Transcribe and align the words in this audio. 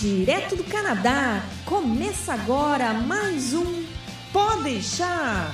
direto 0.00 0.56
do 0.56 0.64
Canadá. 0.64 1.42
Começa 1.66 2.32
agora 2.32 2.94
mais 2.94 3.52
um 3.52 3.84
Pode 4.32 4.62
deixar. 4.62 5.52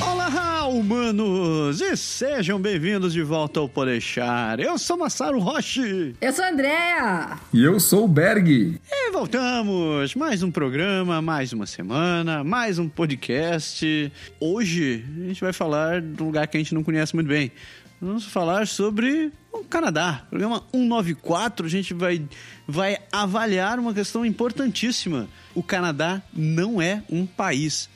Olá, 0.00 0.66
humanos! 0.66 1.80
E 1.80 1.96
sejam 1.96 2.58
bem-vindos 2.58 3.12
de 3.12 3.22
volta 3.22 3.60
ao 3.60 3.68
Podeixar. 3.68 4.58
Eu 4.58 4.78
sou 4.78 4.96
Massaro 4.96 5.38
Roche. 5.38 6.16
Eu 6.20 6.32
sou 6.32 6.44
a 6.44 6.48
Andrea. 6.48 7.38
E 7.52 7.62
eu 7.62 7.78
sou 7.78 8.06
o 8.06 8.08
Berg. 8.08 8.80
E 8.90 9.10
voltamos! 9.12 10.14
Mais 10.16 10.42
um 10.42 10.50
programa, 10.50 11.22
mais 11.22 11.52
uma 11.52 11.66
semana, 11.66 12.42
mais 12.42 12.78
um 12.78 12.88
podcast. 12.88 14.10
Hoje 14.40 15.04
a 15.22 15.28
gente 15.28 15.40
vai 15.40 15.52
falar 15.52 16.00
de 16.00 16.20
um 16.20 16.26
lugar 16.26 16.48
que 16.48 16.56
a 16.56 16.60
gente 16.60 16.74
não 16.74 16.82
conhece 16.82 17.14
muito 17.14 17.28
bem. 17.28 17.52
Vamos 18.00 18.24
falar 18.24 18.66
sobre 18.66 19.30
o 19.52 19.62
Canadá. 19.62 20.22
Programa 20.30 20.62
194, 20.72 21.66
a 21.66 21.68
gente 21.68 21.92
vai, 21.92 22.26
vai 22.66 22.96
avaliar 23.12 23.78
uma 23.78 23.92
questão 23.92 24.24
importantíssima. 24.24 25.28
O 25.54 25.62
Canadá 25.62 26.22
não 26.32 26.80
é 26.80 27.02
um 27.10 27.26
país. 27.26 27.90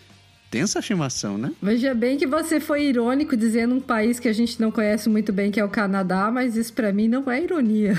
Tem 0.50 0.60
essa 0.60 0.80
afirmação, 0.80 1.38
né? 1.38 1.52
Veja 1.60 1.95
bem 1.95 2.18
que 2.18 2.26
você 2.26 2.60
foi 2.60 2.84
irônico 2.84 3.34
dizendo 3.34 3.74
um 3.74 3.80
país 3.80 4.20
que 4.20 4.28
a 4.28 4.32
gente 4.32 4.60
não 4.60 4.70
conhece 4.70 5.09
muito 5.09 5.32
bem, 5.32 5.50
que 5.50 5.59
é 5.59 5.64
o 5.64 5.70
Canadá, 5.70 6.30
mas 6.30 6.54
isso 6.54 6.74
para 6.74 6.92
mim 6.92 7.09
não 7.09 7.28
é 7.30 7.42
ironia. 7.42 7.95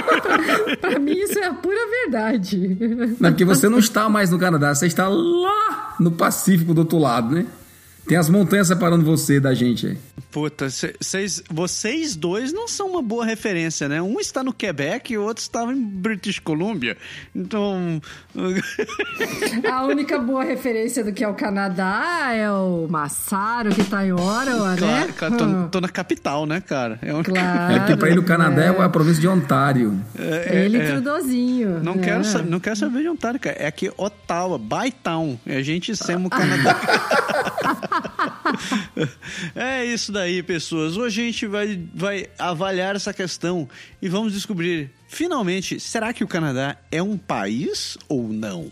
para 0.80 0.98
mim 0.98 1.12
isso 1.12 1.38
é 1.38 1.44
a 1.44 1.54
pura 1.54 1.78
verdade. 2.04 2.76
Não, 3.20 3.30
porque 3.30 3.44
você 3.44 3.68
não 3.68 3.78
está 3.78 4.08
mais 4.08 4.30
no 4.30 4.38
Canadá, 4.38 4.74
você 4.74 4.86
está 4.86 5.06
lá 5.06 5.94
no 6.00 6.10
Pacífico 6.10 6.72
do 6.72 6.80
outro 6.80 6.98
lado, 6.98 7.34
né? 7.34 7.46
Tem 8.08 8.16
as 8.16 8.30
montanhas 8.30 8.68
separando 8.68 9.04
você 9.04 9.38
da 9.38 9.52
gente 9.52 9.86
aí. 9.86 9.98
Puta, 10.30 10.68
cês, 10.70 11.42
vocês 11.50 12.16
dois 12.16 12.52
não 12.52 12.66
são 12.66 12.88
uma 12.88 13.02
boa 13.02 13.24
referência, 13.24 13.86
né? 13.86 14.00
Um 14.00 14.18
está 14.18 14.42
no 14.42 14.52
Quebec 14.52 15.12
e 15.12 15.18
o 15.18 15.22
outro 15.22 15.42
estava 15.42 15.72
em 15.72 15.82
British 15.82 16.38
Columbia. 16.38 16.96
Então. 17.34 18.00
A 19.70 19.84
única 19.84 20.18
boa 20.18 20.42
referência 20.42 21.04
do 21.04 21.12
que 21.12 21.22
é 21.22 21.28
o 21.28 21.34
Canadá 21.34 22.30
é 22.32 22.50
o 22.50 22.86
Massaro, 22.88 23.74
que 23.74 23.82
está 23.82 24.06
em 24.06 24.12
Ottawa, 24.12 24.74
né? 24.76 25.08
Claro, 25.16 25.36
tô, 25.36 25.68
tô, 25.68 25.80
na 25.80 25.88
capital, 25.88 26.46
né, 26.46 26.60
cara? 26.60 26.98
É, 27.02 27.14
um... 27.14 27.22
claro, 27.22 27.74
é 27.74 27.86
que 27.86 27.96
para 27.96 28.10
ir 28.10 28.16
no 28.16 28.22
Canadá 28.22 28.64
é. 28.64 28.68
é 28.68 28.82
a 28.82 28.88
província 28.88 29.20
de 29.20 29.28
Ontário. 29.28 30.02
É, 30.18 30.56
é, 30.56 30.64
Ele 30.64 30.78
é. 30.78 30.92
trudozinho. 30.92 31.80
Não, 31.82 31.98
quero 31.98 32.22
é. 32.26 32.42
não 32.42 32.60
quero 32.60 32.76
saber 32.76 33.02
de 33.02 33.08
Ontário, 33.08 33.38
cara. 33.38 33.56
É 33.58 33.66
aqui 33.66 33.90
Ottawa, 33.96 34.58
Bytown. 34.58 35.38
É 35.46 35.56
a 35.56 35.62
gente 35.62 35.94
sendo 35.94 36.26
o 36.26 36.30
Canadá. 36.30 36.78
é 39.54 39.84
isso 39.84 40.12
daí, 40.12 40.42
pessoas. 40.42 40.96
Hoje 40.96 41.20
a 41.20 41.24
gente 41.24 41.46
vai, 41.46 41.80
vai 41.94 42.26
avaliar 42.38 42.96
essa 42.96 43.12
questão 43.12 43.68
e 44.00 44.08
vamos 44.08 44.32
descobrir, 44.32 44.90
finalmente, 45.08 45.78
será 45.80 46.12
que 46.12 46.24
o 46.24 46.28
Canadá 46.28 46.76
é 46.90 47.02
um 47.02 47.16
país 47.16 47.96
ou 48.08 48.28
não? 48.28 48.70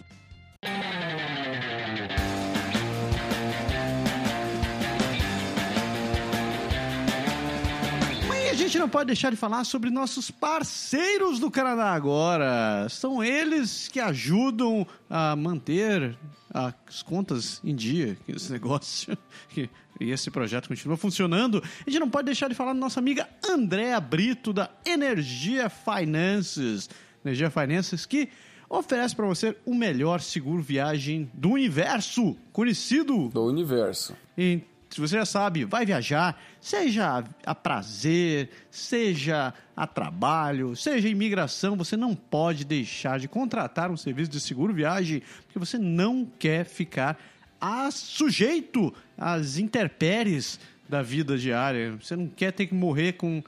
Não 8.87 8.91
pode 8.91 9.09
deixar 9.09 9.31
de 9.31 9.37
falar 9.37 9.65
sobre 9.65 9.91
nossos 9.91 10.31
parceiros 10.31 11.41
do 11.41 11.51
Canadá 11.51 11.91
agora. 11.91 12.87
São 12.89 13.23
eles 13.23 13.89
que 13.89 13.99
ajudam 13.99 14.87
a 15.11 15.35
manter 15.35 16.17
as 16.55 17.03
contas 17.03 17.61
em 17.65 17.75
dia, 17.75 18.17
esse 18.29 18.51
negócio, 18.55 19.19
e 19.57 20.13
esse 20.13 20.31
projeto 20.31 20.69
continua 20.69 20.97
funcionando. 20.97 21.61
A 21.85 21.91
gente 21.91 21.99
não 21.99 22.09
pode 22.09 22.27
deixar 22.27 22.49
de 22.49 22.55
falar 22.55 22.75
da 22.75 22.79
nossa 22.79 23.01
amiga 23.01 23.29
Andréa 23.45 23.99
Brito, 23.99 24.53
da 24.53 24.71
Energia 24.85 25.69
Finances. 25.69 26.89
Energia 27.25 27.51
Finances 27.51 28.07
que 28.07 28.29
oferece 28.71 29.17
para 29.17 29.27
você 29.27 29.57
o 29.67 29.75
melhor 29.75 30.21
seguro 30.21 30.63
viagem 30.63 31.29
do 31.35 31.51
universo, 31.51 32.37
conhecido. 32.53 33.31
Do 33.31 33.47
universo. 33.47 34.17
Então, 34.39 34.76
se 34.91 35.01
você 35.01 35.17
já 35.17 35.27
sabe, 35.27 35.65
vai 35.65 35.85
viajar, 35.85 36.41
seja 36.61 37.25
a 37.45 37.55
prazer, 37.55 38.51
seja 38.71 39.53
a 39.77 39.87
trabalho, 39.87 40.75
seja 40.77 41.09
a 41.09 41.11
imigração, 41.11 41.77
você 41.77 41.97
não 41.97 42.15
pode 42.15 42.65
deixar 42.65 43.19
de 43.19 43.29
contratar 43.29 43.91
um 43.91 43.97
serviço 43.97 44.31
de 44.31 44.41
seguro 44.41 44.73
viagem, 44.73 45.23
porque 45.45 45.59
você 45.59 45.79
não 45.79 46.27
quer 46.39 46.65
ficar 46.65 47.19
a 47.61 47.91
sujeito 47.91 48.95
às 49.19 49.59
intempéries 49.59 50.59
da 50.89 51.03
vida 51.03 51.37
diária. 51.37 51.97
Você 52.01 52.15
não 52.15 52.29
quer 52.29 52.53
ter 52.53 52.67
que 52.67 52.75
morrer 52.75 53.15
com 53.15 53.43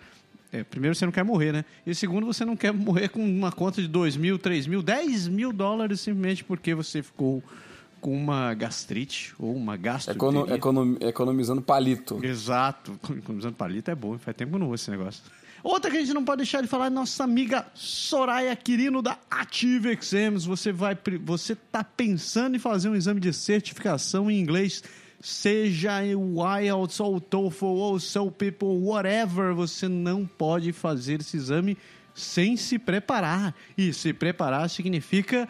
é, 0.50 0.64
primeiro, 0.64 0.94
você 0.94 1.04
não 1.04 1.12
quer 1.12 1.24
morrer, 1.24 1.52
né? 1.52 1.64
E 1.86 1.94
segundo, 1.94 2.26
você 2.26 2.42
não 2.42 2.56
quer 2.56 2.72
morrer 2.72 3.08
com 3.08 3.22
uma 3.22 3.52
conta 3.52 3.82
de 3.82 3.88
2 3.88 4.16
mil, 4.16 4.38
3 4.38 4.66
mil, 4.66 4.82
10 4.82 5.28
mil 5.28 5.52
dólares 5.52 6.00
simplesmente 6.00 6.42
porque 6.42 6.74
você 6.74 7.02
ficou 7.02 7.42
com 8.00 8.16
uma 8.16 8.54
gastrite 8.54 9.34
ou 9.38 9.54
uma 9.54 9.76
gastroenterite. 9.76 10.54
Econo, 10.54 10.54
econom, 10.54 10.96
economizando 11.00 11.62
palito. 11.62 12.18
Exato. 12.24 12.98
Economizando 13.10 13.54
palito 13.54 13.90
é 13.90 13.94
bom. 13.94 14.18
Faz 14.18 14.36
tempo 14.36 14.50
que 14.50 14.56
eu 14.56 14.60
não 14.60 14.66
uso 14.68 14.82
esse 14.82 14.90
negócio. 14.90 15.22
Outra 15.62 15.90
que 15.90 15.96
a 15.96 16.00
gente 16.00 16.14
não 16.14 16.24
pode 16.24 16.38
deixar 16.38 16.62
de 16.62 16.68
falar 16.68 16.86
é 16.86 16.90
nossa 16.90 17.24
amiga 17.24 17.66
Soraya 17.74 18.54
Quirino 18.54 19.02
da 19.02 19.18
Ative 19.30 19.90
Exams. 19.90 20.44
Você 20.44 20.72
vai, 20.72 20.96
você 21.24 21.54
tá 21.54 21.82
pensando 21.82 22.56
em 22.56 22.60
fazer 22.60 22.88
um 22.88 22.94
exame 22.94 23.20
de 23.20 23.32
certificação 23.32 24.30
em 24.30 24.38
inglês, 24.38 24.84
seja 25.20 26.00
o 26.16 26.38
IELTS 26.58 27.00
ou 27.00 27.16
o 27.16 27.20
TOEFL 27.20 27.66
ou 27.66 27.94
o 27.94 28.00
Soul 28.00 28.30
People, 28.30 28.68
whatever, 28.68 29.52
você 29.52 29.88
não 29.88 30.24
pode 30.24 30.72
fazer 30.72 31.20
esse 31.20 31.36
exame 31.36 31.76
sem 32.14 32.56
se 32.56 32.78
preparar. 32.78 33.54
E 33.76 33.92
se 33.92 34.12
preparar 34.12 34.70
significa 34.70 35.48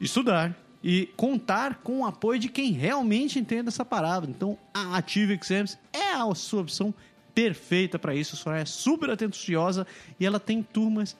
estudar, 0.00 0.56
e 0.86 1.06
contar 1.16 1.76
com 1.76 2.00
o 2.00 2.04
apoio 2.04 2.38
de 2.38 2.50
quem 2.50 2.72
realmente 2.72 3.38
entende 3.38 3.68
essa 3.68 3.86
palavra. 3.86 4.28
Então, 4.28 4.58
a 4.74 4.98
Ative 4.98 5.32
Exams 5.32 5.78
é 5.90 6.12
a 6.12 6.34
sua 6.34 6.60
opção 6.60 6.92
perfeita 7.34 7.98
para 7.98 8.14
isso. 8.14 8.34
A 8.34 8.38
Soraya 8.38 8.62
é 8.62 8.66
super 8.66 9.08
atenciosa 9.08 9.86
e 10.20 10.26
ela 10.26 10.38
tem 10.38 10.62
turmas 10.62 11.16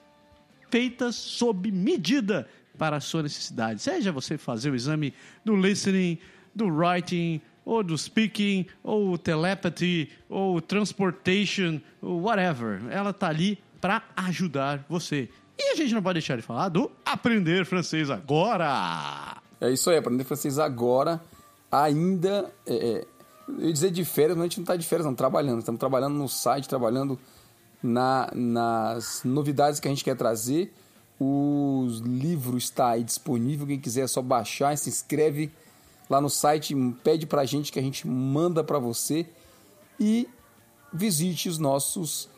feitas 0.69 1.15
sob 1.15 1.71
medida 1.71 2.47
para 2.77 2.97
a 2.97 3.01
sua 3.01 3.23
necessidade. 3.23 3.81
Seja 3.81 4.11
você 4.11 4.37
fazer 4.37 4.69
o 4.69 4.75
exame 4.75 5.11
do 5.43 5.55
listening, 5.55 6.19
do 6.53 6.67
writing, 6.67 7.41
ou 7.65 7.81
do 7.81 7.97
speaking, 7.97 8.67
ou 8.83 9.17
telepathy, 9.17 10.11
ou 10.29 10.61
transportation, 10.61 11.81
ou 12.03 12.21
whatever. 12.21 12.83
Ela 12.91 13.09
está 13.09 13.29
ali 13.29 13.57
para 13.81 14.03
ajudar 14.15 14.85
você. 14.87 15.27
E 15.57 15.71
a 15.71 15.75
gente 15.75 15.91
não 15.95 16.03
pode 16.03 16.19
deixar 16.19 16.35
de 16.35 16.43
falar 16.43 16.69
do 16.69 16.91
aprender 17.03 17.65
francês 17.65 18.11
agora. 18.11 19.41
É 19.59 19.69
isso 19.69 19.89
aí, 19.89 19.97
aprender 19.97 20.23
francês 20.23 20.59
agora, 20.59 21.21
ainda. 21.71 22.51
É, 22.65 22.75
é, 22.75 23.07
eu 23.47 23.67
ia 23.67 23.73
dizer 23.73 23.91
de 23.91 24.03
férias, 24.03 24.37
mas 24.37 24.43
a 24.43 24.47
gente 24.47 24.57
não 24.57 24.63
está 24.63 24.75
de 24.75 24.85
férias, 24.85 25.05
não, 25.05 25.15
trabalhando. 25.15 25.59
Estamos 25.59 25.79
trabalhando 25.79 26.15
no 26.15 26.27
site, 26.27 26.67
trabalhando 26.67 27.19
na, 27.81 28.29
nas 28.33 29.21
novidades 29.23 29.79
que 29.79 29.87
a 29.87 29.91
gente 29.91 30.03
quer 30.03 30.15
trazer. 30.15 30.73
O 31.19 31.87
livro 32.03 32.57
está 32.57 32.89
aí 32.89 33.03
disponível, 33.03 33.65
quem 33.65 33.79
quiser 33.79 34.01
é 34.01 34.07
só 34.07 34.21
baixar, 34.21 34.77
se 34.77 34.89
inscreve 34.89 35.49
lá 36.09 36.19
no 36.19 36.29
site, 36.29 36.75
pede 37.03 37.25
para 37.25 37.41
a 37.41 37.45
gente 37.45 37.71
que 37.71 37.79
a 37.79 37.81
gente 37.81 38.05
manda 38.05 38.63
para 38.63 38.79
você 38.79 39.25
e 39.99 40.27
visite 40.93 41.47
os 41.47 41.57
nossos 41.57 42.29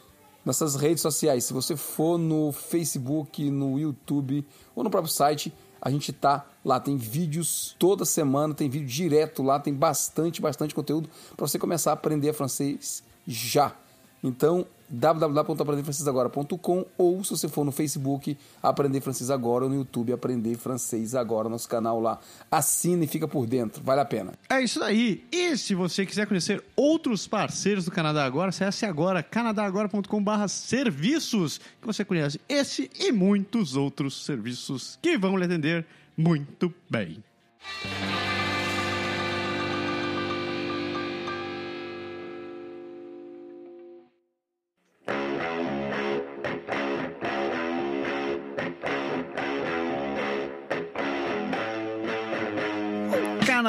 nossas 0.46 0.76
redes 0.76 1.02
sociais. 1.02 1.44
Se 1.44 1.54
você 1.54 1.76
for 1.76 2.18
no 2.18 2.54
Facebook, 2.54 3.50
no 3.52 3.78
YouTube 3.78 4.48
ou 4.74 4.84
no 4.84 4.90
próprio 4.90 5.12
site, 5.12 5.54
a 5.82 5.90
gente 5.90 6.12
tá 6.12 6.46
lá, 6.64 6.80
tem 6.80 6.98
vídeos 6.98 7.76
toda 7.80 8.06
semana, 8.06 8.54
tem 8.54 8.70
vídeo 8.70 8.88
direto 8.88 9.42
lá, 9.44 9.60
tem 9.60 9.74
bastante, 9.74 10.42
bastante 10.42 10.76
conteúdo 10.76 11.10
para 11.36 11.48
você 11.48 11.58
começar 11.58 11.92
a 11.92 11.94
aprender 11.94 12.34
francês 12.34 13.04
já. 13.28 13.76
Então, 14.24 14.66
www.aprenderfrancesagora.com 14.90 16.86
ou 16.98 17.24
se 17.24 17.32
você 17.32 17.48
for 17.48 17.66
no 17.66 17.72
Facebook, 17.72 18.38
Aprender 18.62 19.02
Francês 19.02 19.30
Agora 19.30 19.66
ou 19.66 19.70
no 19.70 19.76
YouTube, 19.76 20.14
Aprender 20.14 20.56
Francês 20.56 21.14
Agora, 21.14 21.50
nosso 21.50 21.68
canal 21.68 22.00
lá. 22.00 22.20
Assine 22.50 23.06
e 23.06 23.08
fica 23.08 23.28
por 23.28 23.46
dentro, 23.46 23.84
vale 23.84 24.02
a 24.02 24.06
pena. 24.06 24.34
É 24.50 24.62
isso 24.62 24.80
daí. 24.80 25.26
E 25.32 25.58
se 25.58 25.76
você 25.76 26.06
quiser 26.06 26.26
conhecer 26.26 26.64
outros 26.76 27.28
parceiros 27.28 27.86
do 27.86 27.92
Canadá 27.92 28.26
Agora, 28.26 28.50
acesse 28.50 28.86
agora 28.86 29.22
canadagora.com.br 29.22 30.48
serviços 30.48 31.60
que 31.82 31.88
você 31.88 32.06
conhece 32.06 32.40
esse 32.48 32.90
e 32.98 33.12
muitos 33.12 33.76
outros 33.76 34.26
serviços 34.26 34.98
que 35.02 35.18
vão 35.18 35.38
lhe 35.38 35.46
atender 35.46 35.86
muito 36.16 36.74
bem. 36.90 37.24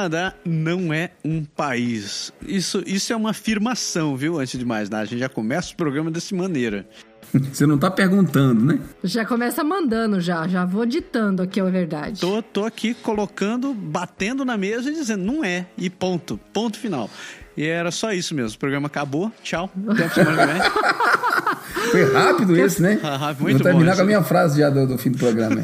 Canadá 0.09 0.35
não 0.45 0.93
é 0.93 1.11
um 1.23 1.45
país. 1.45 2.33
Isso, 2.47 2.83
isso 2.87 3.13
é 3.13 3.17
uma 3.17 3.31
afirmação, 3.31 4.17
viu? 4.17 4.41
Antes 4.41 4.59
de 4.59 4.65
mais 4.65 4.89
nada, 4.89 5.03
a 5.03 5.07
gente 5.07 5.21
já 5.21 5.29
começa 5.29 5.73
o 5.73 5.77
programa 5.77 6.11
dessa 6.11 6.35
maneira. 6.35 6.87
Você 7.53 7.67
não 7.67 7.77
tá 7.77 7.91
perguntando, 7.91 8.65
né? 8.65 8.81
Já 9.05 9.27
começa 9.27 9.63
mandando, 9.63 10.19
já. 10.19 10.49
Já 10.49 10.65
vou 10.65 10.87
ditando 10.87 11.43
aqui 11.43 11.61
a 11.61 11.65
verdade. 11.65 12.21
Tô, 12.21 12.43
tô 12.43 12.65
aqui 12.65 12.95
colocando, 12.95 13.75
batendo 13.75 14.47
na 14.47 14.57
mesa 14.57 14.91
e 14.91 14.95
dizendo, 14.95 15.25
não 15.25 15.45
é. 15.45 15.67
E 15.77 15.91
ponto. 15.91 16.41
Ponto 16.55 16.79
final. 16.79 17.11
E 17.55 17.67
era 17.67 17.91
só 17.91 18.13
isso 18.13 18.35
mesmo. 18.35 18.57
O 18.57 18.59
programa 18.59 18.87
acabou. 18.87 19.31
Tchau. 19.43 19.71
Até 19.89 20.05
a 20.05 20.11
semana 20.11 20.39
que 20.39 20.47
vem. 20.47 21.91
Foi 21.93 22.13
rápido 22.13 22.57
esse, 22.57 22.81
né? 22.81 22.99
Ah, 23.03 23.35
muito 23.39 23.59
Vou 23.59 23.63
terminar 23.63 23.91
bom 23.93 23.97
com 23.97 24.03
a 24.03 24.07
minha 24.07 24.23
frase 24.23 24.61
já 24.61 24.71
do, 24.71 24.87
do 24.87 24.97
fim 24.97 25.11
do 25.11 25.19
programa. 25.19 25.63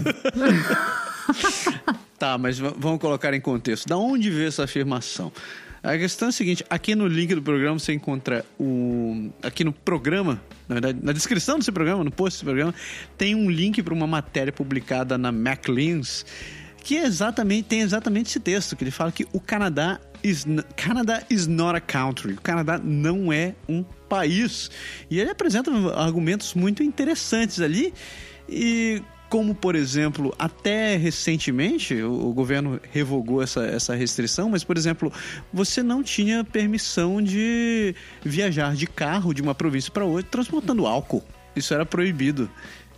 Tá, 2.24 2.38
mas 2.38 2.58
vamos 2.58 2.98
colocar 2.98 3.34
em 3.34 3.40
contexto. 3.40 3.86
Da 3.86 3.98
onde 3.98 4.30
veio 4.30 4.48
essa 4.48 4.64
afirmação? 4.64 5.30
A 5.82 5.98
questão 5.98 6.28
é 6.28 6.30
a 6.30 6.32
seguinte: 6.32 6.64
aqui 6.70 6.94
no 6.94 7.06
link 7.06 7.34
do 7.34 7.42
programa 7.42 7.78
você 7.78 7.92
encontra 7.92 8.42
o. 8.58 9.28
Aqui 9.42 9.62
no 9.62 9.74
programa, 9.74 10.40
na 10.66 10.76
verdade, 10.76 11.00
na 11.02 11.12
descrição 11.12 11.58
desse 11.58 11.70
programa, 11.70 12.02
no 12.02 12.10
post 12.10 12.36
desse 12.38 12.44
programa, 12.46 12.74
tem 13.18 13.34
um 13.34 13.50
link 13.50 13.82
para 13.82 13.92
uma 13.92 14.06
matéria 14.06 14.50
publicada 14.50 15.18
na 15.18 15.30
Macleans 15.30 16.24
que 16.82 16.96
é 16.96 17.04
exatamente, 17.04 17.64
tem 17.64 17.80
exatamente 17.80 18.28
esse 18.28 18.40
texto, 18.40 18.74
que 18.74 18.84
ele 18.84 18.90
fala 18.90 19.12
que 19.12 19.26
o 19.30 19.40
Canadá 19.40 20.00
is, 20.22 20.46
Canada 20.76 21.26
is 21.28 21.46
not 21.46 21.76
a 21.76 21.80
country. 21.80 22.32
O 22.32 22.40
Canadá 22.40 22.78
não 22.82 23.30
é 23.30 23.54
um 23.68 23.82
país. 24.08 24.70
E 25.10 25.20
ele 25.20 25.30
apresenta 25.30 25.70
argumentos 25.94 26.54
muito 26.54 26.82
interessantes 26.82 27.60
ali. 27.60 27.92
E 28.48 29.02
como, 29.34 29.52
por 29.52 29.74
exemplo, 29.74 30.32
até 30.38 30.96
recentemente 30.96 31.92
o, 32.00 32.28
o 32.28 32.32
governo 32.32 32.80
revogou 32.92 33.42
essa, 33.42 33.66
essa 33.66 33.92
restrição, 33.92 34.48
mas, 34.48 34.62
por 34.62 34.76
exemplo, 34.76 35.12
você 35.52 35.82
não 35.82 36.04
tinha 36.04 36.44
permissão 36.44 37.20
de 37.20 37.96
viajar 38.24 38.76
de 38.76 38.86
carro 38.86 39.34
de 39.34 39.42
uma 39.42 39.52
província 39.52 39.90
para 39.90 40.04
outra 40.04 40.30
transportando 40.30 40.86
álcool. 40.86 41.20
Isso 41.56 41.74
era 41.74 41.84
proibido. 41.84 42.48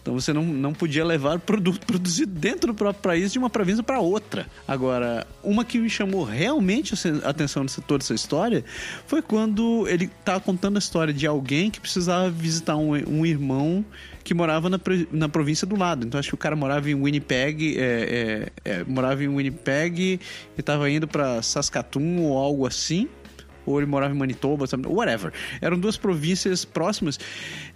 Então 0.06 0.14
você 0.14 0.32
não, 0.32 0.44
não 0.44 0.72
podia 0.72 1.04
levar 1.04 1.40
produto 1.40 1.84
produzido 1.84 2.32
dentro 2.32 2.68
do 2.68 2.74
próprio 2.74 3.02
país 3.02 3.32
de 3.32 3.40
uma 3.40 3.50
província 3.50 3.82
para 3.82 3.98
outra. 3.98 4.46
Agora, 4.66 5.26
uma 5.42 5.64
que 5.64 5.78
me 5.78 5.90
chamou 5.90 6.22
realmente 6.22 6.94
a 7.24 7.28
atenção 7.28 7.64
nessa 7.64 7.82
toda 7.82 8.04
essa 8.04 8.14
história 8.14 8.64
foi 9.04 9.20
quando 9.20 9.84
ele 9.88 10.04
estava 10.04 10.38
contando 10.38 10.76
a 10.76 10.78
história 10.78 11.12
de 11.12 11.26
alguém 11.26 11.72
que 11.72 11.80
precisava 11.80 12.30
visitar 12.30 12.76
um, 12.76 12.92
um 12.92 13.26
irmão 13.26 13.84
que 14.22 14.32
morava 14.32 14.70
na, 14.70 14.78
na 15.10 15.28
província 15.28 15.66
do 15.66 15.76
lado. 15.76 16.06
Então 16.06 16.20
acho 16.20 16.28
que 16.28 16.34
o 16.36 16.38
cara 16.38 16.54
morava 16.54 16.88
em 16.88 16.94
Winnipeg, 16.94 17.76
é, 17.76 18.52
é, 18.64 18.72
é, 18.72 18.84
morava 18.84 19.24
em 19.24 19.28
Winnipeg 19.28 20.00
e 20.00 20.20
estava 20.56 20.88
indo 20.88 21.08
para 21.08 21.42
Saskatoon 21.42 22.20
ou 22.20 22.38
algo 22.38 22.64
assim 22.64 23.08
ou 23.66 23.78
ele 23.80 23.86
morava 23.86 24.14
em 24.14 24.16
Manitoba, 24.16 24.66
sabe? 24.66 24.86
whatever. 24.88 25.32
Eram 25.60 25.78
duas 25.78 25.96
províncias 25.96 26.64
próximas. 26.64 27.18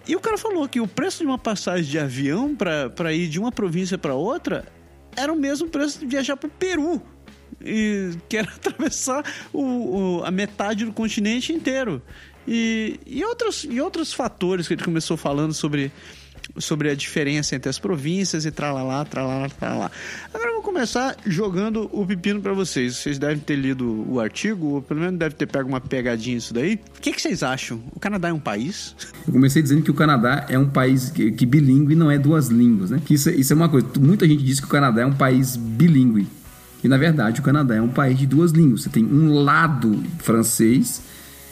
E 0.06 0.14
o 0.16 0.20
cara 0.20 0.38
falou 0.38 0.68
que 0.68 0.80
o 0.80 0.86
preço 0.86 1.18
de 1.18 1.26
uma 1.26 1.38
passagem 1.38 1.90
de 1.90 1.98
avião 1.98 2.54
para 2.54 3.12
ir 3.12 3.28
de 3.28 3.38
uma 3.40 3.50
província 3.52 3.98
para 3.98 4.14
outra 4.14 4.64
era 5.16 5.32
o 5.32 5.36
mesmo 5.36 5.68
preço 5.68 5.98
de 5.98 6.06
viajar 6.06 6.36
para 6.36 6.46
o 6.46 6.50
Peru. 6.50 7.02
E 7.60 8.12
que 8.28 8.36
era 8.38 8.48
atravessar 8.54 9.24
o, 9.52 10.18
o- 10.20 10.24
a 10.24 10.30
metade 10.30 10.84
do 10.84 10.92
continente 10.92 11.52
inteiro. 11.52 12.00
E, 12.48 12.98
e, 13.06 13.22
outros, 13.24 13.66
e 13.68 13.80
outros 13.80 14.12
fatores 14.14 14.66
que 14.66 14.74
ele 14.74 14.82
começou 14.82 15.16
falando 15.16 15.52
sobre, 15.52 15.92
sobre 16.58 16.90
a 16.90 16.94
diferença 16.94 17.54
entre 17.54 17.68
as 17.68 17.78
províncias 17.78 18.44
e 18.44 18.50
tralalá, 18.50 19.04
tralalá, 19.04 19.48
tralalá. 19.48 19.90
Agora 20.32 20.50
eu 20.50 20.54
vou 20.54 20.62
começar 20.62 21.16
jogando 21.26 21.88
o 21.92 22.06
pepino 22.06 22.40
pra 22.40 22.52
vocês. 22.52 22.96
Vocês 22.96 23.18
devem 23.18 23.38
ter 23.38 23.56
lido 23.56 24.04
o 24.08 24.20
artigo, 24.20 24.66
ou 24.66 24.82
pelo 24.82 25.00
menos 25.00 25.18
devem 25.18 25.36
ter 25.36 25.46
pego 25.46 25.68
uma 25.68 25.80
pegadinha 25.80 26.34
nisso 26.36 26.52
daí. 26.54 26.80
O 26.96 27.00
que, 27.00 27.12
que 27.12 27.20
vocês 27.20 27.42
acham? 27.42 27.82
O 27.94 28.00
Canadá 28.00 28.28
é 28.28 28.32
um 28.32 28.38
país? 28.40 28.94
Eu 29.26 29.32
comecei 29.32 29.62
dizendo 29.62 29.82
que 29.82 29.90
o 29.90 29.94
Canadá 29.94 30.46
é 30.48 30.58
um 30.58 30.68
país 30.68 31.10
que, 31.10 31.30
que 31.32 31.46
bilíngue 31.46 31.94
não 31.94 32.10
é 32.10 32.18
duas 32.18 32.48
línguas, 32.48 32.90
né? 32.90 33.00
Que 33.04 33.14
isso, 33.14 33.28
é- 33.28 33.34
isso 33.34 33.52
é 33.52 33.56
uma 33.56 33.68
coisa. 33.68 33.86
Muita 33.98 34.26
gente 34.26 34.42
diz 34.44 34.60
que 34.60 34.66
o 34.66 34.70
Canadá 34.70 35.02
é 35.02 35.06
um 35.06 35.14
país 35.14 35.56
bilíngue. 35.56 36.26
E 36.82 36.88
na 36.88 36.96
verdade 36.96 37.40
o 37.40 37.42
Canadá 37.42 37.74
é 37.76 37.82
um 37.82 37.88
país 37.90 38.18
de 38.18 38.26
duas 38.26 38.52
línguas. 38.52 38.82
Você 38.82 38.88
tem 38.88 39.04
um 39.04 39.34
lado 39.34 40.02
francês 40.18 41.02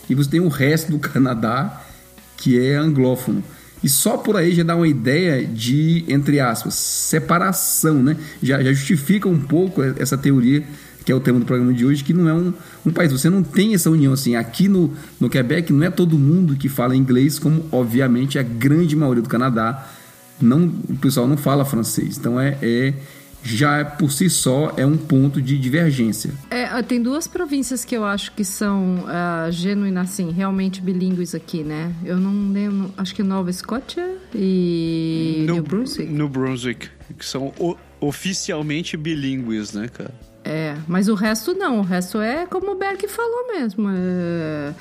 e 0.08 0.14
você 0.14 0.30
tem 0.30 0.40
o 0.40 0.48
resto 0.48 0.90
do 0.90 0.98
Canadá 0.98 1.82
que 2.36 2.58
é 2.58 2.76
anglófono. 2.76 3.44
E 3.82 3.88
só 3.88 4.16
por 4.16 4.36
aí 4.36 4.54
já 4.54 4.62
dá 4.62 4.74
uma 4.74 4.88
ideia 4.88 5.46
de, 5.46 6.04
entre 6.08 6.40
aspas, 6.40 6.74
separação, 6.74 8.02
né? 8.02 8.16
Já, 8.42 8.62
já 8.62 8.72
justifica 8.72 9.28
um 9.28 9.38
pouco 9.38 9.82
essa 9.82 10.18
teoria 10.18 10.64
que 11.08 11.12
é 11.12 11.14
o 11.14 11.20
tema 11.20 11.38
do 11.38 11.46
programa 11.46 11.72
de 11.72 11.86
hoje, 11.86 12.04
que 12.04 12.12
não 12.12 12.28
é 12.28 12.34
um, 12.34 12.52
um 12.84 12.92
país. 12.92 13.10
Você 13.10 13.30
não 13.30 13.42
tem 13.42 13.72
essa 13.72 13.88
união 13.88 14.12
assim. 14.12 14.36
Aqui 14.36 14.68
no, 14.68 14.92
no 15.18 15.30
Quebec 15.30 15.72
não 15.72 15.82
é 15.82 15.90
todo 15.90 16.18
mundo 16.18 16.54
que 16.54 16.68
fala 16.68 16.94
inglês, 16.94 17.38
como 17.38 17.64
obviamente 17.72 18.38
a 18.38 18.42
grande 18.42 18.94
maioria 18.94 19.22
do 19.22 19.28
Canadá. 19.28 19.88
Não, 20.38 20.66
o 20.66 20.96
pessoal 20.96 21.26
não 21.26 21.38
fala 21.38 21.64
francês. 21.64 22.18
Então 22.18 22.38
é, 22.38 22.58
é 22.60 22.92
já 23.42 23.84
por 23.84 24.10
si 24.12 24.28
só 24.28 24.72
é 24.76 24.84
um 24.84 24.96
ponto 24.96 25.40
de 25.40 25.56
divergência. 25.58 26.30
É, 26.50 26.82
tem 26.82 27.02
duas 27.02 27.26
províncias 27.26 27.84
que 27.84 27.96
eu 27.96 28.04
acho 28.04 28.32
que 28.32 28.44
são 28.44 29.04
uh, 29.04 29.50
genuínas, 29.50 30.10
assim, 30.10 30.30
realmente 30.30 30.80
bilíngues 30.80 31.34
aqui, 31.34 31.62
né? 31.64 31.92
Eu 32.04 32.18
não 32.18 32.52
lembro, 32.52 32.92
acho 32.96 33.14
que 33.14 33.22
Nova 33.22 33.48
Escócia 33.50 34.16
e 34.34 35.44
New 35.46 35.62
Brunswick. 35.62 36.12
New 36.12 36.28
Brunswick, 36.28 36.88
que 37.18 37.24
são 37.24 37.52
o- 37.58 37.76
oficialmente 38.00 38.96
bilíngues, 38.96 39.72
né, 39.72 39.88
cara? 39.88 40.12
É, 40.44 40.76
mas 40.86 41.08
o 41.08 41.14
resto 41.14 41.52
não, 41.54 41.80
o 41.80 41.82
resto 41.82 42.20
é 42.20 42.46
como 42.46 42.72
o 42.72 42.74
Berg 42.74 43.06
falou 43.08 43.48
mesmo. 43.48 43.88
É, 43.90 44.72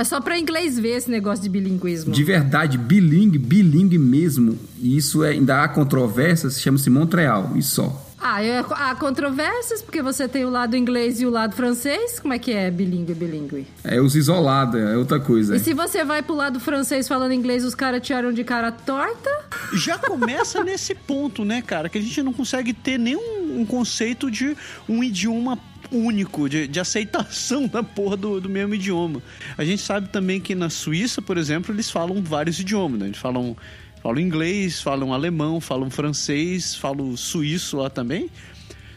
é 0.00 0.04
só 0.04 0.20
pra 0.20 0.38
inglês 0.38 0.78
ver 0.78 0.96
esse 0.96 1.10
negócio 1.10 1.42
de 1.42 1.50
bilinguismo. 1.50 2.12
De 2.12 2.24
verdade, 2.24 2.78
bilingue, 2.78 3.38
bilingue 3.38 3.98
mesmo. 3.98 4.58
E 4.80 4.96
isso 4.96 5.22
é, 5.22 5.30
ainda 5.30 5.62
há 5.62 5.68
controvérsias, 5.68 6.60
chama-se 6.60 6.88
Montreal, 6.88 7.52
e 7.54 7.62
só. 7.62 8.06
Ah, 8.18 8.42
é, 8.42 8.64
há 8.70 8.94
controvérsias, 8.94 9.80
porque 9.80 10.02
você 10.02 10.28
tem 10.28 10.44
o 10.44 10.50
lado 10.50 10.76
inglês 10.76 11.20
e 11.20 11.26
o 11.26 11.30
lado 11.30 11.54
francês. 11.54 12.18
Como 12.18 12.34
é 12.34 12.38
que 12.38 12.52
é 12.52 12.70
bilíngue, 12.70 13.14
bilíngue? 13.14 13.66
É 13.82 14.00
os 14.00 14.14
isolados, 14.14 14.80
é 14.80 14.96
outra 14.96 15.18
coisa. 15.18 15.56
E 15.56 15.58
se 15.58 15.72
você 15.72 16.04
vai 16.04 16.22
pro 16.22 16.34
lado 16.34 16.60
francês 16.60 17.08
falando 17.08 17.32
inglês, 17.32 17.64
os 17.64 17.74
caras 17.74 18.00
te 18.00 18.12
olham 18.12 18.32
de 18.32 18.44
cara 18.44 18.70
torta? 18.70 19.30
Já 19.72 19.98
começa 19.98 20.64
nesse 20.64 20.94
ponto, 20.94 21.44
né, 21.46 21.62
cara? 21.62 21.88
Que 21.88 21.96
a 21.96 22.02
gente 22.02 22.22
não 22.22 22.32
consegue 22.32 22.74
ter 22.74 22.98
nenhum 22.98 23.58
um 23.58 23.64
conceito 23.64 24.30
de 24.30 24.56
um 24.88 25.02
idioma 25.02 25.58
único, 25.92 26.48
de, 26.48 26.66
de 26.66 26.80
aceitação 26.80 27.66
da 27.66 27.82
porra 27.82 28.16
do, 28.16 28.40
do 28.40 28.48
mesmo 28.48 28.74
idioma. 28.74 29.22
A 29.56 29.64
gente 29.64 29.82
sabe 29.82 30.08
também 30.08 30.40
que 30.40 30.54
na 30.54 30.70
Suíça, 30.70 31.20
por 31.20 31.36
exemplo, 31.36 31.74
eles 31.74 31.90
falam 31.90 32.22
vários 32.22 32.58
idiomas, 32.58 33.00
né? 33.00 33.06
Eles 33.06 33.18
falam, 33.18 33.56
falam 34.02 34.20
inglês, 34.20 34.80
falam 34.80 35.12
alemão, 35.12 35.60
falam 35.60 35.90
francês, 35.90 36.74
falam 36.74 37.16
suíço 37.16 37.76
lá 37.76 37.90
também. 37.90 38.30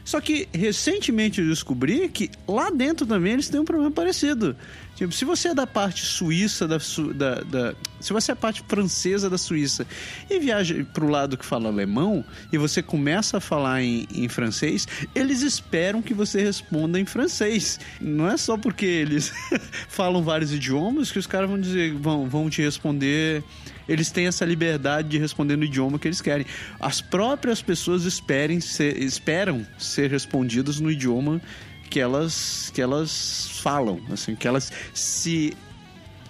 Só 0.05 0.19
que 0.19 0.47
recentemente 0.53 1.39
eu 1.41 1.47
descobri 1.47 2.09
que 2.09 2.29
lá 2.47 2.69
dentro 2.69 3.05
também 3.05 3.33
eles 3.33 3.47
têm 3.49 3.59
um 3.61 3.65
problema 3.65 3.91
parecido. 3.91 4.55
Tipo, 4.95 5.11
se 5.13 5.25
você 5.25 5.47
é 5.49 5.53
da 5.55 5.65
parte 5.65 6.05
suíça 6.05 6.67
da, 6.67 6.77
da, 7.15 7.35
da- 7.41 7.75
se 7.99 8.11
você 8.13 8.33
é 8.33 8.35
parte 8.35 8.63
francesa 8.67 9.29
da 9.29 9.37
Suíça 9.37 9.87
e 10.29 10.37
viaja 10.39 10.85
pro 10.93 11.07
lado 11.07 11.35
que 11.37 11.45
fala 11.45 11.69
alemão 11.69 12.23
e 12.51 12.57
você 12.57 12.83
começa 12.83 13.37
a 13.37 13.39
falar 13.39 13.81
em, 13.81 14.05
em 14.13 14.27
francês, 14.29 14.87
eles 15.15 15.41
esperam 15.41 16.01
que 16.01 16.13
você 16.13 16.43
responda 16.43 16.99
em 16.99 17.05
francês. 17.05 17.79
Não 17.99 18.29
é 18.29 18.37
só 18.37 18.55
porque 18.57 18.85
eles 18.85 19.31
falam 19.89 20.21
vários 20.21 20.53
idiomas 20.53 21.11
que 21.11 21.17
os 21.17 21.25
caras 21.25 21.49
vão 21.49 21.59
dizer, 21.59 21.93
vão, 21.93 22.27
vão 22.29 22.49
te 22.49 22.61
responder 22.61 23.43
eles 23.87 24.09
têm 24.11 24.27
essa 24.27 24.45
liberdade 24.45 25.09
de 25.09 25.17
responder 25.17 25.55
no 25.57 25.63
idioma 25.63 25.97
que 25.99 26.07
eles 26.07 26.21
querem. 26.21 26.45
As 26.79 27.01
próprias 27.01 27.61
pessoas 27.61 28.03
esperem 28.05 28.59
ser- 28.59 28.97
esperam 29.01 29.65
ser 29.77 30.09
respondidas 30.11 30.79
no 30.79 30.89
idioma 30.91 31.41
que 31.89 31.99
elas, 31.99 32.71
que 32.73 32.81
elas 32.81 33.49
falam, 33.61 33.99
assim, 34.11 34.35
que 34.35 34.47
elas 34.47 34.71
se 34.93 35.53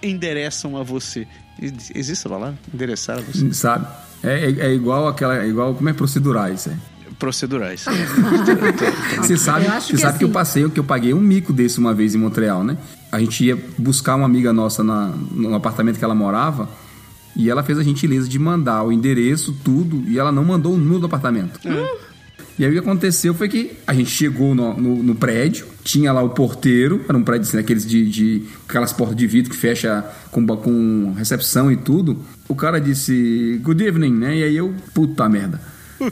endereçam 0.02 0.76
a 0.76 0.82
você. 0.82 1.26
Ex- 1.60 1.90
Existe 1.94 2.26
a 2.26 2.30
palavra? 2.30 2.58
Endereçar 2.72 3.18
a 3.18 3.20
você? 3.22 3.52
Sabe? 3.54 3.86
É, 4.22 4.50
é, 4.50 4.66
é 4.66 4.74
igual 4.74 5.06
aquela. 5.08 5.42
É 5.42 5.46
igual 5.48 5.74
como 5.74 5.88
é 5.88 5.92
procedurais. 5.92 6.66
É. 7.04 7.16
Procedurais. 7.16 7.84
Você 9.18 9.36
sabe, 9.36 9.66
você 9.66 9.92
que 9.92 9.98
sabe 9.98 10.18
que 10.18 10.24
eu 10.24 10.28
assim- 10.28 10.32
passei, 10.32 10.68
que 10.68 10.80
eu 10.80 10.84
paguei 10.84 11.14
um 11.14 11.20
mico 11.20 11.52
desse 11.52 11.78
uma 11.78 11.94
vez 11.94 12.14
em 12.14 12.18
Montreal, 12.18 12.64
né? 12.64 12.76
A 13.12 13.20
gente 13.20 13.44
ia 13.44 13.56
buscar 13.78 14.16
uma 14.16 14.26
amiga 14.26 14.52
nossa 14.52 14.82
na, 14.82 15.06
no 15.30 15.54
apartamento 15.54 15.96
que 15.96 16.04
ela 16.04 16.14
morava 16.14 16.68
e 17.36 17.50
ela 17.50 17.62
fez 17.62 17.78
a 17.78 17.82
gentileza 17.82 18.28
de 18.28 18.38
mandar 18.38 18.82
o 18.84 18.92
endereço, 18.92 19.54
tudo, 19.64 20.02
e 20.08 20.18
ela 20.18 20.30
não 20.32 20.44
mandou 20.44 20.74
o 20.74 20.78
número 20.78 21.00
do 21.00 21.06
apartamento. 21.06 21.58
E 22.56 22.64
aí 22.64 22.70
o 22.70 22.72
que 22.74 22.78
aconteceu 22.78 23.34
foi 23.34 23.48
que 23.48 23.72
a 23.84 23.92
gente 23.92 24.10
chegou 24.10 24.54
no, 24.54 24.74
no- 24.80 25.02
no 25.02 25.14
prédio, 25.16 25.66
tinha 25.82 26.12
lá 26.12 26.22
o 26.22 26.30
porteiro, 26.30 27.04
era 27.08 27.18
um 27.18 27.22
prédio 27.24 27.48
assim, 27.48 27.58
aqueles 27.58 27.84
de, 27.84 28.08
de 28.08 28.42
aquelas 28.68 28.92
portas 28.92 29.16
de 29.16 29.26
vidro 29.26 29.50
que 29.50 29.56
fecha 29.56 30.04
com, 30.30 30.46
com 30.46 31.12
recepção 31.16 31.72
e 31.72 31.76
tudo. 31.76 32.16
O 32.48 32.54
cara 32.54 32.80
disse 32.80 33.58
good 33.62 33.82
evening, 33.84 34.12
né? 34.14 34.36
E 34.38 34.44
aí 34.44 34.56
eu, 34.56 34.72
puta 34.94 35.28
merda. 35.28 35.60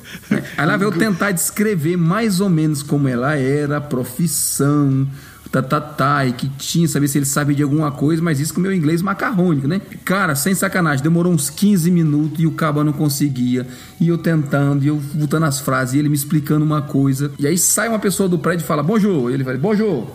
Aí 0.57 0.67
lá 0.67 0.77
veio 0.77 0.89
eu 0.93 0.99
tentar 0.99 1.33
descrever 1.33 1.97
mais 1.97 2.41
ou 2.41 2.49
menos 2.49 2.83
como 2.83 3.09
ela 3.09 3.35
era, 3.37 3.77
a 3.77 3.81
profissão, 3.81 5.07
tá, 5.53 5.63
tá, 5.63 5.81
tá, 5.81 6.27
e 6.27 6.33
que 6.33 6.49
tinha, 6.49 6.89
saber 6.89 7.07
se 7.09 7.19
ele 7.19 7.27
sabia 7.27 7.55
de 7.55 7.63
alguma 7.63 7.93
coisa, 7.93 8.23
mas 8.23 8.41
isso 8.41 8.55
com 8.55 8.61
o 8.61 8.63
meu 8.63 8.75
inglês 8.75 9.03
macarrônico, 9.03 9.69
né? 9.69 9.83
Cara, 10.03 10.35
sem 10.35 10.55
sacanagem, 10.55 11.03
demorou 11.03 11.31
uns 11.31 11.51
15 11.51 11.91
minutos 11.91 12.41
e 12.41 12.47
o 12.47 12.53
cabo 12.53 12.83
não 12.83 12.93
conseguia, 12.93 13.67
e 14.01 14.09
eu 14.09 14.17
tentando, 14.17 14.83
e 14.83 14.89
eu 14.89 14.99
voltando 14.99 15.45
as 15.45 15.61
frases, 15.61 15.95
e 15.95 15.99
ele 15.99 16.09
me 16.09 16.17
explicando 16.17 16.65
uma 16.65 16.81
coisa, 16.81 17.31
e 17.39 17.47
aí 17.47 17.59
sai 17.59 17.89
uma 17.89 17.99
pessoa 17.99 18.29
do 18.29 18.39
prédio 18.39 18.65
e 18.65 18.67
fala, 18.67 18.83
bonjour, 18.83 19.31
e 19.31 19.35
ele 19.35 19.45
fala, 19.45 19.59
bonjour. 19.59 20.07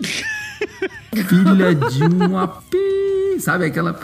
Filha 1.12 1.74
de 1.74 2.02
uma 2.04 2.46
pi, 2.46 3.38
sabe 3.40 3.64
aquela 3.64 3.98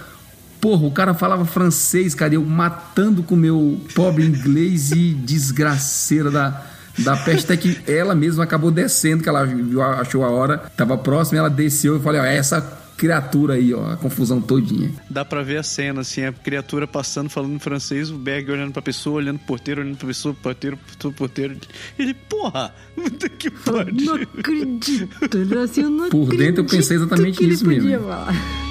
Porra, 0.61 0.87
o 0.87 0.91
cara 0.91 1.15
falava 1.15 1.47
francês, 1.47 2.15
cara, 2.15 2.35
eu 2.35 2.45
matando 2.45 3.23
com 3.23 3.35
meu 3.35 3.81
pobre 3.95 4.27
inglês 4.27 4.93
e 4.93 5.15
desgraceira 5.15 6.31
da, 6.31 6.67
da 6.99 7.17
peste, 7.17 7.45
até 7.45 7.57
que 7.57 7.81
ela 7.91 8.15
mesma 8.15 8.45
acabou 8.45 8.71
descendo, 8.71 9.23
que 9.23 9.29
ela 9.29 9.45
viu, 9.45 9.83
achou 9.83 10.25
a 10.25 10.31
hora, 10.31 10.59
tava 10.77 10.97
próxima, 10.99 11.39
ela 11.39 11.51
desceu 11.51 11.97
e 11.97 12.01
falei, 12.01 12.21
ó, 12.21 12.25
é 12.25 12.37
essa 12.37 12.61
criatura 12.97 13.55
aí, 13.55 13.73
ó, 13.73 13.93
a 13.93 13.97
confusão 13.97 14.43
todinha. 14.43 14.93
Dá 15.09 15.25
pra 15.25 15.43
ver 15.43 15.57
a 15.57 15.63
cena, 15.63 16.03
assim, 16.03 16.23
a 16.23 16.33
criatura 16.33 16.87
passando, 16.87 17.31
falando 17.31 17.55
em 17.55 17.59
francês, 17.59 18.11
o 18.11 18.19
Berg 18.19 18.51
olhando 18.51 18.73
pra 18.73 18.83
pessoa, 18.83 19.17
olhando 19.17 19.39
pro 19.39 19.47
porteiro, 19.47 19.81
olhando 19.81 19.97
pra 19.97 20.07
pessoa, 20.09 20.35
porteiro, 20.35 20.77
porteiro, 20.77 21.17
porteiro. 21.17 21.57
Ele, 21.99 22.13
porra, 22.13 22.75
puta 22.95 23.29
que 23.31 23.51
pariu. 23.51 23.95
Não 24.05 24.15
acredito, 24.39 25.09
assim, 25.65 25.81
eu 25.83 25.91
não 25.91 26.11
Por 26.11 26.29
dentro 26.37 26.63
eu 26.63 26.67
pensei 26.67 26.99
exatamente 26.99 27.39
que 27.39 27.45
ele 27.45 27.53
nisso 27.53 27.67
mesmo. 27.67 28.01
falar. 28.01 28.70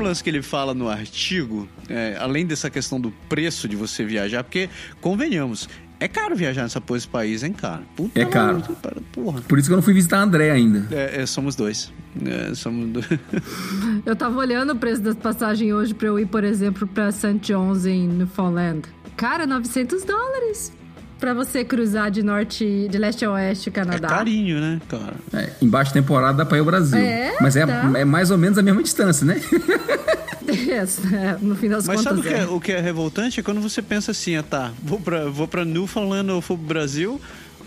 Outro 0.00 0.08
lance 0.08 0.24
que 0.24 0.30
ele 0.30 0.42
fala 0.42 0.74
no 0.74 0.88
artigo, 0.88 1.68
é, 1.88 2.16
além 2.18 2.46
dessa 2.46 2.70
questão 2.70 3.00
do 3.00 3.10
preço 3.28 3.68
de 3.68 3.76
você 3.76 4.04
viajar, 4.04 4.42
porque, 4.42 4.68
convenhamos, 5.00 5.68
é 5.98 6.08
caro 6.08 6.34
viajar 6.34 6.62
nessa 6.62 6.80
porra 6.80 6.98
desse 6.98 7.08
país, 7.08 7.42
hein, 7.42 7.52
cara? 7.52 7.82
Puta 7.94 8.18
É 8.18 8.24
caro. 8.24 8.62
Porra. 9.12 9.42
Por 9.42 9.58
isso 9.58 9.68
que 9.68 9.72
eu 9.72 9.76
não 9.76 9.82
fui 9.82 9.92
visitar 9.92 10.18
a 10.18 10.22
André 10.22 10.50
ainda. 10.50 10.88
É, 10.90 11.22
é, 11.22 11.26
somos 11.26 11.54
dois. 11.54 11.92
É, 12.24 12.54
somos 12.54 12.88
dois. 12.88 13.06
Eu 14.06 14.16
tava 14.16 14.38
olhando 14.38 14.72
o 14.72 14.76
preço 14.76 15.02
das 15.02 15.14
passagens 15.14 15.72
hoje 15.72 15.92
pra 15.94 16.08
eu 16.08 16.18
ir, 16.18 16.26
por 16.26 16.42
exemplo, 16.42 16.88
pra 16.88 17.12
St. 17.12 17.38
John's 17.40 17.84
em 17.84 18.08
Newfoundland. 18.08 18.82
Cara, 19.16 19.46
900 19.46 20.02
dólares 20.04 20.72
pra 21.20 21.34
você 21.34 21.62
cruzar 21.64 22.10
de 22.10 22.22
norte, 22.22 22.88
de 22.90 22.98
leste 22.98 23.24
a 23.24 23.30
oeste 23.30 23.68
É 23.68 23.72
Canadá. 23.72 24.08
carinho, 24.08 24.58
né, 24.60 24.80
cara? 24.88 25.14
É, 25.32 25.50
em 25.62 25.68
baixa 25.68 25.92
temporada 25.92 26.38
dá 26.38 26.46
pra 26.46 26.56
ir 26.56 26.60
ao 26.60 26.66
Brasil. 26.66 26.98
É, 26.98 27.36
Mas 27.40 27.54
é, 27.56 27.66
tá. 27.66 27.92
é 27.96 28.04
mais 28.04 28.30
ou 28.30 28.38
menos 28.38 28.58
a 28.58 28.62
mesma 28.62 28.82
distância, 28.82 29.24
né? 29.26 29.40
É, 31.12 31.36
no 31.40 31.54
fim 31.54 31.68
das 31.68 31.86
Mas 31.86 31.98
contas. 32.02 32.02
sabe 32.04 32.20
o 32.20 32.22
que, 32.22 32.28
é, 32.28 32.38
é. 32.42 32.46
o 32.46 32.60
que 32.60 32.72
é 32.72 32.80
revoltante? 32.80 33.38
É 33.40 33.42
quando 33.42 33.60
você 33.60 33.80
pensa 33.82 34.10
assim, 34.10 34.36
ah, 34.36 34.42
tá, 34.42 34.72
vou 34.82 34.98
pra, 35.00 35.26
vou 35.26 35.46
pra 35.46 35.64
Newfoundland 35.64 36.30
ou 36.30 36.40
vou 36.40 36.56
pro 36.56 36.66
Brasil, 36.66 37.20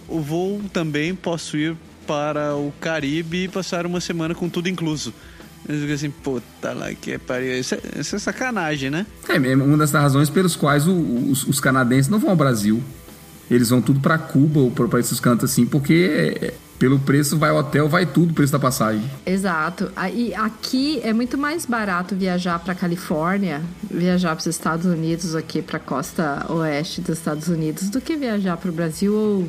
ou 0.07 0.21
vou 0.21 0.61
também, 0.73 1.13
posso 1.15 1.55
ir 1.57 1.75
para 2.05 2.55
o 2.55 2.73
Caribe 2.81 3.43
e 3.45 3.47
passar 3.47 3.85
uma 3.85 4.01
semana 4.01 4.35
com 4.35 4.49
tudo 4.49 4.67
incluso. 4.67 5.13
Eu 5.67 5.77
digo 5.79 5.93
assim, 5.93 6.09
puta 6.09 6.73
lá 6.73 6.93
que 6.93 7.11
é 7.13 7.17
pariu. 7.17 7.57
Isso 7.57 7.75
é, 7.75 7.79
isso 7.99 8.15
é 8.17 8.19
sacanagem, 8.19 8.89
né? 8.89 9.05
É 9.29 9.39
mesmo, 9.39 9.63
uma 9.63 9.77
das 9.77 9.91
razões 9.91 10.29
pelos 10.29 10.55
quais 10.57 10.85
o- 10.85 10.93
os, 11.31 11.47
os 11.47 11.59
canadenses 11.61 12.09
não 12.09 12.19
vão 12.19 12.31
ao 12.31 12.35
Brasil. 12.35 12.83
Eles 13.49 13.69
vão 13.69 13.81
tudo 13.81 13.99
pra 13.99 14.17
Cuba 14.17 14.59
ou 14.59 14.71
pra 14.71 14.99
esses 14.99 15.19
cantos 15.19 15.51
assim, 15.51 15.65
porque 15.65 16.37
é, 16.41 16.53
pelo 16.83 16.99
preço 16.99 17.37
vai 17.37 17.51
hotel, 17.51 17.87
vai 17.87 18.05
tudo 18.05 18.31
o 18.31 18.33
preço 18.33 18.51
da 18.51 18.59
passagem. 18.59 19.03
Exato. 19.25 19.89
Aí, 19.95 20.33
aqui 20.35 20.99
é 21.01 21.13
muito 21.13 21.37
mais 21.37 21.65
barato 21.65 22.13
viajar 22.13 22.59
para 22.59 22.75
Califórnia, 22.75 23.61
viajar 23.89 24.35
para 24.35 24.41
os 24.41 24.47
Estados 24.47 24.85
Unidos 24.85 25.33
aqui 25.33 25.61
para 25.61 25.79
costa 25.79 26.45
oeste 26.49 26.99
dos 26.99 27.17
Estados 27.17 27.47
Unidos 27.47 27.89
do 27.89 28.01
que 28.01 28.17
viajar 28.17 28.57
para 28.57 28.69
o 28.69 28.73
Brasil 28.73 29.13
ou 29.13 29.47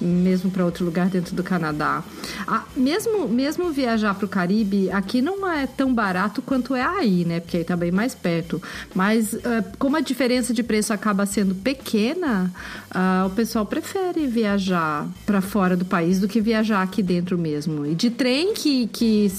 mesmo 0.00 0.50
para 0.50 0.64
outro 0.64 0.84
lugar 0.84 1.08
dentro 1.08 1.34
do 1.34 1.42
Canadá. 1.42 2.02
Ah, 2.46 2.64
mesmo 2.76 3.28
mesmo 3.28 3.70
viajar 3.70 4.14
para 4.14 4.26
o 4.26 4.28
Caribe 4.28 4.90
aqui 4.90 5.22
não 5.22 5.50
é 5.50 5.66
tão 5.66 5.94
barato 5.94 6.42
quanto 6.42 6.74
é 6.74 6.82
aí, 6.82 7.24
né? 7.24 7.40
Porque 7.40 7.58
aí 7.58 7.64
tá 7.64 7.76
bem 7.76 7.90
mais 7.90 8.14
perto. 8.14 8.60
Mas 8.94 9.34
eh, 9.34 9.64
como 9.78 9.96
a 9.96 10.00
diferença 10.00 10.52
de 10.52 10.62
preço 10.62 10.92
acaba 10.92 11.26
sendo 11.26 11.54
pequena, 11.54 12.52
ah, 12.90 13.24
o 13.26 13.30
pessoal 13.30 13.66
prefere 13.66 14.26
viajar 14.26 15.06
para 15.24 15.40
fora 15.40 15.76
do 15.76 15.84
país 15.84 16.20
do 16.20 16.28
que 16.28 16.40
viajar 16.40 16.82
aqui 16.82 17.02
dentro 17.02 17.38
mesmo. 17.38 17.86
E 17.86 17.94
de 17.94 18.10
trem 18.10 18.54
que, 18.54 18.86
que 18.88 19.30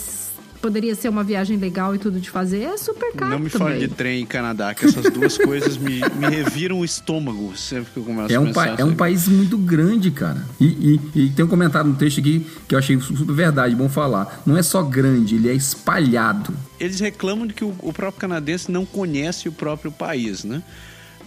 poderia 0.65 0.95
ser 0.95 1.09
uma 1.09 1.23
viagem 1.23 1.57
legal 1.57 1.93
e 1.93 1.99
tudo 1.99 2.19
de 2.19 2.27
fazer 2.29 2.63
é 2.63 2.75
super 2.75 3.13
caro 3.13 3.31
não 3.33 3.39
me 3.39 3.49
também. 3.51 3.67
fale 3.67 3.87
de 3.87 3.93
trem 3.93 4.23
e 4.23 4.25
Canadá, 4.25 4.73
que 4.73 4.85
essas 4.85 5.11
duas 5.13 5.37
coisas 5.37 5.77
me, 5.77 5.99
me 6.17 6.27
reviram 6.27 6.79
o 6.79 6.83
estômago 6.85 7.55
sempre 7.55 7.91
que 7.93 7.97
eu 7.99 8.03
começo 8.03 8.33
É 8.33 8.35
a 8.37 8.41
um, 8.41 8.45
pensar. 8.45 8.75
pa- 8.75 8.81
é 8.81 8.83
um 8.83 8.95
país 8.95 9.27
muito 9.27 9.57
grande, 9.59 10.09
cara. 10.09 10.43
E, 10.59 10.65
e- 10.65 11.25
e 11.25 11.29
tem 11.29 11.45
um 11.45 11.47
comentário 11.47 11.89
no 11.91 11.95
texto 11.95 12.19
aqui 12.19 12.47
que 12.67 12.73
eu 12.73 12.79
achei 12.79 12.99
super 12.99 13.31
verdade, 13.33 13.75
bom 13.75 13.87
falar. 13.87 14.41
Não 14.43 14.57
é 14.57 14.63
só 14.63 14.81
grande, 14.81 15.35
ele 15.35 15.49
é 15.49 15.53
espalhado. 15.53 16.51
eles 16.79 16.99
reclamam 16.99 17.45
de 17.45 17.53
que 17.53 17.63
o, 17.63 17.75
o 17.79 17.93
próprio 17.93 18.19
canadense 18.19 18.71
não 18.71 18.85
conhece 18.87 19.47
o 19.47 19.51
próprio 19.51 19.91
país, 19.91 20.43
né? 20.43 20.63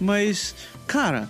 Mas, 0.00 0.54
cara, 0.86 1.28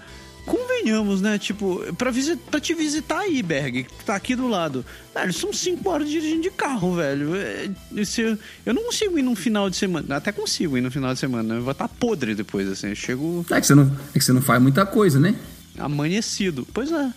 convenhamos, 0.48 1.20
né? 1.20 1.38
Tipo, 1.38 1.80
pra, 1.94 2.10
pra 2.50 2.58
te 2.60 2.74
visitar 2.74 3.18
aí, 3.20 3.42
Berg, 3.42 3.84
que 3.84 4.04
tá 4.04 4.14
aqui 4.16 4.34
do 4.34 4.48
lado. 4.48 4.84
Velho, 5.14 5.32
são 5.32 5.52
cinco 5.52 5.88
horas 5.90 6.08
dirigindo 6.08 6.42
de 6.42 6.50
carro, 6.50 6.94
velho. 6.96 7.34
É, 7.36 7.68
esse- 7.96 8.38
eu, 8.64 8.74
não 8.74 8.84
consigo 8.84 9.18
ir 9.18 9.22
num 9.22 9.36
final 9.36 9.68
de 9.68 9.76
semana. 9.76 10.16
Até 10.16 10.32
consigo 10.32 10.76
ir 10.78 10.80
no 10.80 10.90
final 10.90 11.12
de 11.12 11.20
semana, 11.20 11.54
né? 11.54 11.60
Eu 11.60 11.62
vou 11.64 11.72
estar 11.72 11.88
podre 11.88 12.34
depois, 12.34 12.66
assim. 12.68 12.88
Eu 12.88 12.94
chego 12.96 13.44
É 13.50 13.60
que 13.60 13.66
você 13.66 13.74
não, 13.74 13.84
é 14.14 14.18
que 14.18 14.24
você 14.24 14.32
não 14.32 14.42
faz 14.42 14.60
muita 14.62 14.84
coisa, 14.86 15.20
né? 15.20 15.34
amanhecido. 15.78 16.66
Pois 16.74 16.90
é. 16.90 17.12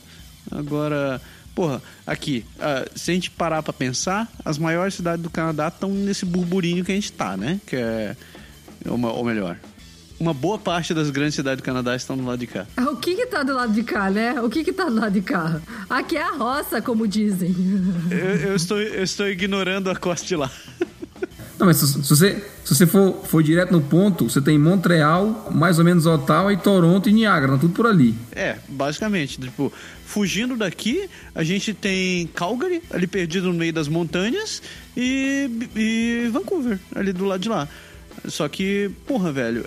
Agora, 0.51 1.21
porra, 1.55 1.81
aqui, 2.05 2.45
ah, 2.59 2.85
se 2.95 3.11
a 3.11 3.13
gente 3.13 3.31
parar 3.31 3.63
pra 3.63 3.73
pensar, 3.73 4.31
as 4.45 4.57
maiores 4.57 4.93
cidades 4.95 5.23
do 5.23 5.29
Canadá 5.29 5.67
estão 5.69 5.89
nesse 5.91 6.25
burburinho 6.25 6.83
que 6.85 6.91
a 6.91 6.95
gente 6.95 7.11
tá, 7.11 7.35
né? 7.37 7.59
Que 7.65 7.75
é. 7.75 8.15
Uma, 8.85 9.11
ou 9.11 9.23
melhor, 9.23 9.57
uma 10.21 10.35
boa 10.35 10.59
parte 10.59 10.93
das 10.93 11.09
grandes 11.09 11.33
cidades 11.33 11.63
do 11.63 11.65
Canadá 11.65 11.95
estão 11.95 12.15
do 12.15 12.23
lado 12.23 12.37
de 12.37 12.45
cá. 12.45 12.67
O 12.77 12.95
que 12.95 13.15
que 13.15 13.25
tá 13.25 13.41
do 13.41 13.55
lado 13.55 13.73
de 13.73 13.81
cá, 13.81 14.11
né? 14.11 14.39
O 14.39 14.49
que 14.49 14.63
que 14.63 14.71
tá 14.71 14.85
do 14.85 14.93
lado 14.93 15.11
de 15.11 15.21
cá? 15.21 15.59
Aqui 15.89 16.15
é 16.15 16.21
a 16.21 16.29
roça, 16.29 16.79
como 16.79 17.07
dizem. 17.07 17.55
Eu, 18.11 18.49
eu 18.49 18.55
estou, 18.55 18.79
eu 18.79 19.03
estou 19.03 19.27
ignorando 19.27 19.89
a 19.89 19.95
costa 19.95 20.27
de 20.27 20.35
lá. 20.35 20.51
Não, 21.57 21.65
mas 21.65 21.77
se, 21.77 21.87
se 21.87 22.09
você, 22.09 22.43
se 22.63 22.75
você 22.75 22.85
for, 22.85 23.23
for 23.23 23.41
direto 23.41 23.71
no 23.71 23.81
ponto, 23.81 24.29
você 24.29 24.41
tem 24.41 24.59
Montreal, 24.59 25.49
mais 25.51 25.79
ou 25.79 25.85
menos 25.85 26.05
Ottawa, 26.05 26.51
e 26.51 26.57
Toronto 26.57 27.09
e 27.09 27.13
Niagara, 27.13 27.57
tudo 27.57 27.73
por 27.73 27.87
ali. 27.87 28.15
É, 28.31 28.57
basicamente, 28.67 29.39
tipo, 29.39 29.71
fugindo 30.05 30.55
daqui, 30.55 31.09
a 31.33 31.43
gente 31.43 31.73
tem 31.73 32.27
Calgary, 32.27 32.81
ali 32.91 33.07
perdido 33.07 33.47
no 33.47 33.53
meio 33.53 33.73
das 33.73 33.87
montanhas, 33.87 34.61
e, 34.97 35.49
e 35.75 36.29
Vancouver, 36.31 36.79
ali 36.95 37.13
do 37.13 37.25
lado 37.25 37.41
de 37.41 37.49
lá. 37.49 37.67
Só 38.27 38.47
que, 38.49 38.91
porra, 39.05 39.31
velho, 39.31 39.65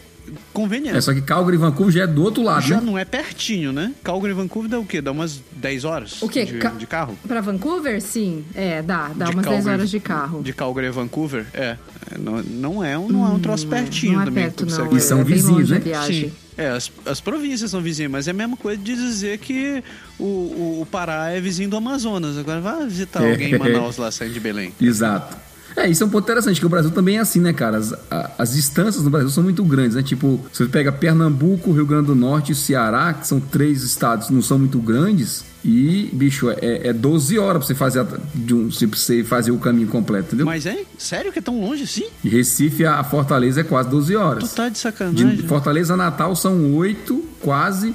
conveniente. 0.52 0.96
É, 0.96 1.00
só 1.00 1.12
que 1.12 1.20
Calgary 1.22 1.56
e 1.56 1.60
Vancouver 1.60 1.92
já 1.94 2.02
é 2.02 2.06
do 2.06 2.22
outro 2.22 2.42
lado, 2.42 2.66
Já 2.66 2.76
né? 2.80 2.82
não 2.86 2.98
é 2.98 3.04
pertinho, 3.04 3.72
né? 3.72 3.92
Calgary 4.02 4.32
e 4.32 4.36
Vancouver 4.36 4.70
dá 4.70 4.78
o 4.78 4.84
quê? 4.86 5.00
Dá 5.00 5.12
umas 5.12 5.40
10 5.56 5.84
horas 5.84 6.22
O 6.22 6.28
quê? 6.28 6.44
De, 6.44 6.54
Ca- 6.58 6.70
de 6.70 6.86
carro? 6.86 7.16
Pra 7.26 7.40
Vancouver, 7.40 8.00
sim. 8.00 8.44
É, 8.54 8.82
dá. 8.82 9.10
Dá 9.14 9.26
De 9.26 9.32
umas 9.32 9.44
10 9.46 9.56
Calgary- 9.56 9.68
horas 9.78 9.90
de 9.90 10.00
carro. 10.00 10.42
De 10.42 10.52
Calgary 10.52 10.88
a 10.88 10.92
Vancouver? 10.92 11.46
É. 11.52 11.76
Não, 12.18 12.42
não 12.42 12.84
é 12.84 12.96
um, 12.98 13.08
não 13.08 13.26
é 13.26 13.30
um 13.30 13.38
troço 13.40 13.66
pertinho 13.66 14.14
não 14.14 14.22
é 14.22 14.24
também. 14.26 14.44
perto, 14.44 14.66
não. 14.66 14.96
E 14.96 15.00
são 15.00 15.20
é 15.20 15.24
vizinhos, 15.24 15.70
né? 15.70 15.80
Sim. 16.06 16.32
É, 16.56 16.68
as, 16.68 16.90
as 17.04 17.20
províncias 17.20 17.70
são 17.72 17.80
vizinhas, 17.80 18.12
mas 18.12 18.28
é 18.28 18.30
a 18.30 18.34
mesma 18.34 18.56
coisa 18.56 18.80
de 18.80 18.94
dizer 18.94 19.38
que 19.38 19.82
o, 20.18 20.22
o, 20.24 20.78
o 20.82 20.86
Pará 20.86 21.30
é 21.30 21.40
vizinho 21.40 21.68
do 21.68 21.76
Amazonas. 21.76 22.38
Agora 22.38 22.60
vai 22.60 22.86
visitar 22.86 23.24
É. 23.24 23.30
alguém 23.32 23.54
em 23.54 23.58
Manaus 23.58 23.96
lá 23.98 24.10
saindo 24.12 24.34
de 24.34 24.40
Belém. 24.40 24.72
Exato. 24.80 25.36
É, 25.76 25.88
isso 25.88 26.02
é 26.02 26.06
um 26.06 26.10
ponto 26.10 26.24
interessante, 26.24 26.60
que 26.60 26.66
o 26.66 26.68
Brasil 26.68 26.90
também 26.90 27.16
é 27.16 27.20
assim, 27.20 27.40
né, 27.40 27.52
cara? 27.52 27.78
As, 27.78 27.92
a- 28.10 28.30
as 28.38 28.52
distâncias 28.52 29.02
no 29.02 29.10
Brasil 29.10 29.28
são 29.30 29.42
muito 29.42 29.64
grandes, 29.64 29.96
né? 29.96 30.02
Tipo, 30.02 30.40
você 30.52 30.66
pega 30.66 30.92
Pernambuco, 30.92 31.72
Rio 31.72 31.84
Grande 31.86 32.06
do 32.06 32.14
Norte 32.14 32.52
e 32.52 32.54
Ceará, 32.54 33.12
que 33.12 33.26
são 33.26 33.40
três 33.40 33.82
estados, 33.82 34.30
não 34.30 34.40
são 34.40 34.58
muito 34.58 34.78
grandes, 34.78 35.44
e, 35.64 36.10
bicho, 36.12 36.50
é, 36.50 36.88
é 36.88 36.92
12 36.92 37.38
horas 37.38 37.58
pra 37.58 37.66
você 37.66 37.74
fazer, 37.74 38.00
a- 38.00 38.06
de 38.34 38.54
um, 38.54 38.70
se 38.70 38.86
você 38.86 39.24
fazer 39.24 39.50
o 39.50 39.58
caminho 39.58 39.88
completo, 39.88 40.26
entendeu? 40.28 40.46
Mas 40.46 40.64
é? 40.66 40.84
Sério 40.96 41.32
que 41.32 41.38
é 41.38 41.42
tão 41.42 41.60
longe 41.60 41.82
assim? 41.84 42.04
De 42.22 42.28
Recife 42.28 42.84
a 42.84 43.02
Fortaleza 43.02 43.62
é 43.62 43.64
quase 43.64 43.88
12 43.88 44.14
horas. 44.14 44.50
Tu 44.50 44.54
tá 44.54 44.68
de 44.68 44.78
sacanagem. 44.78 45.36
De 45.36 45.42
Fortaleza 45.42 45.94
a 45.94 45.96
Natal 45.96 46.36
são 46.36 46.74
8, 46.74 47.24
quase, 47.40 47.94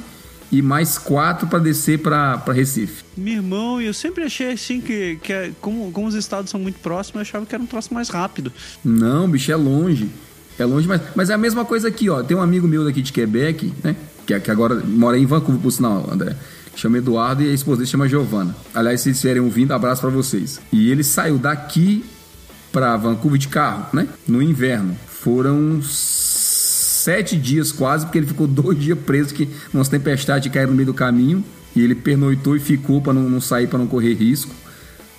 e 0.51 0.62
mais 0.62 0.98
4 0.98 1.48
pra 1.48 1.60
descer 1.60 2.00
pra 2.00 2.41
Recife. 2.48 3.03
Meu 3.15 3.36
irmão, 3.36 3.79
eu 3.82 3.94
sempre 3.94 4.24
achei 4.24 4.51
assim 4.51 4.82
que, 4.82 5.18
que 5.22 5.32
é- 5.32 5.51
como, 5.62 5.91
como 5.91 6.08
os 6.08 6.15
estados 6.15 6.50
são 6.50 6.60
muito 6.60 6.79
próximos, 6.79 7.15
eu 7.15 7.22
achava 7.22 7.46
que 7.46 7.53
era 7.53 7.63
um 7.63 7.68
troço 7.68 7.94
mais 7.94 8.10
rápido. 8.10 8.51
Não, 8.84 9.29
bicho, 9.29 9.51
é 9.51 9.56
longe. 9.56 10.10
É 10.58 10.65
longe, 10.65 10.88
mas, 10.88 11.01
mas 11.15 11.29
é 11.29 11.34
a 11.34 11.38
mesma 11.38 11.63
coisa 11.63 11.88
aqui, 11.88 12.10
ó. 12.10 12.22
Tem 12.24 12.36
um 12.36 12.41
amigo 12.41 12.68
meu 12.68 12.84
daqui 12.84 13.01
de 13.01 13.13
Quebec, 13.13 13.72
né? 13.84 13.96
Que, 14.25 14.38
que 14.39 14.51
agora 14.51 14.75
mora 14.86 15.18
em 15.18 15.25
Vancouver, 15.25 15.62
por 15.62 15.72
sinal, 15.72 16.10
André. 16.12 16.36
Chama 16.75 16.98
Eduardo 16.98 17.44
e 17.44 17.50
a 17.50 17.53
esposa 17.53 17.77
dele 17.79 17.89
chama 17.89 18.08
Giovana. 18.08 18.56
Aliás, 18.74 19.01
se 19.01 19.10
eles 19.10 19.18
estiverem 19.18 19.41
ouvindo, 19.41 19.72
abraço 19.74 20.01
pra 20.01 20.10
vocês. 20.10 20.60
E 20.72 20.89
ele 20.91 21.03
saiu 21.03 21.38
daqui 21.38 22.03
para 22.72 22.96
Vancouver 22.98 23.38
de 23.39 23.48
carro, 23.48 23.88
né? 23.94 24.08
No 24.27 24.41
inverno. 24.41 24.96
Foram 25.08 25.82
sete 27.00 27.36
dias 27.36 27.72
quase, 27.72 28.06
porque 28.06 28.18
ele 28.18 28.27
ficou 28.27 28.48
dois 28.48 28.79
dias 28.79 28.98
preso, 29.00 29.34
que 29.34 29.48
umas 29.74 29.88
tempestades 29.88 30.51
caíram 30.51 30.72
no 30.72 30.75
meio 30.75 30.88
do 30.88 30.94
caminho. 30.94 31.44
E 31.75 31.82
ele 31.82 31.96
pernoitou 31.96 32.56
e 32.56 32.60
ficou 32.60 33.01
para 33.01 33.13
não, 33.13 33.29
não, 33.29 33.39
sair, 33.39 33.68
para 33.68 33.77
não 33.77 33.88
correr 33.88 34.13
risco. 34.13 34.53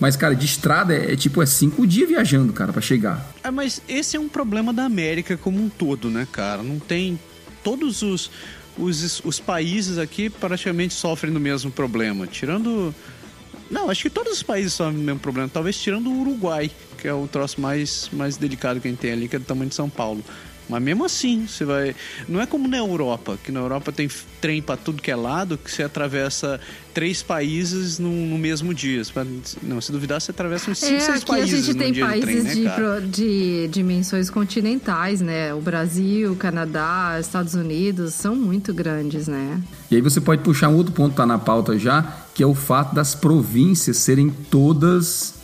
Mas, 0.01 0.17
cara, 0.17 0.35
de 0.35 0.47
estrada 0.47 0.95
é, 0.95 1.13
é 1.13 1.17
tipo 1.17 1.43
é 1.43 1.47
cinco 1.47 1.87
dias 1.87 2.09
viajando, 2.09 2.53
cara, 2.53 2.73
para 2.73 2.83
chegar. 2.83 3.33
É, 3.45 3.51
mas 3.51 3.81
esse 3.89 4.17
é 4.17 4.21
um 4.21 4.29
problema 4.29 4.73
da 4.73 4.85
América 4.85 5.37
como 5.37 5.63
um 5.63 5.69
todo, 5.69 6.11
né, 6.11 6.27
cara? 6.33 6.63
Não 6.63 6.79
tem. 6.79 7.19
Todos 7.63 8.03
os, 8.03 8.31
os, 8.79 9.23
os 9.25 9.39
países 9.39 9.99
aqui 9.99 10.29
praticamente 10.29 10.95
sofrem 10.95 11.33
do 11.33 11.39
mesmo 11.39 11.71
problema. 11.71 12.27
Tirando. 12.27 12.95
Não, 13.71 13.89
acho 13.89 14.03
que 14.03 14.11
todos 14.11 14.33
os 14.33 14.43
países 14.43 14.73
sofrem 14.73 14.99
do 14.99 15.05
mesmo 15.05 15.21
problema. 15.21 15.49
Talvez 15.53 15.79
tirando 15.79 16.11
o 16.11 16.21
Uruguai, 16.21 16.71
que 16.99 17.07
é 17.07 17.15
o 17.15 17.29
troço 17.29 17.61
mais, 17.61 18.11
mais 18.13 18.37
delicado 18.37 18.81
que 18.81 18.89
a 18.89 18.91
gente 18.91 19.01
tem 19.01 19.13
ali, 19.13 19.29
que 19.29 19.37
é 19.37 19.39
do 19.39 19.45
tamanho 19.45 19.69
de 19.69 19.75
São 19.77 19.89
Paulo. 19.89 20.25
Mas 20.71 20.83
mesmo 20.83 21.05
assim, 21.05 21.47
você 21.47 21.65
vai. 21.65 21.97
Não 22.29 22.41
é 22.41 22.47
como 22.47 22.69
na 22.69 22.77
Europa, 22.77 23.37
que 23.43 23.51
na 23.51 23.59
Europa 23.59 23.91
tem 23.91 24.09
trem 24.41 24.63
para 24.63 24.77
tudo 24.77 25.03
que 25.03 25.11
é 25.11 25.17
lado, 25.17 25.59
que 25.59 25.71
você 25.71 25.83
atravessa 25.83 26.61
três 26.95 27.23
países 27.23 27.99
no, 27.99 28.11
no 28.11 28.39
mesmo 28.39 28.73
dia. 28.73 29.03
Não, 29.63 29.81
se 29.81 29.91
duvidar, 29.91 30.21
você 30.21 30.31
atravessa 30.31 30.71
uns 30.71 30.79
cinco, 30.79 30.95
é, 30.95 31.01
seis 31.01 31.25
países. 31.25 31.55
A 31.55 31.63
gente 31.63 31.79
tem 31.79 31.93
de 31.93 32.01
países 32.01 32.45
trem, 32.45 32.55
de, 32.55 32.61
né, 32.63 32.71
pro, 32.71 33.01
de 33.09 33.69
dimensões 33.69 34.31
continentais, 34.31 35.21
né? 35.21 35.53
O 35.53 35.61
Brasil, 35.61 36.33
o 36.33 36.37
Canadá, 36.37 37.19
Estados 37.21 37.55
Unidos 37.55 38.15
são 38.15 38.37
muito 38.37 38.73
grandes, 38.73 39.27
né? 39.27 39.61
E 39.91 39.97
aí 39.97 40.01
você 40.01 40.21
pode 40.21 40.43
puxar 40.43 40.69
um 40.69 40.77
outro 40.77 40.93
ponto 40.93 41.11
que 41.11 41.17
tá 41.17 41.27
na 41.27 41.39
pauta 41.39 41.77
já, 41.77 42.25
que 42.33 42.43
é 42.43 42.47
o 42.47 42.55
fato 42.55 42.95
das 42.95 43.15
províncias 43.15 43.97
serem 43.97 44.31
todas 44.31 45.35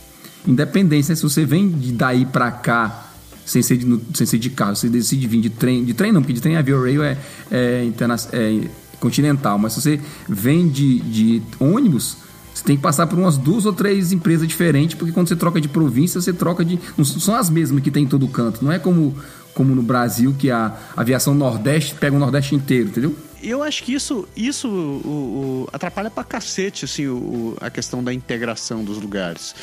independentes. 0.47 1.09
Né? 1.09 1.15
Se 1.15 1.23
você 1.23 1.45
vem 1.45 1.69
de 1.69 1.91
daí 1.91 2.25
para 2.25 2.49
cá 2.51 3.06
sem 3.47 3.61
ser, 3.61 3.77
de, 3.77 3.99
sem 4.13 4.27
ser 4.27 4.37
de 4.37 4.49
carro. 4.49 4.75
Você 4.75 4.89
decide 4.89 5.25
vir 5.25 5.41
de 5.41 5.49
trem, 5.49 5.83
de 5.83 5.93
trem 5.93 6.11
não, 6.11 6.21
porque 6.21 6.33
de 6.33 6.41
trem 6.41 6.57
a 6.57 6.61
Via 6.61 6.77
Rail 6.77 7.01
é, 7.01 7.17
é, 7.49 7.83
interna, 7.85 8.15
é 8.33 8.67
continental, 8.99 9.57
mas 9.57 9.73
se 9.73 9.81
você 9.81 10.01
vem 10.27 10.67
de, 10.67 10.99
de 10.99 11.41
ônibus, 11.59 12.17
você 12.53 12.63
tem 12.63 12.75
que 12.75 12.81
passar 12.81 13.07
por 13.07 13.17
umas 13.17 13.37
duas 13.37 13.65
ou 13.65 13.73
três 13.73 14.11
empresas 14.11 14.47
diferentes, 14.47 14.95
porque 14.95 15.13
quando 15.13 15.29
você 15.29 15.35
troca 15.35 15.61
de 15.61 15.69
província, 15.69 16.19
você 16.19 16.33
troca 16.33 16.65
de. 16.65 16.77
Não 16.97 17.05
são 17.05 17.35
as 17.35 17.49
mesmas 17.49 17.81
que 17.81 17.89
tem 17.89 18.03
em 18.03 18.07
todo 18.07 18.27
canto. 18.27 18.65
Não 18.65 18.71
é 18.71 18.79
como, 18.79 19.15
como 19.53 19.73
no 19.73 19.83
Brasil, 19.83 20.35
que 20.37 20.51
a 20.51 20.75
aviação 20.95 21.33
Nordeste 21.33 21.95
pega 21.95 22.15
o 22.15 22.19
Nordeste 22.19 22.55
inteiro, 22.55 22.89
entendeu? 22.89 23.15
Eu 23.41 23.61
acho 23.61 23.83
que 23.83 23.93
isso, 23.93 24.27
isso 24.35 24.67
o, 24.67 25.67
o, 25.67 25.69
atrapalha 25.71 26.09
pra 26.09 26.23
cacete 26.23 26.85
assim, 26.85 27.05
o, 27.07 27.55
a 27.61 27.69
questão 27.69 28.03
da 28.03 28.11
integração 28.11 28.83
dos 28.83 28.99
lugares. 28.99 29.55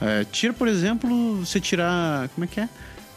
É, 0.00 0.24
tira, 0.30 0.52
por 0.52 0.68
exemplo, 0.68 1.36
você 1.36 1.58
tirar. 1.58 2.28
Como 2.28 2.44
é 2.44 2.46
que 2.46 2.60
é? 2.60 2.68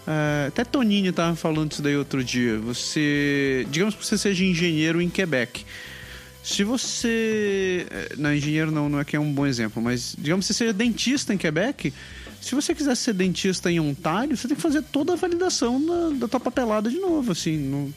Uh, 0.08 0.48
até 0.48 0.64
Toninho 0.64 1.10
estava 1.10 1.36
falando 1.36 1.74
isso 1.74 1.82
daí 1.82 1.98
outro 1.98 2.24
dia. 2.24 2.58
Você. 2.60 3.68
Digamos 3.70 3.94
que 3.94 4.06
você 4.06 4.18
seja 4.18 4.46
engenheiro 4.46 5.02
em 5.02 5.10
Quebec. 5.10 5.66
Se 6.42 6.64
você. 6.64 7.86
Eh, 7.92 8.16
não, 8.18 8.34
engenheiro 8.34 8.72
não, 8.72 8.88
não 8.88 9.02
é 9.02 9.04
que 9.04 9.18
é 9.18 9.20
um 9.20 9.34
bom 9.34 9.46
exemplo, 9.46 9.84
mas 9.84 10.16
digamos 10.18 10.48
que 10.48 10.54
você 10.54 10.58
seja 10.60 10.72
dentista 10.72 11.34
em 11.34 11.38
Quebec. 11.38 11.94
Se 12.40 12.56
você 12.56 12.74
quiser 12.74 12.96
ser 12.96 13.14
dentista 13.14 13.70
em 13.70 13.82
Ontário, 13.82 14.38
você 14.38 14.48
tem 14.48 14.56
que 14.56 14.64
fazer 14.64 14.82
toda 14.84 15.12
a 15.12 15.16
validação 15.18 15.86
da, 15.86 16.20
da 16.20 16.28
tua 16.30 16.40
papelada 16.40 16.90
de 16.90 16.98
novo, 16.98 17.34
assim. 17.34 17.58
Não, 17.58 17.94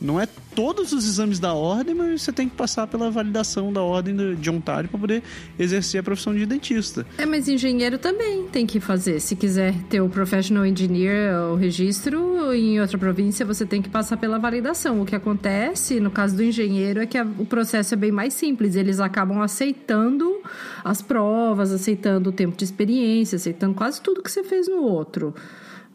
não 0.00 0.20
é 0.20 0.26
todos 0.54 0.92
os 0.92 1.06
exames 1.06 1.38
da 1.38 1.54
ordem, 1.54 1.94
mas 1.94 2.22
você 2.22 2.32
tem 2.32 2.48
que 2.48 2.56
passar 2.56 2.86
pela 2.86 3.10
validação 3.10 3.72
da 3.72 3.82
ordem 3.82 4.34
de 4.36 4.50
Ontário 4.50 4.88
para 4.88 4.98
poder 4.98 5.22
exercer 5.58 6.00
a 6.00 6.02
profissão 6.02 6.34
de 6.34 6.44
dentista. 6.46 7.06
É, 7.18 7.26
mas 7.26 7.48
engenheiro 7.48 7.98
também 7.98 8.46
tem 8.46 8.66
que 8.66 8.80
fazer. 8.80 9.20
Se 9.20 9.36
quiser 9.36 9.74
ter 9.88 10.00
o 10.00 10.08
professional 10.08 10.64
engineer, 10.66 11.34
o 11.52 11.54
registro 11.54 12.52
em 12.52 12.80
outra 12.80 12.98
província, 12.98 13.44
você 13.44 13.66
tem 13.66 13.82
que 13.82 13.88
passar 13.88 14.16
pela 14.16 14.38
validação. 14.38 15.00
O 15.00 15.06
que 15.06 15.14
acontece 15.14 16.00
no 16.00 16.10
caso 16.10 16.36
do 16.36 16.42
engenheiro 16.42 17.00
é 17.00 17.06
que 17.06 17.18
a, 17.18 17.24
o 17.38 17.44
processo 17.44 17.94
é 17.94 17.96
bem 17.96 18.10
mais 18.10 18.34
simples. 18.34 18.76
Eles 18.76 19.00
acabam 19.00 19.40
aceitando 19.40 20.40
as 20.82 21.02
provas, 21.02 21.72
aceitando 21.72 22.30
o 22.30 22.32
tempo 22.32 22.56
de 22.56 22.64
experiência, 22.64 23.36
aceitando 23.36 23.74
quase 23.74 24.00
tudo 24.00 24.22
que 24.22 24.30
você 24.30 24.42
fez 24.42 24.68
no 24.68 24.82
outro. 24.82 25.34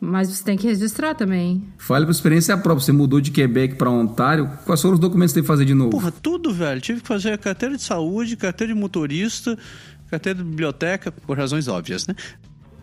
Mas 0.06 0.30
você 0.30 0.44
tem 0.44 0.58
que 0.58 0.68
registrar 0.68 1.16
também. 1.16 1.64
Fale 1.78 2.06
por 2.06 2.12
experiência 2.12 2.56
própria. 2.58 2.86
Você 2.86 2.92
mudou 2.92 3.20
de 3.20 3.32
Quebec 3.32 3.76
para 3.76 3.90
Ontário. 3.90 4.50
Quais 4.66 4.82
foram 4.82 4.94
os 4.94 5.00
documentos 5.00 5.34
que 5.34 5.40
você 5.40 5.42
teve 5.42 5.46
que 5.46 5.54
fazer 5.54 5.66
de 5.66 5.74
novo? 5.74 5.90
Porra, 5.90 6.12
tudo, 6.12 6.54
velho. 6.54 6.80
Tive 6.80 7.02
que 7.02 7.08
fazer 7.08 7.34
a 7.34 7.38
carteira 7.38 7.76
de 7.76 7.82
saúde, 7.82 8.38
carteira 8.38 8.74
de 8.74 8.80
motorista, 8.80 9.58
carteira 10.10 10.38
de 10.38 10.46
biblioteca, 10.46 11.12
por 11.12 11.38
razões 11.38 11.68
óbvias, 11.68 12.06
né? 12.08 12.16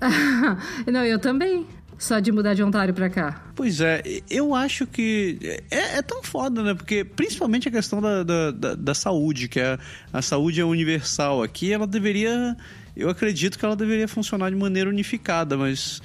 Não, 0.90 1.04
eu 1.04 1.18
também. 1.18 1.66
Só 1.98 2.18
de 2.18 2.32
mudar 2.32 2.54
de 2.54 2.64
Ontário 2.64 2.92
para 2.92 3.08
cá. 3.08 3.44
Pois 3.54 3.80
é, 3.80 4.02
eu 4.28 4.56
acho 4.56 4.88
que 4.88 5.38
é, 5.70 5.98
é, 5.98 6.02
tão 6.02 6.20
foda, 6.20 6.60
né? 6.60 6.74
Porque 6.74 7.04
principalmente 7.04 7.68
a 7.68 7.70
questão 7.70 8.00
da, 8.02 8.24
da, 8.24 8.50
da, 8.50 8.74
da 8.74 8.94
saúde, 8.94 9.46
que 9.46 9.60
é, 9.60 9.78
a 10.12 10.20
saúde 10.20 10.60
é 10.60 10.64
universal 10.64 11.44
aqui, 11.44 11.72
ela 11.72 11.86
deveria. 11.86 12.56
Eu 12.96 13.08
acredito 13.08 13.56
que 13.56 13.64
ela 13.64 13.76
deveria 13.76 14.08
funcionar 14.08 14.50
de 14.50 14.56
maneira 14.56 14.90
unificada, 14.90 15.56
mas 15.56 16.02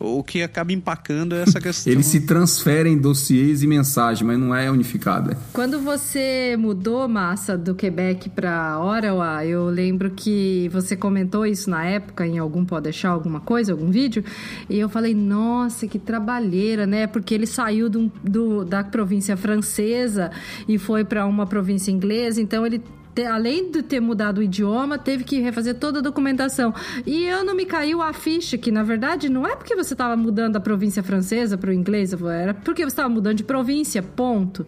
o 0.00 0.24
que 0.24 0.42
acaba 0.42 0.72
empacando 0.72 1.34
é 1.34 1.42
essa 1.42 1.60
questão. 1.60 1.92
Eles 1.92 2.06
se 2.06 2.22
transferem 2.22 2.96
dossiês 2.96 3.62
e 3.62 3.66
mensagens, 3.66 4.26
mas 4.26 4.38
não 4.38 4.54
é 4.54 4.70
unificada. 4.70 5.36
Quando 5.52 5.78
você 5.78 6.56
mudou, 6.58 7.06
Massa, 7.06 7.56
do 7.56 7.74
Quebec 7.74 8.30
para 8.30 8.80
Ottawa, 8.80 9.44
eu 9.44 9.66
lembro 9.66 10.10
que 10.10 10.70
você 10.72 10.96
comentou 10.96 11.44
isso 11.44 11.68
na 11.68 11.84
época, 11.84 12.26
em 12.26 12.38
algum 12.38 12.64
pode 12.64 12.84
deixar 12.84 13.10
alguma 13.10 13.40
coisa, 13.40 13.72
algum 13.72 13.90
vídeo, 13.90 14.24
e 14.68 14.78
eu 14.78 14.88
falei, 14.88 15.14
nossa, 15.14 15.86
que 15.86 15.98
trabalheira, 15.98 16.86
né? 16.86 17.06
Porque 17.06 17.34
ele 17.34 17.46
saiu 17.46 17.90
do, 17.90 18.10
do 18.24 18.64
da 18.64 18.82
província 18.82 19.36
francesa 19.36 20.30
e 20.66 20.78
foi 20.78 21.04
para 21.04 21.26
uma 21.26 21.46
província 21.46 21.90
inglesa, 21.90 22.40
então 22.40 22.64
ele 22.64 22.82
além 23.28 23.70
de 23.70 23.82
ter 23.82 24.00
mudado 24.00 24.38
o 24.38 24.42
idioma, 24.42 24.98
teve 24.98 25.24
que 25.24 25.40
refazer 25.40 25.74
toda 25.74 25.98
a 25.98 26.02
documentação. 26.02 26.74
E 27.06 27.24
eu 27.24 27.44
não 27.44 27.54
me 27.54 27.64
caiu 27.64 28.00
a 28.02 28.12
ficha 28.12 28.56
que, 28.56 28.70
na 28.70 28.82
verdade, 28.82 29.28
não 29.28 29.46
é 29.46 29.56
porque 29.56 29.74
você 29.74 29.94
estava 29.94 30.16
mudando 30.16 30.54
da 30.54 30.60
província 30.60 31.02
francesa 31.02 31.58
para 31.58 31.70
o 31.70 31.72
inglês, 31.72 32.12
era 32.12 32.54
porque 32.54 32.82
você 32.82 32.92
estava 32.92 33.08
mudando 33.08 33.36
de 33.36 33.44
província, 33.44 34.02
ponto. 34.02 34.66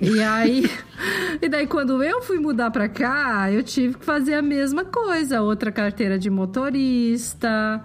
E 0.00 0.20
aí, 0.22 0.70
e 1.40 1.48
daí 1.48 1.66
quando 1.66 2.02
eu 2.02 2.22
fui 2.22 2.38
mudar 2.38 2.70
para 2.70 2.88
cá, 2.88 3.50
eu 3.50 3.62
tive 3.62 3.94
que 3.98 4.04
fazer 4.04 4.34
a 4.34 4.42
mesma 4.42 4.84
coisa, 4.84 5.40
outra 5.42 5.70
carteira 5.70 6.18
de 6.18 6.30
motorista 6.30 7.82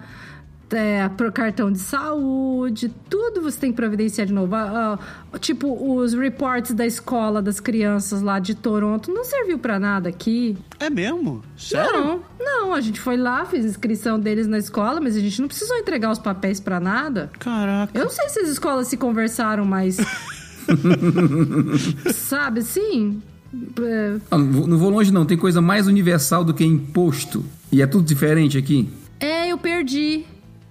é, 0.72 1.08
pro 1.08 1.32
cartão 1.32 1.70
de 1.70 1.78
saúde, 1.78 2.90
tudo 3.08 3.42
você 3.42 3.58
tem 3.58 3.70
que 3.70 3.76
providenciar 3.76 4.26
de 4.26 4.32
novo. 4.32 4.54
Uh, 4.54 5.38
tipo, 5.38 5.96
os 5.96 6.14
reports 6.14 6.72
da 6.72 6.86
escola 6.86 7.42
das 7.42 7.60
crianças 7.60 8.22
lá 8.22 8.38
de 8.38 8.54
Toronto 8.54 9.12
não 9.12 9.24
serviu 9.24 9.58
para 9.58 9.78
nada 9.78 10.08
aqui. 10.08 10.56
É 10.78 10.88
mesmo? 10.88 11.42
Sério? 11.56 11.92
Não, 11.92 12.22
não, 12.38 12.74
a 12.74 12.80
gente 12.80 13.00
foi 13.00 13.16
lá, 13.16 13.44
fez 13.44 13.64
inscrição 13.64 14.18
deles 14.18 14.46
na 14.46 14.58
escola, 14.58 15.00
mas 15.00 15.16
a 15.16 15.20
gente 15.20 15.40
não 15.40 15.48
precisou 15.48 15.76
entregar 15.76 16.10
os 16.10 16.18
papéis 16.18 16.60
para 16.60 16.78
nada. 16.78 17.30
Caraca. 17.38 17.96
Eu 17.96 18.04
não 18.04 18.10
sei 18.10 18.28
se 18.28 18.40
as 18.40 18.48
escolas 18.48 18.88
se 18.88 18.96
conversaram, 18.96 19.64
mas. 19.64 19.98
Sabe, 22.14 22.62
sim. 22.62 23.20
É... 23.82 24.16
Ah, 24.30 24.38
não 24.38 24.78
vou 24.78 24.90
longe, 24.90 25.12
não. 25.12 25.24
Tem 25.26 25.36
coisa 25.36 25.60
mais 25.60 25.86
universal 25.86 26.44
do 26.44 26.54
que 26.54 26.64
imposto. 26.64 27.44
E 27.72 27.82
é 27.82 27.86
tudo 27.86 28.04
diferente 28.04 28.56
aqui? 28.56 28.88
É, 29.18 29.48
eu 29.48 29.58
perdi. 29.58 30.24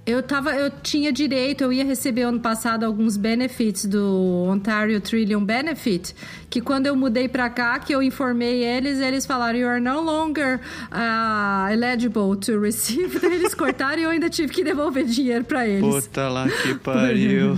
Eu 0.10 0.24
tava, 0.24 0.56
eu 0.56 0.72
tinha 0.82 1.12
direito, 1.14 1.64
eu 1.64 1.72
ia 1.72 1.86
receber 1.86 2.24
ano 2.24 2.40
passado 2.40 2.84
alguns 2.84 3.16
benefits 3.16 3.86
do 3.86 4.48
Ontario 4.50 5.00
Trillium 5.00 5.46
Benefit, 5.46 6.16
que 6.50 6.60
quando 6.60 6.88
eu 6.88 6.96
mudei 6.96 7.30
para 7.30 7.48
cá, 7.48 7.78
que 7.78 7.94
eu 7.94 8.02
informei 8.02 8.64
eles, 8.64 9.00
eles 9.00 9.24
falaram 9.28 9.60
you 9.60 9.68
are 9.68 9.80
no 9.80 10.02
longer 10.02 10.62
uh, 10.92 11.72
eligible 11.72 12.36
to 12.36 12.60
receive. 12.60 13.24
eles 13.24 13.54
cortaram 13.54 14.00
e 14.00 14.04
eu 14.06 14.10
ainda 14.10 14.32
tive 14.32 14.52
que 14.52 14.64
devolver 14.64 15.06
dinheiro 15.06 15.46
para 15.46 15.68
eles. 15.68 15.82
Puta 15.82 16.28
lá 16.28 16.48
que 16.50 16.74
pariu. 16.82 17.56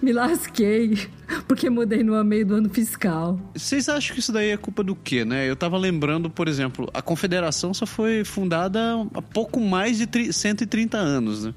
Me 0.00 0.12
lasquei, 0.12 1.08
porque 1.46 1.68
mudei 1.70 2.02
no 2.02 2.22
meio 2.24 2.46
do 2.46 2.54
ano 2.54 2.68
fiscal. 2.68 3.38
Vocês 3.54 3.88
acham 3.88 4.14
que 4.14 4.20
isso 4.20 4.32
daí 4.32 4.50
é 4.50 4.56
culpa 4.56 4.82
do 4.82 4.94
quê, 4.94 5.24
né? 5.24 5.48
Eu 5.48 5.56
tava 5.56 5.76
lembrando, 5.76 6.28
por 6.28 6.48
exemplo, 6.48 6.88
a 6.92 7.02
Confederação 7.02 7.72
só 7.72 7.86
foi 7.86 8.24
fundada 8.24 8.80
há 9.14 9.22
pouco 9.22 9.60
mais 9.60 9.98
de 9.98 10.32
130 10.32 10.96
anos. 10.96 11.44
Né? 11.44 11.54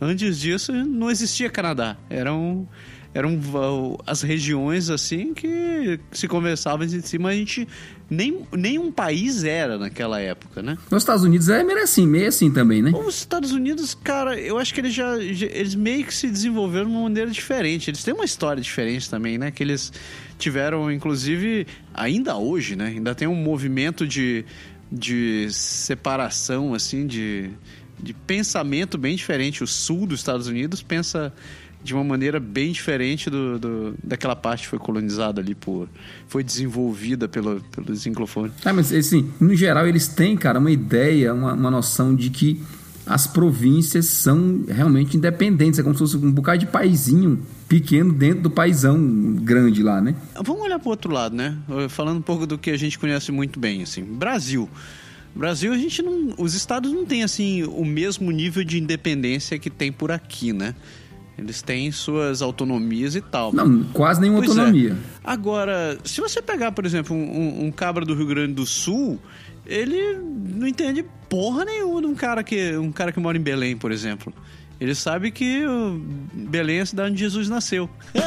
Antes 0.00 0.38
disso, 0.38 0.72
não 0.72 1.10
existia 1.10 1.50
Canadá. 1.50 1.96
Eram, 2.08 2.68
eram 3.18 3.98
as 4.06 4.22
regiões 4.22 4.90
assim 4.90 5.34
que 5.34 5.98
se 6.12 6.28
conversavam 6.28 6.86
em 6.86 7.00
cima. 7.00 7.30
A 7.30 7.34
gente 7.34 7.66
nem, 8.08 8.46
nenhum 8.52 8.92
país 8.92 9.42
era 9.42 9.76
naquela 9.76 10.20
época, 10.20 10.62
né? 10.62 10.78
Nos 10.90 11.02
Estados 11.02 11.24
Unidos 11.24 11.48
é 11.48 11.64
meio 11.64 11.82
assim, 11.82 12.06
meio 12.06 12.28
assim 12.28 12.50
também, 12.50 12.80
né? 12.80 12.92
Os 12.92 13.16
Estados 13.16 13.50
Unidos, 13.50 13.92
cara, 13.94 14.38
eu 14.38 14.56
acho 14.56 14.72
que 14.72 14.80
eles 14.80 14.94
já, 14.94 15.18
já, 15.20 15.46
eles 15.46 15.74
meio 15.74 16.04
que 16.04 16.14
se 16.14 16.28
desenvolveram 16.28 16.86
de 16.86 16.92
uma 16.92 17.02
maneira 17.02 17.30
diferente. 17.30 17.90
Eles 17.90 18.04
têm 18.04 18.14
uma 18.14 18.24
história 18.24 18.62
diferente 18.62 19.10
também, 19.10 19.36
né? 19.36 19.50
Que 19.50 19.64
eles 19.64 19.92
tiveram, 20.38 20.90
inclusive, 20.90 21.66
ainda 21.92 22.36
hoje, 22.36 22.76
né? 22.76 22.86
Ainda 22.86 23.14
tem 23.16 23.26
um 23.26 23.34
movimento 23.34 24.06
de, 24.06 24.44
de 24.92 25.48
separação, 25.50 26.72
assim, 26.72 27.04
de 27.06 27.50
de 28.00 28.14
pensamento 28.14 28.96
bem 28.96 29.16
diferente. 29.16 29.64
O 29.64 29.66
sul 29.66 30.06
dos 30.06 30.20
Estados 30.20 30.46
Unidos 30.46 30.82
pensa 30.82 31.32
de 31.82 31.94
uma 31.94 32.04
maneira 32.04 32.40
bem 32.40 32.72
diferente 32.72 33.30
do, 33.30 33.58
do, 33.58 33.94
daquela 34.02 34.34
parte 34.34 34.62
que 34.62 34.68
foi 34.68 34.78
colonizada 34.78 35.40
ali 35.40 35.54
por. 35.54 35.88
foi 36.26 36.42
desenvolvida 36.42 37.28
pelo, 37.28 37.60
pelos 37.60 38.06
anglofones. 38.06 38.52
Ah, 38.64 38.72
mas 38.72 38.92
assim, 38.92 39.30
no 39.40 39.54
geral 39.54 39.86
eles 39.86 40.08
têm, 40.08 40.36
cara, 40.36 40.58
uma 40.58 40.70
ideia, 40.70 41.32
uma, 41.32 41.52
uma 41.52 41.70
noção 41.70 42.14
de 42.14 42.30
que 42.30 42.60
as 43.06 43.26
províncias 43.26 44.06
são 44.06 44.64
realmente 44.68 45.16
independentes. 45.16 45.78
É 45.78 45.82
como 45.82 45.94
se 45.94 46.00
fosse 46.00 46.16
um 46.16 46.30
bocado 46.30 46.58
de 46.58 46.66
paizinho 46.66 47.42
pequeno 47.66 48.12
dentro 48.12 48.42
do 48.42 48.50
paizão 48.50 49.00
grande 49.36 49.82
lá, 49.82 50.00
né? 50.00 50.14
Vamos 50.44 50.62
olhar 50.62 50.78
para 50.78 50.88
o 50.88 50.90
outro 50.90 51.12
lado, 51.12 51.34
né? 51.34 51.56
Falando 51.88 52.18
um 52.18 52.22
pouco 52.22 52.46
do 52.46 52.58
que 52.58 52.70
a 52.70 52.76
gente 52.76 52.98
conhece 52.98 53.32
muito 53.32 53.58
bem, 53.58 53.82
assim. 53.82 54.02
Brasil. 54.02 54.68
Brasil, 55.34 55.72
a 55.72 55.78
gente 55.78 56.02
não. 56.02 56.34
Os 56.36 56.54
estados 56.54 56.92
não 56.92 57.06
têm, 57.06 57.22
assim, 57.22 57.62
o 57.62 57.84
mesmo 57.84 58.30
nível 58.30 58.64
de 58.64 58.78
independência 58.78 59.58
que 59.58 59.70
tem 59.70 59.90
por 59.90 60.10
aqui, 60.10 60.52
né? 60.52 60.74
Eles 61.38 61.62
têm 61.62 61.92
suas 61.92 62.42
autonomias 62.42 63.14
e 63.14 63.20
tal. 63.20 63.52
Não, 63.52 63.84
quase 63.92 64.20
nenhuma 64.20 64.40
pois 64.40 64.56
é. 64.56 64.60
autonomia. 64.60 64.92
É. 64.92 64.96
Agora, 65.22 65.96
se 66.04 66.20
você 66.20 66.42
pegar, 66.42 66.72
por 66.72 66.84
exemplo, 66.84 67.14
um, 67.16 67.66
um, 67.66 67.70
cabra 67.70 68.04
do 68.04 68.12
Rio 68.12 68.26
Grande 68.26 68.54
do 68.54 68.66
Sul, 68.66 69.20
ele 69.64 70.18
não 70.18 70.66
entende 70.66 71.04
porra 71.28 71.64
nenhuma 71.64 72.00
de 72.00 72.08
um 72.08 72.14
cara 72.16 72.42
que, 72.42 72.76
um 72.76 72.90
cara 72.90 73.12
que 73.12 73.20
mora 73.20 73.38
em 73.38 73.40
Belém, 73.40 73.76
por 73.76 73.92
exemplo. 73.92 74.32
Ele 74.80 74.96
sabe 74.96 75.30
que 75.30 75.62
Belém 76.32 76.78
é 76.78 76.80
a 76.80 76.86
cidade 76.86 77.12
onde 77.12 77.20
Jesus 77.20 77.48
nasceu. 77.48 77.88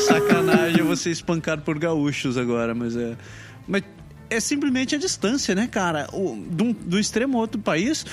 Sacanagem 0.00 0.82
você 0.82 1.10
espancado 1.10 1.60
por 1.60 1.78
gaúchos 1.78 2.38
agora, 2.38 2.74
mas 2.74 2.96
é. 2.96 3.16
Mas 3.68 3.82
é 4.30 4.40
simplesmente 4.40 4.94
a 4.94 4.98
distância, 4.98 5.54
né, 5.54 5.66
cara? 5.66 6.06
O, 6.12 6.36
do, 6.36 6.72
do 6.72 6.98
extremo 6.98 7.36
outro 7.38 7.60
país 7.60 8.04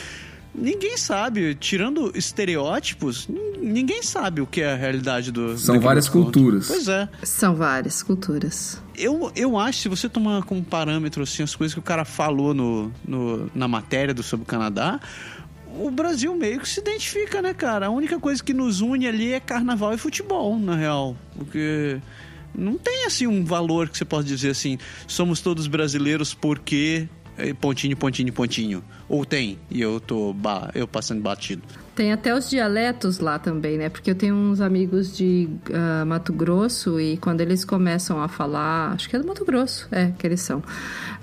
Ninguém 0.54 0.98
sabe, 0.98 1.56
tirando 1.56 2.12
estereótipos, 2.14 3.28
ninguém 3.58 4.04
sabe 4.04 4.42
o 4.42 4.48
que 4.48 4.62
é 4.62 4.74
a 4.74 4.76
realidade 4.76 5.32
do. 5.32 5.58
São 5.58 5.80
várias 5.80 6.10
culturas. 6.10 6.68
Pois 6.68 6.88
é. 6.90 7.08
São 7.24 7.56
várias 7.56 8.04
culturas. 8.04 8.82
Eu, 8.98 9.32
eu 9.34 9.58
acho, 9.58 9.80
se 9.80 9.90
você 9.90 10.10
tomar 10.10 10.44
como 10.44 10.62
parâmetro 10.62 11.24
assim, 11.24 11.42
as 11.42 11.56
coisas 11.56 11.74
que 11.74 11.80
o 11.80 11.84
cara 11.84 12.04
falou 12.04 12.54
no, 12.54 12.92
no, 13.08 13.50
na 13.56 13.68
matéria 13.68 14.14
do 14.14 14.22
sobre 14.22 14.44
o 14.44 14.46
Canadá, 14.46 15.00
o 15.80 15.90
Brasil 15.90 16.36
meio 16.36 16.60
que 16.60 16.68
se 16.68 16.82
identifica, 16.82 17.42
né, 17.42 17.54
cara? 17.54 17.88
A 17.88 17.90
única 17.90 18.20
coisa 18.20 18.44
que 18.44 18.54
nos 18.54 18.82
une 18.82 19.08
ali 19.08 19.32
é 19.32 19.40
carnaval 19.40 19.94
e 19.94 19.98
futebol, 19.98 20.60
na 20.60 20.76
real. 20.76 21.16
Porque 21.38 21.98
não 22.54 22.78
tem 22.78 23.06
assim 23.06 23.26
um 23.26 23.46
valor 23.46 23.88
que 23.88 23.98
você 23.98 24.06
possa 24.06 24.26
dizer 24.26 24.50
assim, 24.50 24.78
somos 25.08 25.40
todos 25.40 25.68
brasileiros 25.68 26.34
porque 26.34 27.08
pontinho, 27.60 27.96
pontinho, 27.98 28.34
pontinho. 28.34 28.84
Ou 29.08 29.26
tem, 29.26 29.60
e 29.70 29.82
eu 29.82 30.00
tô 30.00 30.36
eu 30.74 30.88
passando 30.88 31.22
batido. 31.22 31.62
Tem 31.96 32.14
até 32.14 32.34
os 32.34 32.50
dialetos 32.50 33.20
lá 33.20 33.38
também, 33.38 33.78
né? 33.78 33.90
Porque 33.90 34.10
eu 34.12 34.16
tenho 34.16 34.34
uns 34.34 34.62
amigos 34.62 35.16
de 35.16 35.50
uh, 35.70 36.06
Mato 36.06 36.32
Grosso 36.32 37.00
e 37.00 37.18
quando 37.18 37.42
eles 37.42 37.66
começam 37.66 38.22
a 38.22 38.30
falar, 38.30 38.94
acho 38.94 39.10
que 39.10 39.16
é 39.16 39.20
do 39.20 39.28
Mato 39.28 39.44
Grosso, 39.44 39.88
é, 39.92 40.12
que 40.18 40.26
eles 40.26 40.40
são. 40.42 40.64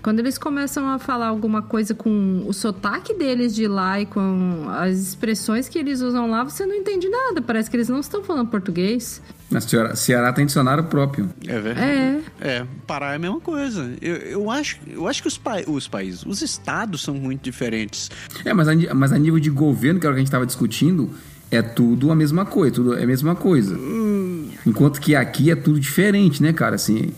Quando 0.03 0.21
eles 0.21 0.37
começam 0.37 0.89
a 0.89 0.99
falar 0.99 1.29
alguma 1.29 1.63
coisa 1.63 1.95
com 1.95 2.45
o 2.47 2.53
sotaque 2.53 3.15
deles 3.15 3.55
de 3.55 3.67
lá 3.67 4.01
e 4.01 4.07
com 4.07 4.67
as 4.69 4.99
expressões 4.99 5.69
que 5.69 5.79
eles 5.79 6.03
usam 6.03 6.31
lá, 6.31 6.45
você 6.45 6.67
não 6.67 6.75
entende 6.75 7.09
nada. 7.09 7.41
Parece 7.41 7.71
que 7.71 7.77
eles 7.77 7.89
não 7.89 8.01
estão 8.01 8.23
falando 8.23 8.49
português. 8.49 9.23
Na 9.51 9.61
Ceará, 9.61 9.97
Ceará 9.97 10.33
tem 10.33 10.45
dicionário 10.45 10.85
próprio. 10.85 11.31
É 11.47 11.59
verdade. 11.59 12.23
É. 12.41 12.49
é. 12.49 12.67
Pará 12.87 13.13
é 13.13 13.17
a 13.17 13.19
mesma 13.19 13.41
coisa. 13.41 13.91
Eu, 14.01 14.17
eu, 14.17 14.51
acho, 14.51 14.79
eu 14.87 15.09
acho 15.09 15.23
que 15.23 15.29
os, 15.29 15.39
pa 15.39 15.57
os 15.67 15.89
países, 15.89 16.25
os 16.27 16.43
estados 16.43 17.03
são 17.03 17.15
muito 17.15 17.43
diferentes. 17.43 18.11
É, 18.45 18.53
mas 18.53 18.69
a, 18.69 18.95
mas 18.95 19.13
a 19.13 19.19
nível 19.19 19.41
de 19.41 19.49
governo, 19.49 19.99
que 19.99 20.07
era 20.07 20.13
o 20.13 20.15
que 20.15 20.19
a 20.19 20.21
gente 20.21 20.29
estava 20.29 20.45
discutindo, 20.45 21.11
é 21.51 21.63
tudo 21.63 22.11
a 22.11 22.15
mesma 22.15 22.45
coisa, 22.45 22.75
tudo 22.75 22.95
é 22.95 23.05
a 23.05 23.07
mesma 23.07 23.35
coisa. 23.35 23.75
Hum. 23.75 24.51
Enquanto 24.67 25.01
que 25.01 25.15
aqui 25.15 25.51
é 25.51 25.57
tudo 25.57 25.81
diferente, 25.81 26.43
né, 26.43 26.53
cara? 26.53 26.75
Assim, 26.75 27.13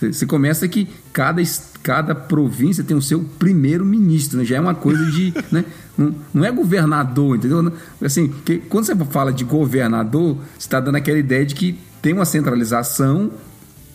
você 0.00 0.26
começa 0.26 0.66
que 0.66 0.88
cada, 1.12 1.40
cada 1.82 2.14
província 2.14 2.84
tem 2.84 2.96
o 2.96 3.02
seu 3.02 3.20
primeiro-ministro, 3.38 4.38
né? 4.38 4.44
Já 4.44 4.56
é 4.56 4.60
uma 4.60 4.74
coisa 4.74 5.04
de. 5.06 5.32
né? 5.50 5.64
não, 5.98 6.14
não 6.32 6.44
é 6.44 6.52
governador, 6.52 7.36
entendeu? 7.36 7.72
Assim, 8.00 8.28
que, 8.44 8.58
quando 8.58 8.84
você 8.84 8.94
fala 8.96 9.32
de 9.32 9.42
governador, 9.42 10.36
você 10.36 10.58
está 10.58 10.78
dando 10.78 10.94
aquela 10.94 11.18
ideia 11.18 11.44
de 11.44 11.54
que 11.54 11.78
tem 12.00 12.12
uma 12.12 12.24
centralização 12.24 13.32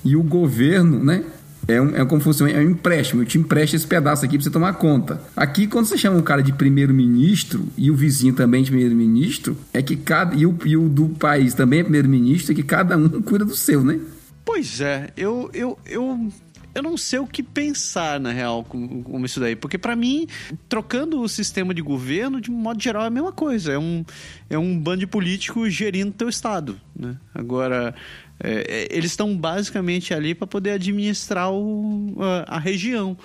e 0.04 0.16
o 0.16 0.22
governo, 0.22 1.02
né? 1.02 1.24
É, 1.66 1.82
um, 1.82 1.96
é 1.96 2.04
como 2.04 2.20
se 2.20 2.26
fosse 2.26 2.44
um, 2.44 2.48
é 2.48 2.60
um 2.60 2.72
empréstimo. 2.72 3.22
Eu 3.22 3.26
te 3.26 3.38
empresto 3.38 3.78
esse 3.78 3.88
pedaço 3.88 4.26
aqui 4.26 4.38
para 4.38 4.44
você 4.44 4.50
tomar 4.50 4.74
conta. 4.74 5.22
Aqui, 5.34 5.66
quando 5.66 5.86
você 5.86 5.98
chama 5.98 6.18
um 6.18 6.22
cara 6.22 6.44
de 6.44 6.52
primeiro-ministro 6.52 7.66
e 7.78 7.90
o 7.90 7.96
vizinho 7.96 8.34
também 8.34 8.64
de 8.64 8.70
primeiro-ministro, 8.70 9.58
é 9.72 9.82
que 9.82 9.96
cada. 9.96 10.36
E 10.36 10.46
o, 10.46 10.58
e 10.66 10.76
o 10.76 10.90
do 10.90 11.08
país 11.08 11.54
também 11.54 11.80
é 11.80 11.84
primeiro-ministro, 11.84 12.52
é 12.52 12.56
que 12.56 12.64
cada 12.64 12.98
um 12.98 13.08
cuida 13.24 13.46
do 13.46 13.56
seu, 13.56 13.82
né? 13.82 13.98
Pois 14.44 14.82
é, 14.82 15.10
eu, 15.16 15.50
eu, 15.54 15.80
eu 15.86 16.30
eu 16.76 16.82
não 16.82 16.98
sei 16.98 17.20
o 17.20 17.28
que 17.28 17.44
pensar, 17.44 18.20
na 18.20 18.32
real, 18.32 18.64
com, 18.64 19.04
com 19.04 19.26
isso 19.26 19.40
daí. 19.40 19.56
Porque, 19.56 19.78
para 19.78 19.96
mim, 19.96 20.28
trocando 20.68 21.22
o 21.22 21.30
sistema 21.30 21.74
de 21.74 21.82
governo, 21.82 22.42
de 22.42 22.50
modo 22.50 22.82
geral, 22.82 23.04
é 23.04 23.08
a 23.08 23.12
mesma 23.12 23.32
coisa. 23.32 23.74
É 23.74 23.78
um, 23.78 24.04
é 24.50 24.58
um 24.58 24.78
bando 24.78 25.00
de 25.00 25.08
políticos 25.08 25.74
gerindo 25.74 26.12
teu 26.12 26.30
Estado. 26.30 26.80
Né? 26.96 27.18
Agora, 27.34 27.94
é, 28.40 28.88
é 28.92 28.98
eles 28.98 29.12
estão 29.12 29.38
basicamente 29.38 30.14
ali 30.14 30.34
para 30.34 30.48
poder 30.48 30.72
administrar 30.72 31.52
o, 31.52 32.16
a, 32.20 32.56
a 32.56 32.60
região. 32.60 33.18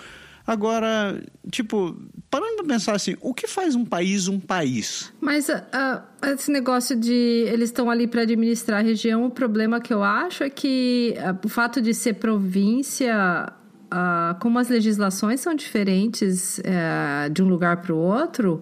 Agora, 0.49 1.23
tipo, 1.51 1.95
parando 2.31 2.57
pra 2.57 2.65
pensar 2.65 2.97
assim, 2.97 3.15
o 3.21 3.35
que 3.35 3.47
faz 3.47 3.75
um 3.75 3.85
país 3.85 4.29
um 4.29 4.41
país? 4.41 5.13
Mas 5.21 5.51
uh, 5.51 6.01
esse 6.25 6.51
negócio 6.51 6.97
de 6.97 7.13
eles 7.53 7.69
estão 7.69 7.91
ali 7.91 8.07
para 8.07 8.23
administrar 8.23 8.81
a 8.81 8.83
região, 8.83 9.27
o 9.27 9.31
problema 9.31 9.79
que 9.79 9.93
eu 9.93 10.03
acho 10.03 10.43
é 10.43 10.49
que 10.49 11.15
uh, 11.19 11.39
o 11.45 11.51
fato 11.51 11.83
de 11.83 11.93
ser 11.93 12.15
província 12.15 13.53
Uh, 13.89 14.39
como 14.41 14.59
as 14.59 14.69
legislações 14.69 15.41
são 15.41 15.55
diferentes 15.55 16.59
uh, 16.59 17.31
de 17.31 17.43
um 17.43 17.49
lugar 17.49 17.79
para 17.79 17.95
o 17.95 17.97
outro, 17.97 18.61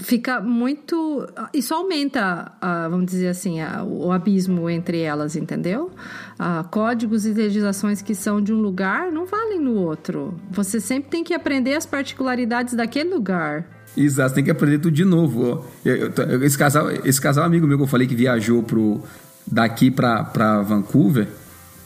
fica 0.00 0.40
muito. 0.40 1.26
Isso 1.52 1.74
aumenta, 1.74 2.52
vamos 2.90 3.06
dizer 3.06 3.28
assim, 3.28 3.58
o 3.86 4.10
abismo 4.10 4.68
entre 4.68 5.00
elas, 5.00 5.36
entendeu? 5.36 5.90
códigos 6.70 7.26
e 7.26 7.32
legislações 7.32 8.00
que 8.00 8.14
são 8.14 8.40
de 8.40 8.52
um 8.52 8.60
lugar 8.60 9.10
não 9.10 9.26
valem 9.26 9.60
no 9.60 9.74
outro. 9.74 10.34
Você 10.50 10.80
sempre 10.80 11.10
tem 11.10 11.24
que 11.24 11.34
aprender 11.34 11.74
as 11.74 11.84
particularidades 11.84 12.74
daquele 12.74 13.10
lugar. 13.10 13.66
Exato, 13.96 14.34
tem 14.34 14.44
que 14.44 14.50
aprender 14.50 14.78
tudo 14.78 14.94
de 14.94 15.04
novo. 15.04 15.64
Esse, 16.42 16.56
casal, 16.56 16.90
esse 17.04 17.20
casal 17.20 17.44
amigo 17.44 17.66
meu 17.66 17.76
que 17.76 17.82
eu 17.82 17.88
falei 17.88 18.06
que 18.06 18.14
viajou 18.14 18.62
pro, 18.62 19.02
daqui 19.46 19.90
para 19.90 20.62
Vancouver, 20.62 21.26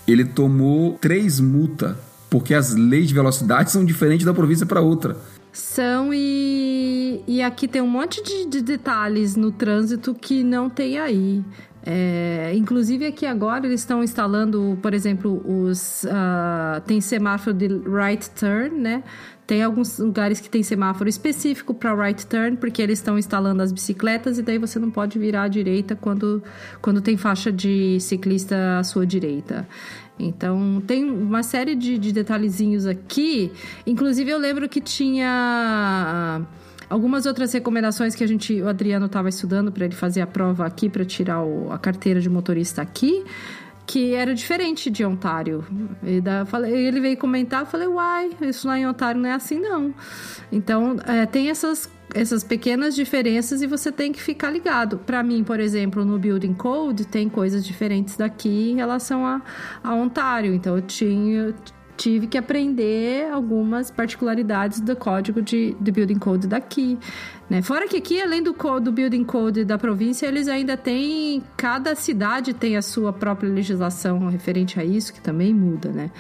ele 0.06 0.24
tomou 0.24 0.98
três 1.00 1.40
multas, 1.40 1.96
porque 2.28 2.54
as 2.54 2.74
leis 2.74 3.08
de 3.08 3.14
velocidade 3.14 3.70
são 3.72 3.84
diferentes 3.84 4.26
da 4.26 4.34
província 4.34 4.66
para 4.66 4.80
outra. 4.80 5.16
São 5.52 6.14
e, 6.14 7.22
e 7.26 7.42
aqui 7.42 7.68
tem 7.68 7.82
um 7.82 7.86
monte 7.86 8.22
de, 8.22 8.46
de 8.46 8.62
detalhes 8.62 9.36
no 9.36 9.52
trânsito 9.52 10.14
que 10.14 10.42
não 10.42 10.70
tem 10.70 10.98
aí. 10.98 11.44
É, 11.84 12.52
inclusive 12.54 13.04
aqui 13.04 13.26
agora 13.26 13.66
eles 13.66 13.80
estão 13.80 14.04
instalando, 14.04 14.78
por 14.80 14.94
exemplo, 14.94 15.42
os 15.44 16.04
uh, 16.04 16.80
tem 16.86 17.00
semáforo 17.00 17.54
de 17.54 17.66
right 17.66 18.30
turn, 18.30 18.78
né? 18.78 19.02
Tem 19.46 19.62
alguns 19.62 19.98
lugares 19.98 20.40
que 20.40 20.48
tem 20.48 20.62
semáforo 20.62 21.08
específico 21.08 21.74
para 21.74 21.94
right 21.94 22.24
turn, 22.26 22.56
porque 22.56 22.80
eles 22.80 23.00
estão 23.00 23.18
instalando 23.18 23.60
as 23.60 23.72
bicicletas 23.72 24.38
e 24.38 24.42
daí 24.42 24.56
você 24.56 24.78
não 24.78 24.90
pode 24.90 25.18
virar 25.18 25.44
à 25.44 25.48
direita 25.48 25.96
quando, 25.96 26.42
quando 26.80 27.00
tem 27.00 27.16
faixa 27.16 27.50
de 27.50 27.98
ciclista 28.00 28.78
à 28.78 28.84
sua 28.84 29.04
direita. 29.04 29.66
Então, 30.18 30.80
tem 30.86 31.10
uma 31.10 31.42
série 31.42 31.74
de, 31.74 31.98
de 31.98 32.12
detalhezinhos 32.12 32.86
aqui. 32.86 33.50
Inclusive, 33.84 34.30
eu 34.30 34.38
lembro 34.38 34.68
que 34.68 34.80
tinha 34.80 36.40
algumas 36.88 37.26
outras 37.26 37.52
recomendações 37.52 38.14
que 38.14 38.22
a 38.22 38.26
gente, 38.28 38.60
o 38.62 38.68
Adriano 38.68 39.06
estava 39.06 39.28
estudando 39.28 39.72
para 39.72 39.86
ele 39.86 39.94
fazer 39.94 40.20
a 40.20 40.26
prova 40.26 40.64
aqui, 40.64 40.88
para 40.88 41.04
tirar 41.04 41.42
o, 41.42 41.72
a 41.72 41.78
carteira 41.78 42.20
de 42.20 42.28
motorista 42.28 42.80
aqui 42.80 43.24
que 43.86 44.14
era 44.14 44.34
diferente 44.34 44.90
de 44.90 45.04
Ontário. 45.04 45.64
E 46.02 46.20
da, 46.20 46.46
falei, 46.46 46.72
ele 46.72 47.00
veio 47.00 47.16
comentar, 47.16 47.60
eu 47.60 47.66
falei, 47.66 47.88
uai, 47.88 48.30
isso 48.40 48.66
lá 48.66 48.78
em 48.78 48.86
Ontário 48.86 49.20
não 49.20 49.28
é 49.28 49.32
assim, 49.32 49.58
não. 49.58 49.94
Então, 50.50 50.96
é, 51.06 51.26
tem 51.26 51.50
essas 51.50 51.90
essas 52.14 52.44
pequenas 52.44 52.94
diferenças 52.94 53.62
e 53.62 53.66
você 53.66 53.90
tem 53.90 54.12
que 54.12 54.20
ficar 54.20 54.50
ligado. 54.50 54.98
Para 54.98 55.22
mim, 55.22 55.42
por 55.42 55.58
exemplo, 55.58 56.04
no 56.04 56.18
Building 56.18 56.54
Code 56.54 57.06
tem 57.06 57.28
coisas 57.28 57.64
diferentes 57.64 58.16
daqui 58.16 58.70
em 58.70 58.76
relação 58.76 59.24
a, 59.24 59.40
a 59.82 59.94
Ontário. 59.94 60.52
Então 60.54 60.76
eu 60.76 60.82
tinha 60.82 61.54
tive 61.96 62.26
que 62.26 62.38
aprender 62.38 63.30
algumas 63.30 63.90
particularidades 63.90 64.80
do 64.80 64.96
código 64.96 65.42
de, 65.42 65.76
de 65.80 65.92
Building 65.92 66.18
Code 66.18 66.46
daqui. 66.46 66.98
Né? 67.48 67.62
Fora 67.62 67.86
que 67.86 67.96
aqui, 67.96 68.20
além 68.20 68.42
do, 68.42 68.54
do 68.80 68.92
Building 68.92 69.24
Code 69.24 69.64
da 69.64 69.78
província, 69.78 70.26
eles 70.26 70.48
ainda 70.48 70.76
têm. 70.76 71.42
Cada 71.56 71.94
cidade 71.94 72.54
tem 72.54 72.76
a 72.76 72.82
sua 72.82 73.12
própria 73.12 73.50
legislação 73.50 74.28
referente 74.28 74.80
a 74.80 74.84
isso, 74.84 75.12
que 75.12 75.20
também 75.20 75.52
muda, 75.54 75.90
né? 75.90 76.10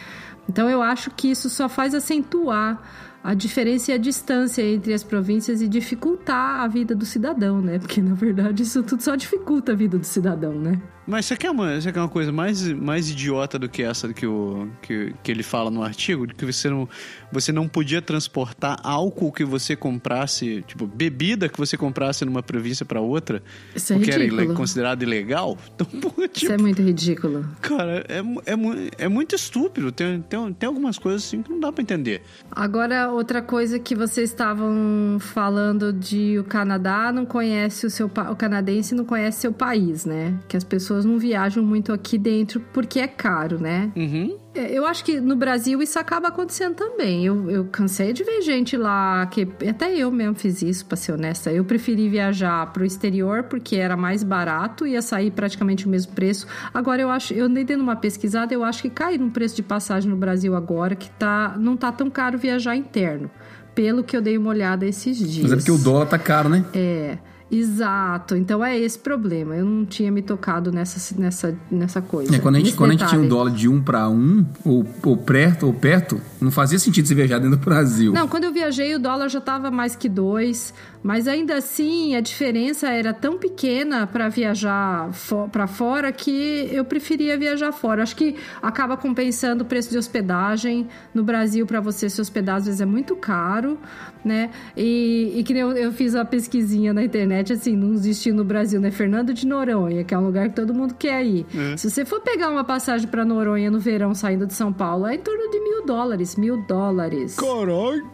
Então 0.48 0.68
eu 0.68 0.82
acho 0.82 1.10
que 1.10 1.30
isso 1.30 1.48
só 1.48 1.68
faz 1.68 1.94
acentuar 1.94 2.82
a 3.22 3.34
diferença 3.34 3.92
e 3.92 3.94
a 3.94 3.98
distância 3.98 4.62
entre 4.62 4.92
as 4.92 5.04
províncias 5.04 5.62
e 5.62 5.68
dificultar 5.68 6.60
a 6.60 6.66
vida 6.66 6.94
do 6.94 7.06
cidadão, 7.06 7.60
né? 7.60 7.78
Porque 7.78 8.02
na 8.02 8.14
verdade 8.14 8.64
isso 8.64 8.82
tudo 8.82 9.02
só 9.02 9.14
dificulta 9.14 9.72
a 9.72 9.74
vida 9.74 9.96
do 9.96 10.04
cidadão, 10.04 10.54
né? 10.54 10.80
Mas 11.06 11.26
você 11.26 11.36
quer 11.36 11.50
uma, 11.50 11.80
você 11.80 11.90
quer 11.92 11.98
uma 12.00 12.08
coisa 12.08 12.30
mais, 12.30 12.66
mais 12.72 13.10
idiota 13.10 13.58
do 13.58 13.68
que 13.68 13.82
essa 13.82 14.12
que, 14.12 14.26
o, 14.26 14.68
que, 14.82 15.12
que 15.22 15.30
ele 15.32 15.42
fala 15.42 15.70
no 15.70 15.82
artigo? 15.82 16.26
Que 16.28 16.44
você 16.46 16.70
não, 16.70 16.88
você 17.32 17.50
não 17.50 17.66
podia 17.66 18.00
transportar 18.00 18.78
álcool 18.84 19.32
que 19.32 19.44
você 19.44 19.74
comprasse, 19.74 20.62
tipo, 20.66 20.86
bebida 20.86 21.48
que 21.48 21.58
você 21.58 21.76
comprasse 21.76 22.24
numa 22.24 22.42
província 22.42 22.86
para 22.86 23.00
outra, 23.00 23.42
Isso 23.74 23.92
é 23.92 23.96
porque 23.96 24.10
era 24.12 24.22
ridículo. 24.22 24.44
ile- 24.48 24.54
considerado 24.54 25.02
ilegal? 25.02 25.58
Então, 25.74 25.86
tipo, 25.86 26.14
Isso 26.34 26.52
é 26.52 26.58
muito 26.58 26.80
ridículo. 26.82 27.44
cara, 27.60 28.04
é, 28.08 28.18
é, 28.20 29.04
é 29.04 29.08
muito 29.08 29.34
estúpido. 29.34 29.90
Tem, 29.90 30.20
tem, 30.22 30.52
tem 30.52 30.66
algumas 30.68 30.98
coisas 30.98 31.24
assim 31.24 31.42
que 31.42 31.50
não 31.50 31.58
dá 31.58 31.72
pra 31.72 31.82
entender. 31.82 32.22
Agora, 32.50 33.10
outra 33.10 33.42
coisa 33.42 33.78
que 33.78 33.94
vocês 33.96 34.30
estavam 34.30 35.16
falando 35.20 35.92
de 35.92 36.38
o 36.38 36.44
Canadá 36.44 37.10
não 37.12 37.24
conhece 37.26 37.86
o 37.86 37.90
seu 37.90 38.06
o 38.06 38.36
canadense 38.36 38.94
não 38.94 39.04
conhece 39.04 39.40
seu 39.40 39.52
país, 39.52 40.04
né? 40.04 40.38
Que 40.48 40.56
as 40.56 40.62
pessoas 40.64 40.91
não 41.00 41.18
viajam 41.18 41.64
muito 41.64 41.92
aqui 41.92 42.18
dentro 42.18 42.60
porque 42.72 43.00
é 43.00 43.06
caro, 43.06 43.58
né? 43.60 43.90
Uhum. 43.96 44.38
É, 44.54 44.72
Eu 44.76 44.84
acho 44.86 45.04
que 45.04 45.20
no 45.20 45.34
Brasil 45.34 45.80
isso 45.80 45.98
acaba 45.98 46.28
acontecendo 46.28 46.74
também. 46.74 47.24
Eu, 47.24 47.50
eu 47.50 47.64
cansei 47.66 48.12
de 48.12 48.22
ver 48.22 48.42
gente 48.42 48.76
lá 48.76 49.24
que 49.26 49.48
até 49.68 49.94
eu 49.96 50.10
mesmo 50.10 50.34
fiz 50.34 50.62
isso, 50.62 50.84
pra 50.86 50.96
ser 50.96 51.12
honesta. 51.12 51.50
Eu 51.52 51.64
preferi 51.64 52.08
viajar 52.08 52.70
pro 52.72 52.84
exterior 52.84 53.44
porque 53.44 53.76
era 53.76 53.96
mais 53.96 54.22
barato, 54.22 54.86
ia 54.86 55.00
sair 55.00 55.30
praticamente 55.30 55.86
o 55.86 55.88
mesmo 55.88 56.12
preço. 56.12 56.46
Agora 56.72 57.00
eu 57.00 57.10
acho, 57.10 57.32
eu 57.32 57.46
andei 57.46 57.64
dando 57.64 57.80
uma 57.82 57.96
pesquisada, 57.96 58.52
eu 58.52 58.62
acho 58.62 58.82
que 58.82 58.90
cai 58.90 59.16
no 59.16 59.30
preço 59.30 59.56
de 59.56 59.62
passagem 59.62 60.10
no 60.10 60.16
Brasil 60.16 60.54
agora 60.54 60.94
que 60.94 61.10
tá 61.10 61.56
não 61.58 61.76
tá 61.76 61.90
tão 61.90 62.10
caro 62.10 62.36
viajar 62.38 62.76
interno, 62.76 63.30
pelo 63.74 64.02
que 64.04 64.16
eu 64.16 64.20
dei 64.20 64.36
uma 64.36 64.50
olhada 64.50 64.84
esses 64.86 65.16
dias. 65.18 65.42
Mas 65.42 65.52
é 65.52 65.56
porque 65.56 65.70
o 65.70 65.78
dólar 65.78 66.06
tá 66.06 66.18
caro, 66.18 66.48
né? 66.48 66.64
É, 66.74 67.16
exato. 67.52 68.34
Então 68.34 68.64
é 68.64 68.78
esse 68.78 68.98
problema. 68.98 69.54
Eu 69.54 69.66
não 69.66 69.84
tinha 69.84 70.10
me 70.10 70.22
tocado 70.22 70.72
nessa 70.72 71.14
nessa 71.20 71.54
nessa 71.70 72.00
coisa. 72.00 72.34
É, 72.34 72.38
quando 72.38 72.56
a 72.56 72.58
gente, 72.58 72.72
quando 72.74 72.90
a 72.90 72.92
gente 72.94 73.06
tinha 73.06 73.20
um 73.20 73.28
dólar 73.28 73.52
de 73.52 73.68
um 73.68 73.80
para 73.82 74.08
um, 74.08 74.46
ou, 74.64 74.86
ou 75.04 75.16
perto, 75.16 75.66
ou 75.66 75.74
perto, 75.74 76.18
não 76.40 76.50
fazia 76.50 76.78
sentido 76.78 77.06
você 77.06 77.14
viajar 77.14 77.38
dentro 77.38 77.58
do 77.58 77.64
Brasil. 77.64 78.12
Não, 78.12 78.26
quando 78.26 78.44
eu 78.44 78.52
viajei 78.52 78.94
o 78.94 78.98
dólar 78.98 79.28
já 79.28 79.38
estava 79.38 79.70
mais 79.70 79.94
que 79.94 80.08
dois, 80.08 80.72
mas 81.02 81.26
ainda 81.26 81.56
assim 81.56 82.14
a 82.14 82.20
diferença 82.20 82.88
era 82.88 83.12
tão 83.12 83.38
pequena 83.38 84.06
para 84.06 84.28
viajar 84.28 85.12
fo 85.12 85.48
para 85.48 85.66
fora 85.66 86.12
que 86.12 86.68
eu 86.70 86.84
preferia 86.84 87.36
viajar 87.36 87.72
fora. 87.72 88.02
Acho 88.02 88.16
que 88.16 88.36
acaba 88.60 88.96
compensando 88.96 89.64
o 89.64 89.66
preço 89.66 89.90
de 89.90 89.98
hospedagem 89.98 90.88
no 91.14 91.24
Brasil 91.24 91.66
para 91.66 91.80
você 91.80 92.08
se 92.08 92.20
hospedar 92.20 92.56
às 92.56 92.66
vezes 92.66 92.80
é 92.80 92.86
muito 92.86 93.16
caro, 93.16 93.78
né? 94.24 94.50
E, 94.76 95.32
e 95.36 95.42
que 95.42 95.52
nem 95.52 95.62
eu, 95.62 95.72
eu 95.72 95.92
fiz 95.92 96.14
a 96.14 96.24
pesquisinha 96.24 96.92
na 96.92 97.02
internet 97.02 97.52
assim, 97.52 97.76
num 97.76 97.94
destino 97.94 98.38
no 98.38 98.44
Brasil, 98.44 98.80
né? 98.80 98.90
Fernando 98.90 99.34
de 99.34 99.46
Noronha, 99.46 100.04
que 100.04 100.14
é 100.14 100.18
um 100.18 100.24
lugar 100.24 100.48
que 100.48 100.56
todo 100.56 100.72
mundo 100.72 100.94
quer 100.94 101.24
ir. 101.24 101.46
Se 101.76 101.90
você 101.90 102.04
for 102.04 102.20
pegar 102.20 102.48
uma 102.50 102.64
passagem 102.64 103.08
para 103.08 103.24
Noronha 103.24 103.70
no 103.70 103.78
verão 103.78 104.14
saindo 104.14 104.46
de 104.46 104.54
São 104.54 104.72
Paulo, 104.72 105.06
é 105.06 105.14
em 105.14 105.18
torno 105.18 105.50
de 105.50 105.60
mil 105.60 105.84
dólares, 105.84 106.36
mil 106.36 106.56
dólares. 106.66 107.36
Caralho! 107.36 108.06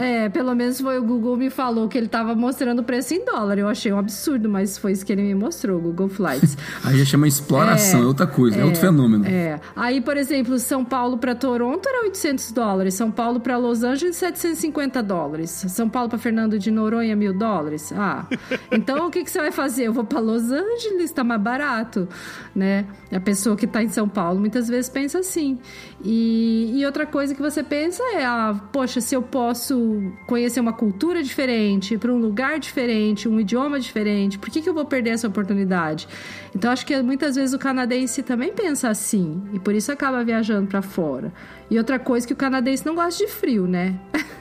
É, 0.00 0.28
pelo 0.28 0.54
menos 0.54 0.80
foi 0.80 0.98
o 0.98 1.02
Google 1.02 1.36
me 1.36 1.48
falou 1.50 1.88
que 1.88 1.96
ele 1.96 2.08
tava 2.08 2.23
mostrando 2.36 2.80
o 2.80 2.84
preço 2.84 3.14
em 3.14 3.24
dólar. 3.24 3.58
Eu 3.58 3.68
achei 3.68 3.92
um 3.92 3.98
absurdo, 3.98 4.48
mas 4.48 4.78
foi 4.78 4.92
isso 4.92 5.04
que 5.04 5.12
ele 5.12 5.22
me 5.22 5.34
mostrou, 5.34 5.80
Google 5.80 6.08
Flights. 6.08 6.56
Aí 6.84 6.98
já 6.98 7.04
chama 7.04 7.26
exploração, 7.26 8.02
é, 8.02 8.06
outra 8.06 8.26
coisa, 8.26 8.58
é, 8.58 8.64
outro 8.64 8.80
fenômeno. 8.80 9.26
É. 9.26 9.60
Aí, 9.74 10.00
por 10.00 10.16
exemplo, 10.16 10.58
São 10.58 10.84
Paulo 10.84 11.18
para 11.18 11.34
Toronto 11.34 11.88
era 11.88 12.04
800 12.04 12.52
dólares, 12.52 12.94
São 12.94 13.10
Paulo 13.10 13.40
para 13.40 13.56
Los 13.56 13.82
Angeles 13.82 14.16
750 14.16 15.02
dólares, 15.02 15.50
São 15.68 15.88
Paulo 15.88 16.08
para 16.08 16.18
Fernando 16.18 16.58
de 16.58 16.70
Noronha 16.70 17.16
mil 17.16 17.36
dólares. 17.36 17.92
Ah, 17.96 18.26
então 18.70 19.06
o 19.06 19.10
que, 19.10 19.24
que 19.24 19.30
você 19.30 19.40
vai 19.40 19.52
fazer? 19.52 19.84
Eu 19.84 19.92
vou 19.92 20.04
para 20.04 20.20
Los 20.20 20.50
Angeles, 20.50 21.12
tá 21.12 21.24
mais 21.24 21.40
barato, 21.40 22.08
né? 22.54 22.86
A 23.12 23.20
pessoa 23.20 23.56
que 23.56 23.66
tá 23.66 23.82
em 23.82 23.88
São 23.88 24.08
Paulo 24.08 24.40
muitas 24.40 24.68
vezes 24.68 24.88
pensa 24.88 25.18
assim. 25.18 25.58
E, 26.04 26.70
e 26.74 26.84
outra 26.84 27.06
coisa 27.06 27.34
que 27.34 27.40
você 27.40 27.62
pensa 27.62 28.02
é, 28.12 28.24
ah, 28.24 28.54
poxa, 28.70 29.00
se 29.00 29.14
eu 29.14 29.22
posso 29.22 30.12
conhecer 30.26 30.60
uma 30.60 30.74
cultura 30.74 31.22
diferente, 31.22 31.96
para 31.96 32.12
um 32.12 32.18
lugar 32.18 32.58
diferente, 32.58 33.26
um 33.26 33.40
idioma 33.40 33.80
diferente, 33.80 34.38
por 34.38 34.50
que, 34.50 34.60
que 34.60 34.68
eu 34.68 34.74
vou 34.74 34.84
perder 34.84 35.10
essa 35.10 35.26
oportunidade? 35.26 36.06
Então 36.54 36.70
acho 36.70 36.84
que 36.84 37.00
muitas 37.00 37.36
vezes 37.36 37.54
o 37.54 37.58
canadense 37.58 38.22
também 38.22 38.52
pensa 38.52 38.90
assim 38.90 39.42
e 39.54 39.58
por 39.58 39.74
isso 39.74 39.90
acaba 39.90 40.22
viajando 40.22 40.66
para 40.66 40.82
fora. 40.82 41.32
E 41.70 41.78
outra 41.78 41.98
coisa 41.98 42.26
que 42.26 42.34
o 42.34 42.36
canadense 42.36 42.84
não 42.84 42.94
gosta 42.94 43.24
de 43.24 43.32
frio, 43.32 43.66
né? 43.66 43.98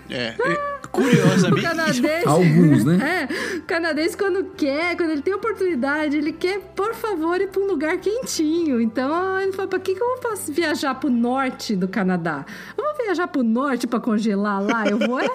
É, 0.10 0.36
curiosamente. 0.94 1.64
Canadense, 1.64 2.28
Alguns, 2.28 2.86
né? 2.86 3.28
É, 3.30 3.58
o 3.58 3.62
canadense 3.64 4.16
quando 4.16 4.44
quer, 4.56 4.96
quando 4.96 5.10
ele 5.10 5.22
tem 5.22 5.34
oportunidade, 5.34 6.16
ele 6.16 6.32
quer, 6.32 6.60
por 6.76 6.94
favor, 6.94 7.42
ir 7.42 7.48
para 7.48 7.62
um 7.62 7.68
lugar 7.68 7.98
quentinho. 7.98 8.80
Então 8.80 9.40
ele 9.40 9.52
fala, 9.52 9.68
para 9.68 9.80
que, 9.80 9.96
que 9.96 10.02
eu 10.02 10.08
vou 10.22 10.36
viajar 10.54 10.94
para 10.94 11.10
o 11.10 11.12
norte 11.12 11.76
do 11.76 11.88
Canadá? 11.88 12.46
Eu 12.78 12.84
vou 12.84 13.06
viajar 13.06 13.28
para 13.28 13.42
o 13.42 13.44
norte 13.44 13.88
para 13.88 14.00
congelar 14.00 14.62
lá? 14.62 14.86
Eu 14.88 15.00
vou, 15.00 15.20
é, 15.20 15.28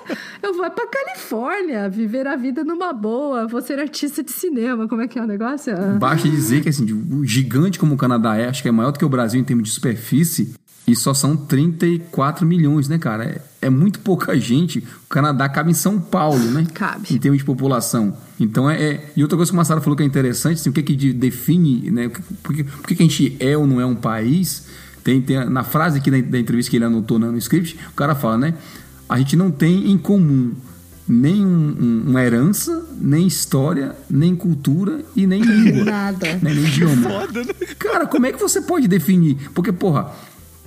eu 0.43 0.55
vou 0.55 0.65
é 0.65 0.71
para 0.71 0.87
Califórnia, 0.87 1.89
viver 1.89 2.27
a 2.27 2.37
vida 2.37 2.63
numa 2.63 2.93
boa, 2.93 3.49
vou 3.49 3.61
ser 3.61 3.81
artista 3.81 4.23
de 4.23 4.31
cinema. 4.31 4.87
Como 4.87 5.03
é 5.03 5.09
que 5.09 5.19
é 5.19 5.23
o 5.23 5.27
negócio? 5.27 5.75
Basta 5.99 6.29
dizer 6.29 6.63
que, 6.63 6.69
assim, 6.69 6.87
o 7.13 7.25
gigante 7.25 7.79
como 7.79 7.95
o 7.95 7.97
Canadá 7.97 8.37
é, 8.37 8.49
acho 8.49 8.63
que 8.63 8.69
é 8.69 8.73
maior 8.73 8.93
do 8.93 8.99
que 8.99 9.05
o 9.05 9.09
Brasil 9.09 9.41
em 9.41 9.45
termos 9.45 9.69
de 9.69 9.75
superfície, 9.75 10.55
e 10.89 10.97
só 10.97 11.13
são 11.13 11.37
34 11.37 12.47
milhões, 12.47 12.89
né, 12.89 12.97
cara? 12.97 13.25
É, 13.25 13.67
é, 13.67 13.71
muito 13.71 13.99
pouca 14.01 14.35
gente. 14.41 14.79
O 14.79 15.09
Canadá 15.09 15.47
cabe 15.47 15.71
em 15.71 15.75
São 15.75 16.01
Paulo, 16.01 16.43
né? 16.51 16.67
Cabe. 16.73 17.15
Em 17.15 17.19
termos 17.19 17.39
de 17.39 17.45
população. 17.45 18.17
Então 18.41 18.71
é. 18.71 18.83
é... 18.83 19.13
E 19.15 19.23
outra 19.23 19.37
coisa 19.37 19.53
que 19.53 19.55
o 19.55 19.59
Massaro 19.59 19.83
falou 19.83 19.95
que 19.95 20.03
é 20.03 20.07
interessante, 20.07 20.55
assim, 20.55 20.71
o 20.71 20.73
que, 20.73 20.81
é 20.81 20.83
que 20.83 21.13
define, 21.13 21.91
né? 21.91 22.11
Por 22.43 22.55
que, 22.55 22.65
por 22.65 22.87
que 22.87 22.95
a 22.95 23.07
gente 23.07 23.37
é 23.39 23.55
ou 23.55 23.67
não 23.67 23.79
é 23.79 23.85
um 23.85 23.95
país? 23.95 24.67
Tem, 25.05 25.21
tem 25.21 25.45
na 25.49 25.63
frase 25.63 25.99
aqui 25.99 26.11
da, 26.11 26.21
da 26.23 26.39
entrevista 26.39 26.71
que 26.71 26.79
ele 26.79 26.87
anotou 26.87 27.19
no 27.19 27.37
script, 27.37 27.79
o 27.91 27.95
cara 27.95 28.15
fala, 28.15 28.39
né? 28.39 28.55
A 29.07 29.19
gente 29.19 29.37
não 29.37 29.51
tem 29.51 29.91
em 29.91 29.99
comum 29.99 30.55
nem 31.07 31.45
um, 31.45 31.77
um, 31.81 32.05
uma 32.09 32.23
herança, 32.23 32.87
nem 32.99 33.27
história, 33.27 33.95
nem 34.11 34.35
cultura 34.35 35.01
e 35.15 35.27
nem 35.27 35.41
língua. 35.45 35.85
Nada. 35.85 36.35
Né, 36.37 36.55
nem 36.55 36.65
idioma. 36.65 37.09
Foda, 37.27 37.45
né? 37.45 37.55
Cara, 37.79 38.07
como 38.07 38.27
é 38.27 38.33
que 38.33 38.41
você 38.41 38.61
pode 38.61 38.89
definir? 38.89 39.37
Porque, 39.55 39.73
porra, 39.73 40.13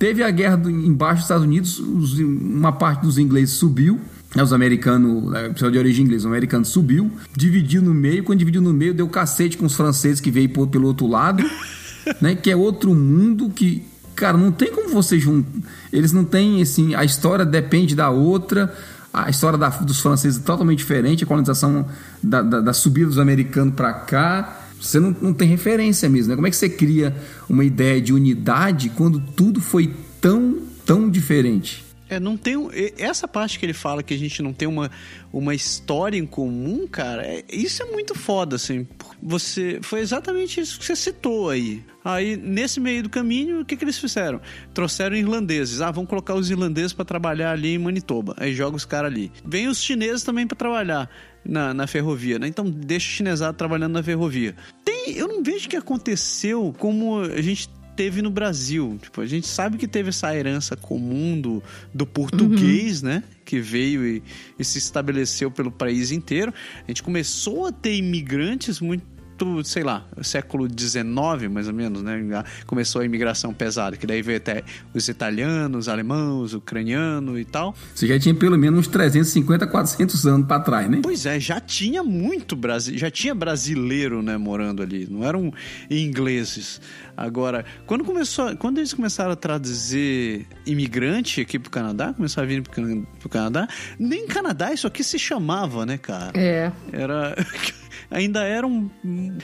teve 0.02 0.24
a 0.24 0.30
guerra 0.32 0.56
do, 0.56 0.68
embaixo 0.68 1.18
dos 1.18 1.24
Estados 1.26 1.44
Unidos, 1.44 1.78
os, 1.78 2.18
uma 2.18 2.72
parte 2.72 3.02
dos 3.02 3.18
ingleses 3.18 3.54
subiu, 3.54 4.00
né, 4.34 4.42
os 4.42 4.52
americanos, 4.52 5.32
pessoal 5.52 5.70
de 5.70 5.78
origem 5.78 6.04
inglesa, 6.04 6.26
o 6.26 6.28
americano 6.28 6.64
subiu, 6.64 7.08
dividiu 7.36 7.80
no 7.80 7.94
meio, 7.94 8.24
quando 8.24 8.40
dividiu 8.40 8.60
no 8.60 8.74
meio, 8.74 8.92
deu 8.92 9.06
cacete 9.06 9.56
com 9.56 9.64
os 9.64 9.76
franceses 9.76 10.18
que 10.18 10.28
veio 10.28 10.48
por, 10.48 10.66
pelo 10.66 10.88
outro 10.88 11.06
lado, 11.06 11.48
né? 12.20 12.34
Que 12.34 12.50
é 12.50 12.56
outro 12.56 12.92
mundo 12.92 13.48
que, 13.48 13.84
cara, 14.16 14.36
não 14.36 14.50
tem 14.50 14.72
como 14.72 14.88
você 14.88 15.20
juntar. 15.20 15.48
Eles 15.92 16.10
não 16.10 16.24
têm, 16.24 16.60
assim, 16.60 16.96
a 16.96 17.04
história 17.04 17.46
depende 17.46 17.94
da 17.94 18.10
outra 18.10 18.74
a 19.12 19.28
história 19.28 19.58
da, 19.58 19.68
dos 19.68 20.00
franceses 20.00 20.40
é 20.40 20.42
totalmente 20.42 20.78
diferente, 20.78 21.22
a 21.22 21.26
colonização 21.26 21.86
da, 22.22 22.40
da, 22.40 22.60
da 22.60 22.72
subida 22.72 23.06
dos 23.06 23.18
americanos 23.18 23.74
para 23.74 23.92
cá. 23.92 24.61
Você 24.82 24.98
não, 24.98 25.16
não 25.22 25.32
tem 25.32 25.48
referência 25.48 26.08
mesmo, 26.08 26.30
né? 26.30 26.34
Como 26.34 26.46
é 26.46 26.50
que 26.50 26.56
você 26.56 26.68
cria 26.68 27.14
uma 27.48 27.64
ideia 27.64 28.00
de 28.00 28.12
unidade 28.12 28.90
quando 28.90 29.20
tudo 29.20 29.60
foi 29.60 29.94
tão, 30.20 30.58
tão 30.84 31.08
diferente? 31.08 31.84
É, 32.12 32.20
não 32.20 32.36
tem. 32.36 32.54
Essa 32.98 33.26
parte 33.26 33.58
que 33.58 33.64
ele 33.64 33.72
fala 33.72 34.02
que 34.02 34.12
a 34.12 34.18
gente 34.18 34.42
não 34.42 34.52
tem 34.52 34.68
uma, 34.68 34.90
uma 35.32 35.54
história 35.54 36.18
em 36.18 36.26
comum, 36.26 36.86
cara, 36.86 37.24
é, 37.24 37.42
isso 37.50 37.82
é 37.82 37.86
muito 37.86 38.14
foda, 38.14 38.56
assim. 38.56 38.86
Você. 39.22 39.78
Foi 39.82 40.00
exatamente 40.00 40.60
isso 40.60 40.78
que 40.78 40.84
você 40.84 40.94
citou 40.94 41.48
aí. 41.48 41.82
Aí, 42.04 42.36
nesse 42.36 42.80
meio 42.80 43.04
do 43.04 43.08
caminho, 43.08 43.60
o 43.60 43.64
que, 43.64 43.78
que 43.78 43.84
eles 43.84 43.98
fizeram? 43.98 44.42
Trouxeram 44.74 45.16
irlandeses. 45.16 45.80
Ah, 45.80 45.90
vamos 45.90 46.10
colocar 46.10 46.34
os 46.34 46.50
irlandeses 46.50 46.92
para 46.92 47.06
trabalhar 47.06 47.52
ali 47.52 47.74
em 47.74 47.78
Manitoba. 47.78 48.34
Aí 48.36 48.52
joga 48.52 48.76
os 48.76 48.84
caras 48.84 49.10
ali. 49.10 49.32
Vem 49.42 49.68
os 49.68 49.80
chineses 49.80 50.22
também 50.22 50.46
para 50.46 50.56
trabalhar 50.56 51.08
na, 51.42 51.72
na 51.72 51.86
ferrovia, 51.86 52.38
né? 52.38 52.46
Então 52.46 52.68
deixa 52.68 53.08
o 53.08 53.10
chinesado 53.10 53.56
trabalhando 53.56 53.94
na 53.94 54.02
ferrovia. 54.02 54.54
Tem. 54.84 55.16
Eu 55.16 55.28
não 55.28 55.42
vejo 55.42 55.66
que 55.66 55.76
aconteceu 55.76 56.74
como 56.78 57.20
a 57.20 57.40
gente 57.40 57.70
teve 58.02 58.20
no 58.20 58.30
Brasil. 58.30 58.98
Tipo, 59.00 59.20
a 59.20 59.26
gente 59.26 59.46
sabe 59.46 59.78
que 59.78 59.86
teve 59.86 60.08
essa 60.08 60.34
herança 60.36 60.76
comum 60.76 61.40
do, 61.40 61.62
do 61.94 62.04
português, 62.04 63.00
uhum. 63.00 63.10
né? 63.10 63.24
Que 63.44 63.60
veio 63.60 64.04
e, 64.04 64.22
e, 64.58 64.64
se 64.64 64.78
estabeleceu 64.78 65.52
pelo 65.52 65.70
país 65.70 66.10
inteiro. 66.10 66.52
A 66.82 66.90
gente 66.90 67.00
começou 67.00 67.66
a 67.66 67.70
ter 67.70 67.94
imigrantes 67.94 68.80
muito 68.80 69.04
do, 69.36 69.64
sei 69.64 69.82
lá, 69.82 70.06
século 70.22 70.68
XIX, 70.68 71.04
mais 71.50 71.68
ou 71.68 71.74
menos, 71.74 72.02
né? 72.02 72.44
Começou 72.66 73.02
a 73.02 73.04
imigração 73.04 73.52
pesada, 73.52 73.96
que 73.96 74.06
daí 74.06 74.22
veio 74.22 74.38
até 74.38 74.62
os 74.94 75.08
italianos, 75.08 75.88
alemãos, 75.88 76.54
ucraniano 76.54 77.38
e 77.38 77.44
tal. 77.44 77.74
Você 77.94 78.06
já 78.06 78.18
tinha 78.18 78.34
pelo 78.34 78.56
menos 78.56 78.80
uns 78.80 78.86
350, 78.88 79.66
400 79.66 80.26
anos 80.26 80.46
para 80.46 80.60
trás, 80.60 80.90
né? 80.90 81.00
Pois 81.02 81.26
é, 81.26 81.38
já 81.38 81.60
tinha 81.60 82.02
muito 82.02 82.56
brasi 82.56 82.92
já 82.96 83.10
tinha 83.10 83.34
brasileiro, 83.34 84.22
né, 84.22 84.36
morando 84.36 84.82
ali, 84.82 85.08
não 85.10 85.24
eram 85.24 85.52
ingleses. 85.90 86.80
Agora, 87.16 87.64
quando 87.86 88.04
começou, 88.04 88.56
quando 88.56 88.78
eles 88.78 88.92
começaram 88.92 89.32
a 89.32 89.36
traduzir 89.36 90.46
imigrante 90.66 91.40
aqui 91.40 91.58
pro 91.58 91.70
Canadá, 91.70 92.12
começaram 92.12 92.46
a 92.46 92.48
vir 92.48 92.62
pro, 92.62 93.06
pro 93.18 93.28
Canadá, 93.28 93.68
nem 93.98 94.26
Canadá 94.26 94.72
isso 94.72 94.86
aqui 94.86 95.02
se 95.04 95.18
chamava, 95.18 95.84
né, 95.84 95.98
cara? 95.98 96.32
É. 96.34 96.72
Era 96.92 97.34
ainda 98.12 98.44
era 98.44 98.66
um. 98.66 98.90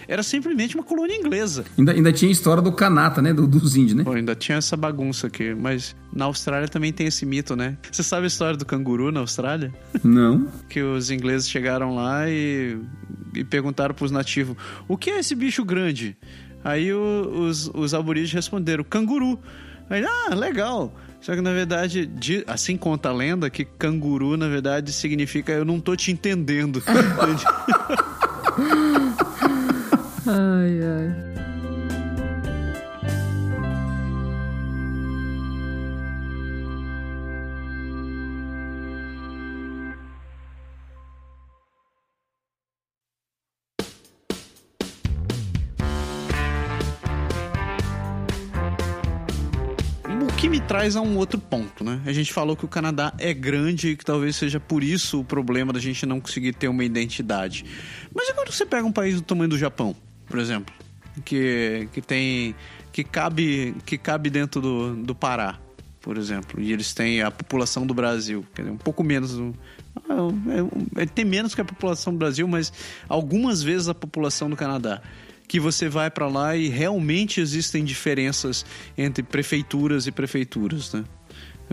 Era 0.07 0.22
simplesmente 0.22 0.74
uma 0.74 0.85
colônia 0.85 1.16
inglesa. 1.16 1.64
Ainda, 1.76 1.92
ainda 1.92 2.12
tinha 2.12 2.28
a 2.28 2.33
história 2.33 2.62
do 2.62 2.70
canata, 2.70 3.20
né? 3.20 3.33
Do, 3.33 3.46
dos 3.46 3.76
índios, 3.76 3.94
né? 3.94 4.04
Pô, 4.04 4.12
ainda 4.12 4.35
tinha 4.35 4.59
essa 4.59 4.76
bagunça 4.76 5.26
aqui. 5.26 5.54
Mas 5.54 5.96
na 6.12 6.26
Austrália 6.26 6.68
também 6.68 6.92
tem 6.92 7.07
esse 7.07 7.24
mito, 7.24 7.57
né? 7.57 7.76
Você 7.90 8.02
sabe 8.02 8.24
a 8.24 8.26
história 8.26 8.57
do 8.57 8.64
canguru 8.64 9.11
na 9.11 9.20
Austrália? 9.20 9.72
Não. 10.04 10.46
que 10.68 10.83
os 10.83 11.11
ingleses 11.11 11.48
chegaram 11.48 11.94
lá 11.94 12.28
e, 12.28 12.78
e 13.35 13.42
perguntaram 13.42 13.94
pros 13.94 14.11
nativos: 14.11 14.57
o 14.87 14.96
que 14.96 15.11
é 15.11 15.18
esse 15.18 15.35
bicho 15.35 15.64
grande? 15.64 16.16
Aí 16.62 16.92
o, 16.92 17.44
os, 17.46 17.70
os 17.74 17.94
aborígenes 17.94 18.33
responderam: 18.33 18.85
canguru. 18.85 19.38
Aí, 19.90 20.04
ah, 20.04 20.35
legal. 20.35 20.94
Só 21.20 21.35
que 21.35 21.40
na 21.40 21.52
verdade, 21.52 22.07
de, 22.07 22.44
assim 22.46 22.76
conta 22.76 23.09
a 23.09 23.12
lenda, 23.12 23.50
que 23.50 23.64
canguru 23.64 24.37
na 24.37 24.46
verdade 24.46 24.92
significa 24.92 25.50
eu 25.50 25.64
não 25.64 25.81
tô 25.81 25.96
te 25.96 26.12
entendendo. 26.12 26.83
ai, 30.28 30.80
ai. 30.82 31.28
O 50.20 50.40
que 50.40 50.48
me 50.48 50.60
traz 50.60 50.94
a 50.94 51.00
um 51.00 51.16
outro 51.16 51.40
ponto, 51.40 51.82
né? 51.82 52.00
A 52.06 52.12
gente 52.12 52.32
falou 52.32 52.54
que 52.54 52.64
o 52.64 52.68
Canadá 52.68 53.12
é 53.18 53.32
grande 53.32 53.88
e 53.88 53.96
que 53.96 54.04
talvez 54.04 54.36
seja 54.36 54.60
por 54.60 54.84
isso 54.84 55.20
o 55.20 55.24
problema 55.24 55.72
da 55.72 55.80
gente 55.80 56.06
não 56.06 56.20
conseguir 56.20 56.52
ter 56.52 56.68
uma 56.68 56.84
identidade. 56.84 57.64
Mas 58.14 58.30
quando 58.30 58.52
você 58.52 58.64
pega 58.64 58.86
um 58.86 58.92
país 58.92 59.16
do 59.16 59.22
tamanho 59.22 59.50
do 59.50 59.58
Japão, 59.58 59.96
por 60.28 60.38
exemplo, 60.38 60.74
que, 61.24 61.88
que 61.92 62.00
tem 62.00 62.54
que 62.92 63.04
cabe 63.04 63.74
que 63.84 63.96
cabe 63.96 64.30
dentro 64.30 64.60
do, 64.60 64.96
do 64.96 65.14
Pará, 65.14 65.58
por 66.00 66.16
exemplo, 66.16 66.60
e 66.60 66.72
eles 66.72 66.92
têm 66.94 67.22
a 67.22 67.30
população 67.30 67.86
do 67.86 67.94
Brasil, 67.94 68.44
quer 68.54 68.62
dizer, 68.62 68.74
um 68.74 68.78
pouco 68.78 69.04
menos 69.04 69.34
do, 69.34 69.54
é, 70.96 71.02
é, 71.02 71.06
tem 71.06 71.24
menos 71.24 71.54
que 71.54 71.60
a 71.60 71.64
população 71.64 72.12
do 72.12 72.18
Brasil, 72.18 72.46
mas 72.46 72.72
algumas 73.08 73.62
vezes 73.62 73.88
a 73.88 73.94
população 73.94 74.48
do 74.48 74.56
Canadá 74.56 75.02
que 75.46 75.58
você 75.58 75.88
vai 75.88 76.10
para 76.10 76.28
lá 76.28 76.54
e 76.54 76.68
realmente 76.68 77.40
existem 77.40 77.82
diferenças 77.82 78.66
entre 78.96 79.22
prefeituras 79.22 80.06
e 80.06 80.12
prefeituras, 80.12 80.92
né? 80.92 81.04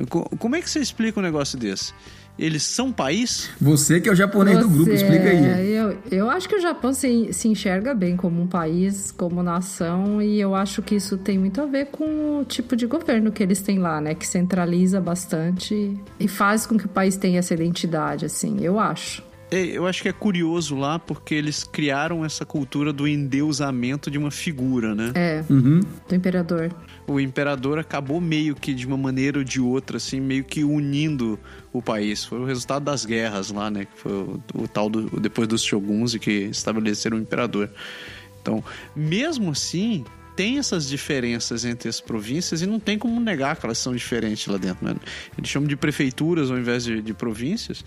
Como 0.09 0.55
é 0.55 0.61
que 0.61 0.69
você 0.69 0.79
explica 0.79 1.19
um 1.19 1.23
negócio 1.23 1.57
desse? 1.57 1.93
Eles 2.37 2.63
são 2.63 2.91
país? 2.91 3.49
Você 3.61 4.01
que 4.01 4.09
é 4.09 4.11
o 4.11 4.15
japonês 4.15 4.59
do 4.59 4.69
grupo, 4.69 4.91
explica 4.91 5.29
aí. 5.29 5.45
É, 5.45 5.65
eu, 5.65 5.97
eu 6.11 6.29
acho 6.29 6.49
que 6.49 6.55
o 6.55 6.61
Japão 6.61 6.93
se, 6.93 7.31
se 7.31 7.47
enxerga 7.47 7.93
bem 7.93 8.17
como 8.17 8.41
um 8.41 8.47
país, 8.47 9.09
como 9.11 9.41
nação, 9.41 10.21
e 10.21 10.39
eu 10.39 10.53
acho 10.53 10.81
que 10.81 10.95
isso 10.95 11.17
tem 11.17 11.39
muito 11.39 11.61
a 11.61 11.65
ver 11.65 11.85
com 11.87 12.39
o 12.41 12.45
tipo 12.45 12.75
de 12.75 12.85
governo 12.85 13.31
que 13.31 13.41
eles 13.41 13.61
têm 13.61 13.79
lá, 13.79 14.01
né? 14.01 14.13
Que 14.13 14.27
centraliza 14.27 14.99
bastante 14.99 15.97
e 16.19 16.27
faz 16.27 16.65
com 16.65 16.77
que 16.77 16.85
o 16.85 16.89
país 16.89 17.15
tenha 17.15 17.39
essa 17.39 17.53
identidade, 17.53 18.25
assim, 18.25 18.57
eu 18.61 18.79
acho. 18.79 19.23
É, 19.51 19.63
eu 19.63 19.85
acho 19.85 20.01
que 20.01 20.09
é 20.09 20.11
curioso 20.11 20.75
lá 20.75 20.97
porque 20.99 21.35
eles 21.35 21.63
criaram 21.63 22.25
essa 22.25 22.43
cultura 22.45 22.91
do 22.91 23.07
endeusamento 23.07 24.09
de 24.09 24.17
uma 24.17 24.31
figura, 24.31 24.95
né? 24.95 25.11
É, 25.13 25.43
Uhum. 25.49 25.81
do 26.09 26.15
imperador. 26.15 26.71
O 27.07 27.19
imperador 27.19 27.77
acabou 27.77 28.19
meio 28.19 28.55
que 28.55 28.73
de 28.73 28.87
uma 28.87 28.97
maneira 28.97 29.37
ou 29.37 29.43
de 29.43 29.61
outra, 29.61 29.97
assim, 29.97 30.19
meio 30.19 30.43
que 30.43 30.63
unindo 30.63 31.39
o 31.71 31.81
país. 31.81 32.23
Foi 32.25 32.39
o 32.39 32.45
resultado 32.45 32.83
das 32.83 33.05
guerras 33.05 33.51
lá, 33.51 33.69
né? 33.69 33.85
Que 33.85 33.99
foi 33.99 34.11
o, 34.11 34.43
o 34.55 34.67
tal 34.67 34.89
do 34.89 35.19
depois 35.19 35.47
dos 35.47 35.63
shoguns 35.63 36.15
e 36.15 36.19
que 36.19 36.31
estabeleceram 36.31 37.17
o 37.17 37.21
imperador. 37.21 37.69
Então, 38.41 38.63
mesmo 38.95 39.51
assim, 39.51 40.03
tem 40.35 40.57
essas 40.57 40.87
diferenças 40.87 41.63
entre 41.63 41.87
as 41.87 42.01
províncias 42.01 42.61
e 42.61 42.65
não 42.65 42.79
tem 42.79 42.99
como 42.99 43.19
negar 43.19 43.55
que 43.55 43.65
elas 43.65 43.77
são 43.77 43.93
diferentes 43.93 44.45
lá 44.47 44.57
dentro. 44.57 44.85
Né? 44.85 44.95
Eles 45.37 45.49
chamam 45.49 45.67
de 45.67 45.75
prefeituras 45.75 46.51
ao 46.51 46.57
invés 46.57 46.83
de, 46.83 47.01
de 47.01 47.13
províncias. 47.13 47.83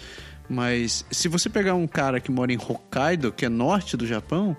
Mas 0.50 1.04
se 1.11 1.28
você 1.28 1.48
pegar 1.50 1.74
um 1.74 1.87
cara 1.87 2.20
que 2.20 2.30
mora 2.30 2.50
em 2.52 2.56
Hokkaido, 2.56 3.30
que 3.30 3.44
é 3.44 3.48
norte 3.50 3.96
do 3.98 4.06
Japão, 4.06 4.56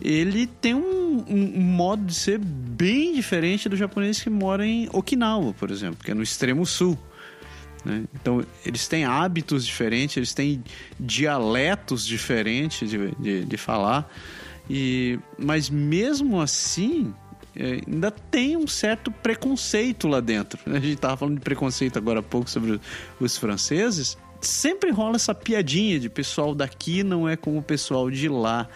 ele 0.00 0.46
tem 0.46 0.74
um, 0.74 1.24
um- 1.28 1.60
modo 1.60 2.04
de 2.06 2.14
ser 2.14 2.38
bem 2.38 3.14
diferente 3.14 3.68
do 3.68 3.76
japonês 3.76 4.20
que 4.22 4.30
mora 4.30 4.64
em 4.66 4.88
Okinawa, 4.92 5.52
por 5.52 5.70
exemplo, 5.70 6.02
que 6.02 6.10
é 6.10 6.14
no 6.14 6.22
extremo 6.22 6.64
sul. 6.64 6.98
né? 7.84 8.04
Então, 8.14 8.42
eles 8.64 8.88
têm 8.88 9.04
hábitos 9.04 9.66
diferentes, 9.66 10.16
eles 10.16 10.32
têm 10.32 10.62
dialetos 10.98 12.06
diferentes 12.06 12.88
de, 12.88 13.10
de, 13.16 13.44
de 13.44 13.56
falar. 13.58 14.10
E, 14.70 15.18
mas 15.36 15.68
mesmo 15.68 16.40
assim, 16.40 17.12
é, 17.56 17.80
ainda 17.86 18.10
tem 18.10 18.56
um 18.56 18.66
certo 18.66 19.10
preconceito 19.10 20.08
lá 20.08 20.20
dentro. 20.20 20.58
A 20.66 20.74
gente 20.78 20.94
estava 20.94 21.16
falando 21.16 21.34
de 21.34 21.40
preconceito 21.42 21.98
agora 21.98 22.20
há 22.20 22.22
pouco 22.22 22.48
sobre 22.48 22.80
os 23.20 23.36
franceses. 23.36 24.16
Sempre 24.40 24.90
rola 24.90 25.16
essa 25.16 25.34
piadinha 25.34 26.00
de 26.00 26.08
pessoal 26.08 26.54
daqui 26.54 27.02
não 27.02 27.28
é 27.28 27.36
como 27.36 27.58
o 27.58 27.62
pessoal 27.62 28.10
de 28.10 28.28
lá. 28.28 28.68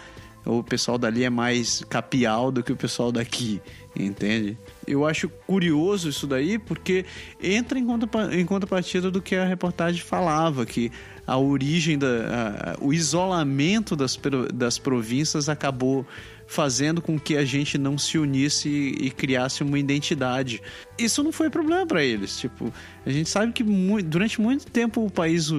Ou 0.44 0.58
o 0.58 0.64
pessoal 0.64 0.98
dali 0.98 1.24
é 1.24 1.30
mais 1.30 1.82
capial 1.88 2.52
do 2.52 2.62
que 2.62 2.70
o 2.70 2.76
pessoal 2.76 3.10
daqui, 3.10 3.62
entende? 3.96 4.58
Eu 4.86 5.06
acho 5.06 5.30
curioso 5.46 6.10
isso 6.10 6.26
daí 6.26 6.58
porque 6.58 7.06
entra 7.42 7.78
em, 7.78 7.86
em 8.32 8.44
contrapartida 8.44 9.10
do 9.10 9.22
que 9.22 9.34
a 9.34 9.46
reportagem 9.46 10.02
falava, 10.02 10.66
que 10.66 10.92
a 11.26 11.38
origem, 11.38 11.98
da, 11.98 12.06
a- 12.06 12.76
o 12.80 12.92
isolamento 12.92 13.96
das, 13.96 14.18
das 14.52 14.78
províncias 14.78 15.48
acabou 15.48 16.06
fazendo 16.46 17.00
com 17.00 17.18
que 17.18 17.38
a 17.38 17.44
gente 17.44 17.78
não 17.78 17.96
se 17.96 18.18
unisse 18.18 18.68
e, 18.68 19.06
e 19.06 19.10
criasse 19.10 19.62
uma 19.62 19.78
identidade. 19.78 20.60
Isso 20.98 21.22
não 21.24 21.32
foi 21.32 21.48
problema 21.48 21.86
para 21.86 22.04
eles. 22.04 22.38
Tipo, 22.38 22.70
a 23.06 23.10
gente 23.10 23.30
sabe 23.30 23.50
que 23.52 23.64
mu- 23.64 24.02
durante 24.02 24.38
muito 24.40 24.66
tempo 24.66 25.04
o 25.06 25.10
país 25.10 25.50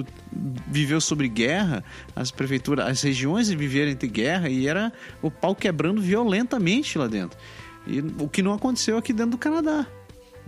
viveu 0.68 1.00
sobre 1.00 1.28
guerra, 1.28 1.82
as 2.14 2.30
prefeituras, 2.30 2.86
as 2.86 3.02
regiões 3.02 3.48
viveram 3.50 3.90
entre 3.90 4.08
guerra 4.08 4.48
e 4.48 4.68
era 4.68 4.92
o 5.20 5.28
pau 5.28 5.56
quebrando 5.56 6.00
violentamente 6.00 6.96
lá 6.96 7.08
dentro. 7.08 7.36
E 7.84 8.00
o 8.20 8.28
que 8.28 8.40
não 8.40 8.52
aconteceu 8.52 8.96
aqui 8.96 9.12
dentro 9.12 9.32
do 9.32 9.38
Canadá. 9.38 9.86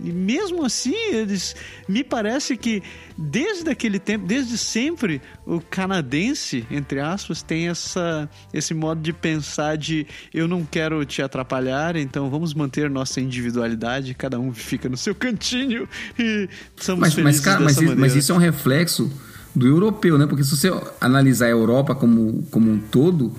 E 0.01 0.11
mesmo 0.11 0.65
assim, 0.65 0.95
eles 1.11 1.55
me 1.87 2.03
parece 2.03 2.55
que 2.55 2.81
desde 3.17 3.69
aquele 3.69 3.99
tempo, 3.99 4.25
desde 4.25 4.57
sempre, 4.57 5.21
o 5.45 5.59
canadense, 5.59 6.65
entre 6.71 6.99
aspas, 7.01 7.41
tem 7.41 7.67
essa, 7.67 8.29
esse 8.53 8.73
modo 8.73 9.01
de 9.01 9.11
pensar 9.11 9.77
de 9.77 10.07
eu 10.33 10.47
não 10.47 10.63
quero 10.63 11.03
te 11.05 11.21
atrapalhar, 11.21 11.95
então 11.97 12.29
vamos 12.29 12.53
manter 12.53 12.89
nossa 12.89 13.19
individualidade, 13.19 14.13
cada 14.13 14.39
um 14.39 14.53
fica 14.53 14.87
no 14.87 14.95
seu 14.97 15.13
cantinho 15.13 15.87
e 16.17 16.47
somos 16.77 17.01
Mas, 17.01 17.13
felizes 17.13 17.41
mas, 17.41 17.45
cara, 17.45 17.59
mas, 17.59 17.75
dessa 17.75 17.81
isso- 17.83 17.89
mas 17.91 17.99
maneira. 17.99 18.19
isso 18.19 18.31
é 18.31 18.35
um 18.35 18.39
reflexo 18.39 19.11
do 19.53 19.67
europeu, 19.67 20.17
né? 20.17 20.25
Porque 20.27 20.43
se 20.43 20.55
você 20.55 20.71
analisar 21.01 21.47
a 21.47 21.49
Europa 21.49 21.93
como, 21.93 22.43
como 22.51 22.71
um 22.71 22.79
todo, 22.79 23.35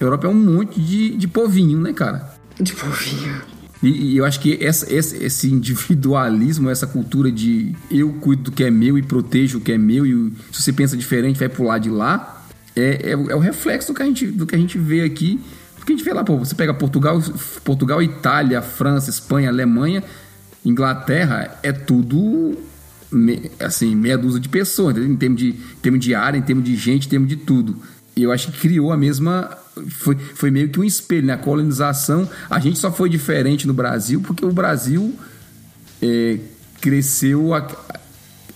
a 0.00 0.04
Europa 0.04 0.26
é 0.26 0.30
um 0.30 0.34
monte 0.34 0.80
de, 0.80 1.16
de 1.16 1.26
povinho, 1.26 1.80
né, 1.80 1.92
cara? 1.92 2.32
De 2.60 2.72
povinho. 2.74 3.42
E, 3.82 4.12
e 4.12 4.16
eu 4.18 4.24
acho 4.24 4.40
que 4.40 4.58
essa- 4.60 4.92
esse, 4.92 5.16
esse 5.24 5.50
individualismo, 5.50 6.68
essa 6.68 6.86
cultura 6.86 7.30
de 7.32 7.74
eu 7.90 8.12
cuido 8.14 8.42
do 8.44 8.52
que 8.52 8.64
é 8.64 8.70
meu 8.70 8.98
e 8.98 9.02
protejo 9.02 9.58
o 9.58 9.60
que 9.60 9.72
é 9.72 9.78
meu, 9.78 10.04
e 10.06 10.32
se 10.52 10.62
você 10.62 10.72
pensa 10.72 10.96
diferente, 10.96 11.38
vai 11.38 11.48
lado 11.66 11.82
de 11.82 11.90
lá, 11.90 12.44
é, 12.76 13.10
é, 13.12 13.16
o- 13.16 13.30
é 13.30 13.34
o 13.34 13.38
reflexo 13.38 13.88
do 13.92 13.94
que, 13.96 14.02
a 14.02 14.06
gente, 14.06 14.26
do 14.26 14.46
que 14.46 14.54
a 14.54 14.58
gente 14.58 14.76
vê 14.78 15.02
aqui. 15.02 15.40
Do 15.78 15.86
que 15.86 15.92
a 15.92 15.96
gente 15.96 16.04
vê 16.04 16.12
lá, 16.12 16.22
pô, 16.22 16.36
você 16.36 16.54
pega 16.54 16.74
Portugal, 16.74 17.22
Portugal, 17.64 18.02
Itália, 18.02 18.60
França, 18.60 19.08
Espanha, 19.08 19.48
Alemanha, 19.48 20.04
Inglaterra, 20.64 21.58
é 21.62 21.72
tudo 21.72 22.56
assim, 23.58 23.96
meia 23.96 24.16
dúzia 24.16 24.38
de 24.40 24.48
pessoas, 24.48 24.96
em 24.96 25.16
termos 25.16 25.40
de, 25.40 25.48
em 25.48 25.80
termos 25.82 26.00
de 26.04 26.14
área, 26.14 26.38
em 26.38 26.42
termos 26.42 26.64
de 26.64 26.76
gente, 26.76 27.06
em 27.06 27.10
termos 27.10 27.28
de 27.28 27.36
tudo. 27.36 27.76
E 28.16 28.22
eu 28.22 28.30
acho 28.30 28.52
que 28.52 28.58
criou 28.60 28.92
a 28.92 28.96
mesma. 28.96 29.56
Foi, 29.88 30.16
foi 30.16 30.50
meio 30.50 30.68
que 30.68 30.78
um 30.80 30.84
espelho, 30.84 31.26
né? 31.26 31.32
A 31.34 31.38
colonização. 31.38 32.28
A 32.48 32.58
gente 32.58 32.78
só 32.78 32.92
foi 32.92 33.08
diferente 33.08 33.66
no 33.66 33.72
Brasil 33.74 34.20
porque 34.20 34.44
o 34.44 34.52
Brasil 34.52 35.14
é, 36.02 36.38
cresceu 36.80 37.54
a- 37.54 37.66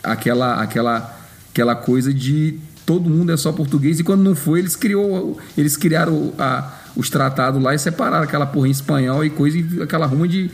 aquela, 0.02 0.60
aquela, 0.62 1.18
aquela 1.50 1.74
coisa 1.74 2.12
de 2.12 2.58
todo 2.86 3.08
mundo 3.08 3.32
é 3.32 3.36
só 3.36 3.50
português 3.52 3.98
e 3.98 4.04
quando 4.04 4.22
não 4.22 4.34
foi, 4.34 4.58
eles, 4.58 4.76
criou, 4.76 5.38
eles 5.56 5.76
criaram 5.76 6.34
a, 6.38 6.70
os 6.94 7.08
tratados 7.08 7.62
lá 7.62 7.74
e 7.74 7.78
separaram 7.78 8.24
aquela 8.24 8.44
porra 8.46 8.68
em 8.68 8.70
espanhol 8.72 9.24
e 9.24 9.30
coisa 9.30 9.56
e 9.58 9.82
aquela 9.82 10.04
ruma 10.06 10.28
de, 10.28 10.50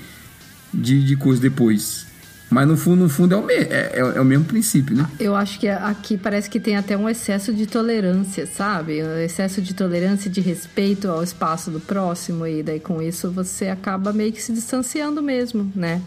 de, 0.72 1.04
de 1.04 1.16
coisa 1.16 1.40
depois. 1.40 2.06
Mas 2.51 2.66
no 2.66 2.76
fundo, 2.76 3.05
no 3.05 3.09
fundo 3.09 3.34
é 3.34 3.38
o, 3.38 3.51
é, 3.51 3.55
é, 3.55 3.98
é, 4.16 4.20
o 4.20 4.24
mesmo 4.24 4.44
princípio, 4.44 4.96
né? 4.96 5.09
Eu 5.20 5.36
acho 5.36 5.59
que 5.61 5.68
aqui 5.68 6.18
parece 6.18 6.51
que 6.51 6.59
tem 6.59 6.76
até 6.76 6.96
um 6.96 7.09
excesso 7.09 7.53
de 7.53 7.64
tolerância, 7.64 8.44
sabe? 8.44 9.03
Um 9.03 9.18
excesso 9.18 9.62
de 9.62 9.72
tolerância 9.72 10.28
e 10.28 10.32
de 10.32 10.40
respeito 10.40 11.09
ao 11.09 11.22
espaço 11.22 11.70
do 11.70 11.78
próximo, 11.78 12.44
e 12.46 12.62
daí 12.62 12.80
com 12.80 13.01
isso 13.01 13.30
você 13.30 13.68
acaba 13.68 14.12
meio 14.12 14.32
que 14.32 14.42
se 14.42 14.53
distanciando 14.53 15.22
mesmo, 15.22 15.70
né? 15.76 16.03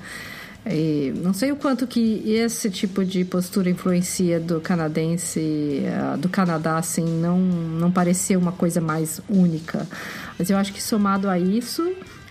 E 0.65 1.13
não 1.17 1.33
sei 1.33 1.51
o 1.51 1.57
quanto 1.57 1.85
que 1.85 2.23
esse 2.25 2.69
tipo 2.69 3.03
de 3.03 3.25
postura 3.25 3.69
influencia 3.69 4.39
do 4.39 4.61
canadense, 4.61 5.83
uh, 5.83 6.17
do 6.17 6.29
Canadá, 6.29 6.77
assim, 6.77 7.03
não, 7.03 7.37
não 7.37 7.91
parecer 7.91 8.37
uma 8.37 8.51
coisa 8.51 8.79
mais 8.79 9.19
única. 9.29 9.85
Mas 10.39 10.49
eu 10.49 10.57
acho 10.57 10.71
que 10.71 10.81
somado 10.81 11.29
a 11.29 11.37
isso, 11.37 11.85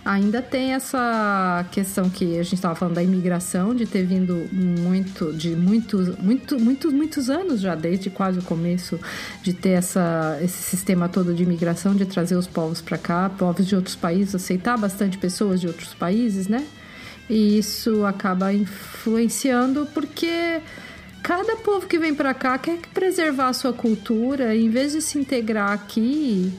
ainda 0.05 0.41
tem 0.41 0.73
essa 0.73 1.65
questão 1.71 2.09
que 2.09 2.37
a 2.37 2.43
gente 2.43 2.55
estava 2.55 2.75
falando 2.75 2.95
da 2.95 3.03
imigração, 3.03 3.73
de 3.73 3.85
ter 3.85 4.03
vindo 4.03 4.47
muito, 4.51 5.31
de 5.31 5.55
muitos, 5.55 6.17
muito, 6.17 6.59
muitos, 6.59 6.91
muitos 6.93 7.29
anos 7.29 7.61
já, 7.61 7.73
desde 7.73 8.09
quase 8.09 8.39
o 8.39 8.43
começo, 8.43 8.99
de 9.41 9.53
ter 9.53 9.71
essa, 9.71 10.37
esse 10.41 10.61
sistema 10.61 11.07
todo 11.07 11.33
de 11.33 11.43
imigração, 11.43 11.95
de 11.95 12.05
trazer 12.05 12.35
os 12.35 12.47
povos 12.47 12.81
para 12.81 12.97
cá, 12.97 13.29
povos 13.29 13.65
de 13.65 13.75
outros 13.75 13.95
países, 13.95 14.35
aceitar 14.35 14.77
bastante 14.77 15.17
pessoas 15.17 15.61
de 15.61 15.67
outros 15.67 15.93
países, 15.93 16.47
né? 16.47 16.65
E 17.29 17.57
isso 17.57 18.05
acaba 18.05 18.53
influenciando 18.53 19.87
porque 19.93 20.61
cada 21.21 21.55
povo 21.55 21.87
que 21.87 21.97
vem 21.97 22.13
para 22.13 22.33
cá 22.33 22.57
quer 22.57 22.79
preservar 22.93 23.47
a 23.47 23.53
sua 23.53 23.71
cultura, 23.71 24.53
em 24.53 24.69
vez 24.69 24.91
de 24.91 25.01
se 25.01 25.17
integrar 25.17 25.71
aqui, 25.71 26.51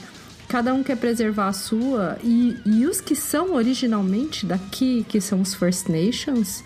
cada 0.48 0.72
um 0.74 0.82
quer 0.82 0.96
preservar 0.96 1.48
a 1.48 1.52
sua. 1.52 2.18
E, 2.22 2.56
e 2.64 2.86
os 2.86 3.00
que 3.00 3.16
são 3.16 3.54
originalmente 3.54 4.46
daqui, 4.46 5.04
que 5.08 5.20
são 5.20 5.40
os 5.40 5.54
First 5.54 5.88
Nations, 5.88 6.62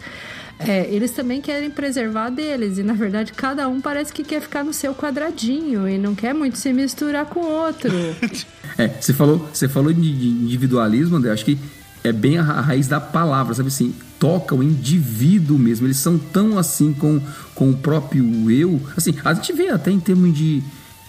é, 0.58 0.92
eles 0.92 1.12
também 1.12 1.40
querem 1.40 1.70
preservar 1.70 2.30
deles. 2.30 2.78
E 2.78 2.82
na 2.82 2.92
verdade, 2.92 3.32
cada 3.32 3.68
um 3.68 3.80
parece 3.80 4.12
que 4.12 4.24
quer 4.24 4.40
ficar 4.40 4.64
no 4.64 4.72
seu 4.72 4.94
quadradinho 4.94 5.88
e 5.88 5.96
não 5.96 6.14
quer 6.14 6.34
muito 6.34 6.58
se 6.58 6.72
misturar 6.72 7.26
com 7.26 7.40
o 7.40 7.48
outro. 7.48 7.90
é, 8.76 8.88
você 8.88 9.12
falou, 9.12 9.48
você 9.52 9.68
falou 9.68 9.92
de 9.92 10.28
individualismo, 10.28 11.16
André. 11.16 11.30
Acho 11.30 11.44
que 11.44 11.58
é 12.02 12.12
bem 12.12 12.38
a 12.38 12.42
raiz 12.42 12.88
da 12.88 13.00
palavra, 13.00 13.54
sabe 13.54 13.68
assim? 13.68 13.94
Toca 14.18 14.54
o 14.54 14.62
indivíduo 14.62 15.58
mesmo. 15.58 15.86
Eles 15.86 15.98
são 15.98 16.18
tão 16.18 16.58
assim 16.58 16.92
com, 16.92 17.20
com 17.54 17.70
o 17.70 17.76
próprio 17.76 18.50
eu. 18.50 18.80
Assim, 18.96 19.14
a 19.24 19.34
gente 19.34 19.52
vê 19.52 19.68
até 19.68 19.90
em 19.90 20.00
termos 20.00 20.34
de, 20.34 20.62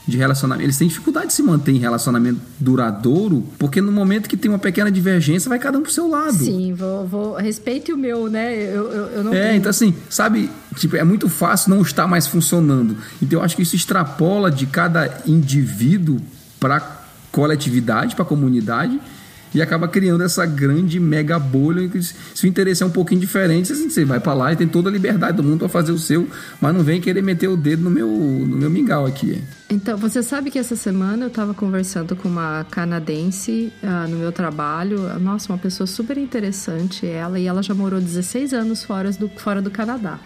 de 0.10 0.18
relacionamento. 0.18 0.66
Eles 0.66 0.78
têm 0.78 0.88
dificuldade 0.88 1.28
de 1.28 1.34
se 1.34 1.44
manter 1.44 1.72
em 1.72 1.78
relacionamento 1.78 2.42
duradouro, 2.60 3.44
porque 3.58 3.80
no 3.82 3.92
momento 3.92 4.28
que 4.28 4.36
tem 4.36 4.50
uma 4.50 4.60
pequena 4.60 4.92
divergência, 4.92 5.48
vai 5.48 5.60
cada 5.60 5.78
um 5.78 5.82
pro 5.82 5.92
seu 5.92 6.08
lado. 6.08 6.34
Sim, 6.34 6.74
vou, 6.74 7.08
vou 7.08 7.36
respeite 7.36 7.94
o 7.94 7.98
meu, 7.98 8.28
né? 8.30 8.54
Eu, 8.56 8.92
eu, 8.92 9.06
eu 9.08 9.24
não 9.24 9.34
É, 9.34 9.48
tenho... 9.50 9.58
então 9.58 9.70
assim, 9.70 9.94
sabe, 10.10 10.50
tipo, 10.76 10.96
é 10.96 11.04
muito 11.04 11.30
fácil 11.30 11.70
não 11.70 11.82
estar 11.82 12.08
mais 12.08 12.28
funcionando. 12.28 12.98
Então 13.22 13.40
eu 13.40 13.46
acho 13.46 13.56
que 13.56 13.62
isso 13.62 13.76
extrapola 13.76 14.50
de 14.52 14.66
cada 14.66 15.22
indivíduo 15.26 16.20
para 16.60 17.00
coletividade, 17.32 18.16
para 18.16 18.26
comunidade 18.26 19.00
e 19.54 19.62
acaba 19.62 19.88
criando 19.88 20.24
essa 20.24 20.46
grande 20.46 21.00
mega 21.00 21.40
bolha. 21.40 21.90
Se 22.34 22.46
o 22.46 22.48
interesse 22.48 22.84
é 22.84 22.86
um 22.86 22.92
pouquinho 22.92 23.22
diferente, 23.22 23.74
você 23.74 24.06
vai 24.06 24.20
para 24.20 24.34
lá 24.34 24.54
e 24.54 24.56
tem 24.56 24.68
toda 24.68 24.90
a 24.90 24.92
liberdade 24.92 25.38
do 25.38 25.44
mundo 25.44 25.60
para 25.60 25.70
fazer 25.70 25.92
o 25.92 25.98
seu, 25.98 26.28
mas 26.62 26.74
não 26.74 26.84
vem 26.84 27.02
querer 27.02 27.22
meter 27.22 27.48
o 27.48 27.58
dedo 27.58 27.84
no 27.84 27.90
meu, 27.90 28.08
no 28.08 28.58
meu 28.58 28.70
mingau 28.70 29.06
aqui. 29.06 29.42
Então, 29.72 29.96
você 29.98 30.24
sabe 30.24 30.50
que 30.50 30.58
essa 30.58 30.76
semana 30.76 31.26
eu 31.26 31.28
estava 31.28 31.54
conversando 31.54 32.16
com 32.16 32.28
uma 32.28 32.66
canadense 32.72 33.72
uh, 33.84 34.10
no 34.10 34.18
meu 34.18 34.32
trabalho. 34.32 35.20
Nossa, 35.20 35.52
uma 35.52 35.60
pessoa 35.60 35.86
super 35.86 36.18
interessante, 36.18 37.06
ela, 37.06 37.40
e 37.40 37.46
ela 37.46 37.62
já 37.62 37.76
morou 37.76 38.02
16 38.02 38.52
anos 38.52 38.84
fora 38.84 39.12
do, 39.12 39.30
fora 39.30 39.62
do 39.62 39.70
Canadá. 39.70 40.20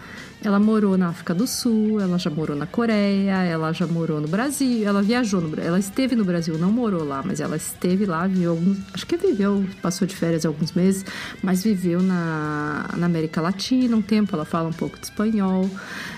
Ela 0.44 0.60
morou 0.60 0.98
na 0.98 1.08
África 1.08 1.32
do 1.32 1.46
Sul, 1.46 1.98
ela 1.98 2.18
já 2.18 2.28
morou 2.28 2.54
na 2.54 2.66
Coreia, 2.66 3.42
ela 3.44 3.72
já 3.72 3.86
morou 3.86 4.20
no 4.20 4.28
Brasil, 4.28 4.86
ela 4.86 5.00
viajou 5.02 5.40
no 5.40 5.58
Ela 5.58 5.78
esteve 5.78 6.14
no 6.14 6.22
Brasil, 6.22 6.58
não 6.58 6.70
morou 6.70 7.02
lá, 7.02 7.22
mas 7.24 7.40
ela 7.40 7.56
esteve 7.56 8.04
lá, 8.04 8.26
viveu 8.26 8.50
alguns. 8.50 8.76
Acho 8.92 9.06
que 9.06 9.16
viveu, 9.16 9.64
passou 9.80 10.06
de 10.06 10.14
férias 10.14 10.44
alguns 10.44 10.72
meses, 10.72 11.02
mas 11.42 11.64
viveu 11.64 12.02
na, 12.02 12.90
na 12.94 13.06
América 13.06 13.40
Latina 13.40 13.96
um 13.96 14.02
tempo, 14.02 14.36
ela 14.36 14.44
fala 14.44 14.68
um 14.68 14.72
pouco 14.72 14.98
de 14.98 15.06
espanhol. 15.06 15.70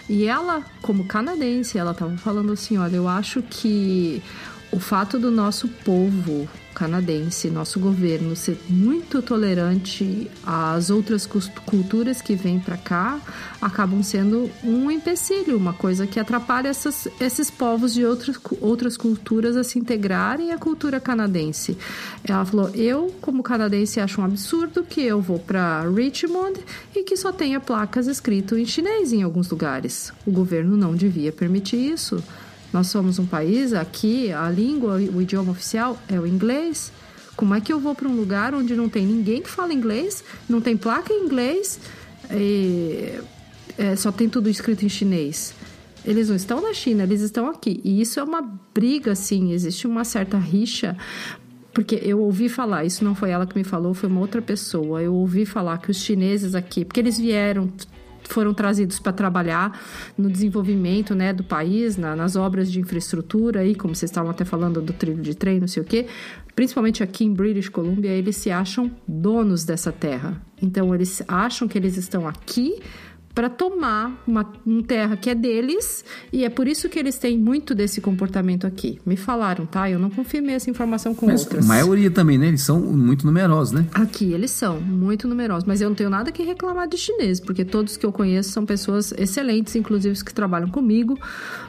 E 0.08 0.26
ela, 0.26 0.60
como 0.82 1.04
canadense, 1.04 1.78
ela 1.78 1.92
estava 1.92 2.16
falando 2.16 2.52
assim: 2.52 2.76
olha, 2.78 2.96
eu 2.96 3.06
acho 3.06 3.42
que 3.42 4.20
o 4.72 4.80
fato 4.80 5.20
do 5.20 5.30
nosso 5.30 5.68
povo 5.68 6.48
canadense, 6.76 7.48
nosso 7.48 7.80
governo 7.80 8.36
ser 8.36 8.58
muito 8.68 9.22
tolerante 9.22 10.30
às 10.44 10.90
outras 10.90 11.26
culturas 11.26 12.20
que 12.20 12.34
vêm 12.34 12.60
para 12.60 12.76
cá, 12.76 13.18
acabam 13.62 14.02
sendo 14.02 14.50
um 14.62 14.90
empecilho, 14.90 15.56
uma 15.56 15.72
coisa 15.72 16.06
que 16.06 16.20
atrapalha 16.20 16.68
essas, 16.68 17.08
esses 17.18 17.50
povos 17.50 17.94
de 17.94 18.04
outras, 18.04 18.38
outras 18.60 18.94
culturas 18.98 19.56
a 19.56 19.64
se 19.64 19.78
integrarem 19.78 20.52
à 20.52 20.58
cultura 20.58 21.00
canadense. 21.00 21.78
Ela 22.22 22.44
falou: 22.44 22.68
eu, 22.74 23.14
como 23.22 23.42
canadense, 23.42 23.98
acho 23.98 24.20
um 24.20 24.24
absurdo 24.24 24.82
que 24.82 25.00
eu 25.00 25.18
vou 25.18 25.38
para 25.38 25.80
Richmond 25.88 26.60
e 26.94 27.04
que 27.04 27.16
só 27.16 27.32
tenha 27.32 27.58
placas 27.58 28.06
escrito 28.06 28.58
em 28.58 28.66
chinês 28.66 29.14
em 29.14 29.22
alguns 29.22 29.48
lugares. 29.48 30.12
O 30.26 30.30
governo 30.30 30.76
não 30.76 30.94
devia 30.94 31.32
permitir 31.32 31.78
isso. 31.78 32.22
Nós 32.76 32.88
somos 32.88 33.18
um 33.18 33.24
país, 33.24 33.72
aqui 33.72 34.30
a 34.30 34.50
língua, 34.50 34.96
o 34.96 35.22
idioma 35.22 35.50
oficial 35.50 35.98
é 36.10 36.20
o 36.20 36.26
inglês. 36.26 36.92
Como 37.34 37.54
é 37.54 37.60
que 37.62 37.72
eu 37.72 37.80
vou 37.80 37.94
para 37.94 38.06
um 38.06 38.14
lugar 38.14 38.54
onde 38.54 38.76
não 38.76 38.86
tem 38.86 39.06
ninguém 39.06 39.40
que 39.40 39.48
fala 39.48 39.72
inglês, 39.72 40.22
não 40.46 40.60
tem 40.60 40.76
placa 40.76 41.10
em 41.10 41.24
inglês, 41.24 41.80
e, 42.30 43.14
é, 43.78 43.96
só 43.96 44.12
tem 44.12 44.28
tudo 44.28 44.50
escrito 44.50 44.84
em 44.84 44.90
chinês? 44.90 45.54
Eles 46.04 46.28
não 46.28 46.36
estão 46.36 46.60
na 46.60 46.74
China, 46.74 47.04
eles 47.04 47.22
estão 47.22 47.48
aqui. 47.48 47.80
E 47.82 47.98
isso 47.98 48.20
é 48.20 48.22
uma 48.22 48.42
briga, 48.74 49.12
assim, 49.12 49.52
existe 49.52 49.86
uma 49.86 50.04
certa 50.04 50.36
rixa 50.36 50.98
porque 51.72 51.98
eu 52.02 52.20
ouvi 52.20 52.50
falar, 52.50 52.84
isso 52.84 53.02
não 53.04 53.14
foi 53.14 53.30
ela 53.30 53.46
que 53.46 53.56
me 53.56 53.64
falou, 53.64 53.94
foi 53.94 54.10
uma 54.10 54.20
outra 54.20 54.42
pessoa. 54.42 55.02
Eu 55.02 55.14
ouvi 55.14 55.46
falar 55.46 55.78
que 55.78 55.90
os 55.90 55.96
chineses 55.96 56.54
aqui, 56.54 56.84
porque 56.84 57.00
eles 57.00 57.16
vieram 57.16 57.72
foram 58.28 58.52
trazidos 58.54 58.98
para 58.98 59.12
trabalhar 59.12 59.80
no 60.16 60.30
desenvolvimento 60.30 61.14
né, 61.14 61.32
do 61.32 61.44
país, 61.44 61.96
na, 61.96 62.14
nas 62.14 62.36
obras 62.36 62.70
de 62.70 62.80
infraestrutura, 62.80 63.60
aí, 63.60 63.74
como 63.74 63.94
vocês 63.94 64.10
estavam 64.10 64.30
até 64.30 64.44
falando 64.44 64.80
do 64.80 64.92
trilho 64.92 65.22
de 65.22 65.34
trem, 65.34 65.60
não 65.60 65.68
sei 65.68 65.82
o 65.82 65.86
quê. 65.86 66.06
Principalmente 66.54 67.02
aqui 67.02 67.24
em 67.24 67.32
British 67.32 67.68
Columbia, 67.68 68.10
eles 68.10 68.36
se 68.36 68.50
acham 68.50 68.90
donos 69.06 69.64
dessa 69.64 69.92
terra. 69.92 70.40
Então, 70.60 70.94
eles 70.94 71.22
acham 71.28 71.68
que 71.68 71.76
eles 71.76 71.96
estão 71.96 72.26
aqui 72.26 72.80
para 73.36 73.50
tomar 73.50 74.18
uma, 74.26 74.50
uma 74.64 74.82
terra 74.82 75.14
que 75.14 75.28
é 75.28 75.34
deles 75.34 76.02
e 76.32 76.42
é 76.42 76.48
por 76.48 76.66
isso 76.66 76.88
que 76.88 76.98
eles 76.98 77.18
têm 77.18 77.38
muito 77.38 77.74
desse 77.74 78.00
comportamento 78.00 78.66
aqui. 78.66 78.98
Me 79.04 79.14
falaram, 79.14 79.66
tá? 79.66 79.90
Eu 79.90 79.98
não 79.98 80.08
confirmei 80.08 80.54
essa 80.54 80.70
informação 80.70 81.14
com 81.14 81.26
mas 81.26 81.42
outras. 81.42 81.66
A 81.66 81.68
maioria 81.68 82.10
também, 82.10 82.38
né? 82.38 82.48
Eles 82.48 82.62
são 82.62 82.80
muito 82.80 83.26
numerosos, 83.26 83.74
né? 83.74 83.86
Aqui 83.92 84.32
eles 84.32 84.52
são 84.52 84.80
muito 84.80 85.28
numerosos, 85.28 85.64
mas 85.64 85.82
eu 85.82 85.90
não 85.90 85.94
tenho 85.94 86.08
nada 86.08 86.32
que 86.32 86.42
reclamar 86.42 86.88
de 86.88 86.96
chinês, 86.96 87.38
porque 87.38 87.62
todos 87.62 87.98
que 87.98 88.06
eu 88.06 88.10
conheço 88.10 88.52
são 88.52 88.64
pessoas 88.64 89.12
excelentes, 89.18 89.76
inclusive 89.76 90.14
os 90.14 90.22
que 90.22 90.32
trabalham 90.32 90.70
comigo. 90.70 91.18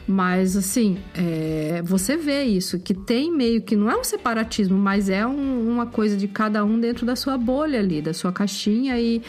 Mas 0.06 0.56
assim, 0.56 0.96
é, 1.14 1.82
você 1.84 2.16
vê 2.16 2.44
isso, 2.44 2.78
que 2.78 2.94
tem 2.94 3.30
meio 3.30 3.60
que 3.60 3.76
não 3.76 3.90
é 3.90 3.96
um 3.98 4.04
separatismo, 4.04 4.78
mas 4.78 5.10
é 5.10 5.26
um, 5.26 5.68
uma 5.68 5.84
coisa 5.84 6.16
de 6.16 6.28
cada 6.28 6.64
um 6.64 6.80
dentro 6.80 7.04
da 7.04 7.14
sua 7.14 7.36
bolha 7.36 7.78
ali, 7.78 8.00
da 8.00 8.14
sua 8.14 8.32
caixinha 8.32 8.98
e 8.98 9.20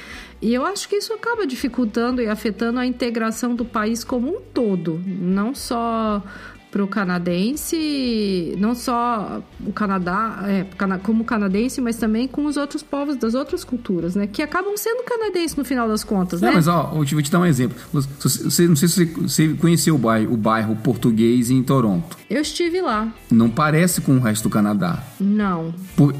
e 0.41 0.53
eu 0.53 0.65
acho 0.65 0.87
que 0.87 0.95
isso 0.95 1.13
acaba 1.13 1.45
dificultando 1.45 2.21
e 2.21 2.27
afetando 2.27 2.79
a 2.79 2.85
integração 2.85 3.55
do 3.55 3.65
país 3.65 4.03
como 4.03 4.37
um 4.37 4.41
todo, 4.41 5.01
não 5.05 5.53
só 5.53 6.23
para 6.71 6.83
o 6.83 6.87
canadense, 6.87 8.55
não 8.59 8.75
só 8.75 9.41
o 9.65 9.73
Canadá, 9.73 10.43
é, 10.47 10.65
como 11.01 11.23
canadense, 11.23 11.81
mas 11.81 11.97
também 11.97 12.27
com 12.27 12.45
os 12.45 12.57
outros 12.57 12.83
povos 12.83 13.15
das 13.15 13.33
outras 13.33 13.63
culturas, 13.63 14.15
né? 14.15 14.27
Que 14.27 14.41
acabam 14.41 14.77
sendo 14.77 15.03
canadenses 15.03 15.55
no 15.55 15.65
final 15.65 15.87
das 15.87 16.03
contas, 16.03 16.41
né? 16.41 16.47
Não, 16.47 16.55
mas 16.55 16.67
ó, 16.67 16.91
eu 16.93 17.05
vou 17.05 17.21
te 17.21 17.31
dar 17.31 17.39
um 17.39 17.45
exemplo. 17.45 17.77
Você, 17.91 18.67
não 18.67 18.75
sei 18.75 18.87
se 18.87 19.05
você 19.05 19.47
conheceu 19.55 19.95
o 19.95 19.97
bairro, 19.97 20.33
o 20.33 20.37
bairro 20.37 20.75
português 20.75 21.49
em 21.49 21.63
Toronto. 21.63 22.17
Eu 22.29 22.41
estive 22.41 22.81
lá. 22.81 23.11
Não 23.31 23.49
parece 23.49 24.01
com 24.01 24.17
o 24.17 24.19
resto 24.19 24.43
do 24.43 24.49
Canadá. 24.49 25.03
Não. 25.19 25.73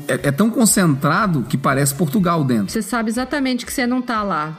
É, 0.08 0.30
é 0.30 0.32
tão 0.32 0.50
concentrado 0.50 1.44
que 1.44 1.58
parece 1.58 1.94
Portugal 1.94 2.44
dentro. 2.44 2.72
Você 2.72 2.82
sabe 2.82 3.10
exatamente 3.10 3.66
que 3.66 3.72
você 3.72 3.86
não 3.86 4.02
tá 4.02 4.24
lá. 4.24 4.58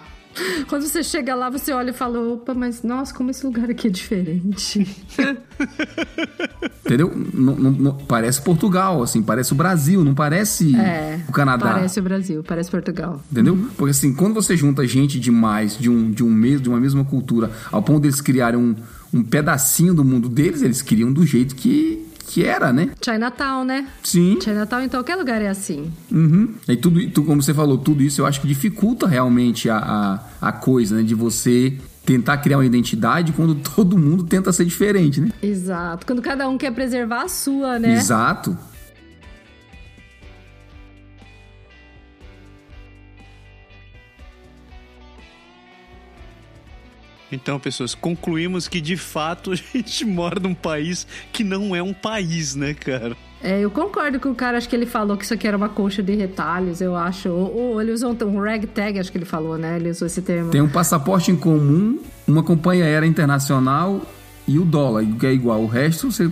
Quando 0.68 0.82
você 0.82 1.02
chega 1.02 1.34
lá, 1.34 1.50
você 1.50 1.72
olha 1.72 1.90
e 1.90 1.92
fala: 1.92 2.18
opa, 2.20 2.54
mas 2.54 2.82
nossa, 2.82 3.12
como 3.14 3.30
esse 3.30 3.44
lugar 3.44 3.70
aqui 3.70 3.88
é 3.88 3.90
diferente. 3.90 4.86
Entendeu? 6.84 7.12
Não, 7.32 7.54
não, 7.54 7.70
não, 7.70 7.94
parece 7.94 8.42
Portugal, 8.42 9.02
assim, 9.02 9.22
parece 9.22 9.52
o 9.52 9.56
Brasil, 9.56 10.04
não 10.04 10.14
parece 10.14 10.74
é, 10.76 11.20
o 11.28 11.32
Canadá. 11.32 11.74
Parece 11.74 12.00
o 12.00 12.02
Brasil, 12.02 12.44
parece 12.46 12.70
Portugal. 12.70 13.22
Entendeu? 13.30 13.54
Uhum. 13.54 13.68
Porque 13.76 13.90
assim, 13.90 14.12
quando 14.12 14.34
você 14.34 14.56
junta 14.56 14.86
gente 14.86 15.20
demais 15.20 15.78
de, 15.78 15.88
um, 15.88 16.10
de, 16.10 16.24
um 16.24 16.30
mesmo, 16.30 16.60
de 16.62 16.68
uma 16.68 16.80
mesma 16.80 17.04
cultura, 17.04 17.50
ao 17.70 17.82
ponto 17.82 18.00
deles 18.00 18.20
criarem 18.20 18.58
um, 18.58 18.74
um 19.12 19.22
pedacinho 19.22 19.94
do 19.94 20.04
mundo 20.04 20.28
deles, 20.28 20.62
eles 20.62 20.82
criam 20.82 21.12
do 21.12 21.24
jeito 21.24 21.54
que, 21.54 21.99
que 22.30 22.44
era, 22.44 22.72
né? 22.72 22.90
Chinatown, 23.04 23.64
né? 23.64 23.88
Sim. 24.04 24.38
Chinatown 24.40 24.82
em 24.82 24.88
qualquer 24.88 25.16
lugar 25.16 25.42
é 25.42 25.48
assim. 25.48 25.90
Uhum. 26.12 26.54
E 26.68 26.76
tudo, 26.76 27.04
tu, 27.10 27.24
como 27.24 27.42
você 27.42 27.52
falou, 27.52 27.76
tudo 27.76 28.02
isso 28.02 28.20
eu 28.20 28.26
acho 28.26 28.40
que 28.40 28.46
dificulta 28.46 29.06
realmente 29.06 29.68
a, 29.68 29.76
a, 30.40 30.48
a 30.48 30.52
coisa, 30.52 30.96
né? 30.96 31.02
De 31.02 31.14
você 31.14 31.76
tentar 32.06 32.38
criar 32.38 32.58
uma 32.58 32.64
identidade 32.64 33.32
quando 33.32 33.56
todo 33.74 33.98
mundo 33.98 34.22
tenta 34.22 34.52
ser 34.52 34.64
diferente, 34.64 35.20
né? 35.20 35.30
Exato. 35.42 36.06
Quando 36.06 36.22
cada 36.22 36.48
um 36.48 36.56
quer 36.56 36.72
preservar 36.72 37.22
a 37.22 37.28
sua, 37.28 37.80
né? 37.80 37.94
Exato. 37.94 38.56
Então, 47.32 47.58
pessoas, 47.58 47.94
concluímos 47.94 48.68
que 48.68 48.80
de 48.80 48.96
fato 48.96 49.52
a 49.52 49.54
gente 49.54 50.04
mora 50.04 50.40
num 50.40 50.54
país 50.54 51.06
que 51.32 51.44
não 51.44 51.74
é 51.74 51.82
um 51.82 51.92
país, 51.92 52.54
né, 52.54 52.74
cara? 52.74 53.16
É, 53.42 53.58
eu 53.60 53.70
concordo 53.70 54.20
com 54.20 54.30
o 54.30 54.34
cara, 54.34 54.58
acho 54.58 54.68
que 54.68 54.76
ele 54.76 54.84
falou 54.84 55.16
que 55.16 55.24
isso 55.24 55.32
aqui 55.32 55.48
era 55.48 55.56
uma 55.56 55.68
colcha 55.68 56.02
de 56.02 56.14
retalhos, 56.14 56.80
eu 56.82 56.94
acho. 56.94 57.30
Ou, 57.30 57.56
ou 57.56 57.80
ele 57.80 57.90
usou 57.90 58.12
um, 58.12 58.24
um 58.26 58.40
ragtag, 58.40 58.98
acho 58.98 59.10
que 59.10 59.16
ele 59.16 59.24
falou, 59.24 59.56
né? 59.56 59.76
Ele 59.76 59.88
usou 59.90 60.06
esse 60.06 60.20
termo. 60.20 60.50
Tem 60.50 60.60
um 60.60 60.68
passaporte 60.68 61.30
em 61.30 61.36
comum, 61.36 61.98
uma 62.26 62.42
companhia 62.42 62.84
aérea 62.84 63.06
internacional 63.06 64.02
e 64.46 64.58
o 64.58 64.64
dólar, 64.64 65.06
que 65.18 65.26
é 65.26 65.32
igual. 65.32 65.62
O 65.62 65.66
resto 65.66 66.12
você 66.12 66.30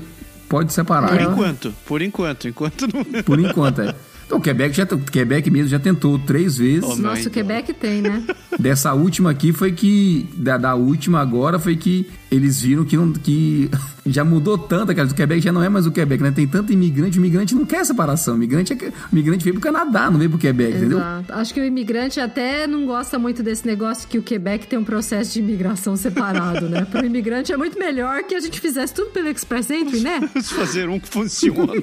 pode 0.51 0.71
separar. 0.73 1.09
Por 1.09 1.21
enquanto, 1.21 1.75
por 1.87 2.03
enquanto, 2.03 2.49
enquanto 2.49 2.87
não. 2.93 3.23
Por 3.23 3.41
enquanto, 3.41 3.81
é. 3.81 3.95
Então, 4.29 4.37
o 4.37 4.43
Quebec, 4.43 4.77
já, 4.77 4.85
o 4.85 4.99
Quebec 4.99 5.51
mesmo 5.51 5.69
já 5.69 5.79
tentou 5.79 6.19
três 6.19 6.59
vezes. 6.59 6.85
Oh, 6.85 6.95
Nossa, 6.97 7.31
o 7.31 7.33
Quebec 7.33 7.73
tem, 7.73 8.03
né? 8.03 8.23
Dessa 8.61 8.93
última 8.93 9.31
aqui 9.31 9.55
foi 9.55 9.73
que. 9.73 10.29
Da, 10.35 10.59
da 10.59 10.75
última 10.75 11.19
agora 11.19 11.59
foi 11.59 11.77
que 11.77 12.07
eles 12.31 12.61
viram 12.61 12.85
que, 12.85 12.97
não, 12.97 13.13
que 13.13 13.71
já 14.07 14.25
mudou 14.25 14.59
tanto, 14.59 14.95
cara. 14.95 15.09
O 15.09 15.15
Quebec 15.15 15.41
já 15.41 15.53
não 15.53 15.63
é 15.63 15.69
mais 15.69 15.87
o 15.87 15.93
Quebec, 15.93 16.23
né? 16.23 16.31
Tem 16.31 16.47
tanto 16.47 16.73
imigrante, 16.73 17.19
o 17.19 17.21
imigrante 17.21 17.55
não 17.55 17.65
quer 17.65 17.85
separação. 17.85 18.35
O 18.35 18.37
imigrante, 18.37 18.73
é, 18.73 18.77
o 18.77 18.93
imigrante 19.13 19.45
veio 19.45 19.55
pro 19.55 19.63
Canadá, 19.63 20.11
não 20.11 20.19
veio 20.19 20.31
pro 20.31 20.39
Quebec, 20.39 20.77
entendeu? 20.77 20.99
Exato. 20.99 21.33
Acho 21.33 21.55
que 21.55 21.61
o 21.61 21.65
imigrante 21.65 22.21
até 22.21 22.67
não 22.67 22.87
gosta 22.87 23.19
muito 23.19 23.43
desse 23.43 23.67
negócio 23.67 24.09
que 24.09 24.19
o 24.19 24.23
Quebec 24.23 24.67
tem 24.67 24.79
um 24.79 24.85
processo 24.85 25.33
de 25.33 25.41
imigração 25.41 25.97
separado, 25.97 26.69
né? 26.69 26.85
Para 26.85 27.03
o 27.03 27.07
imigrante 27.07 27.53
é 27.53 27.57
muito 27.57 27.79
melhor 27.79 28.23
que 28.25 28.35
a 28.35 28.41
gente 28.41 28.61
fizesse 28.61 28.93
tudo 28.93 29.11
pelo 29.11 29.29
Express 29.29 29.71
Entry, 29.71 30.01
né? 30.01 30.21
Fazer 30.43 30.89
um 30.89 30.99
que 30.99 31.09
funciona. 31.09 31.59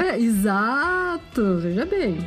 É, 0.00 0.20
Exato, 0.20 1.58
veja 1.58 1.86
bem. 1.86 2.18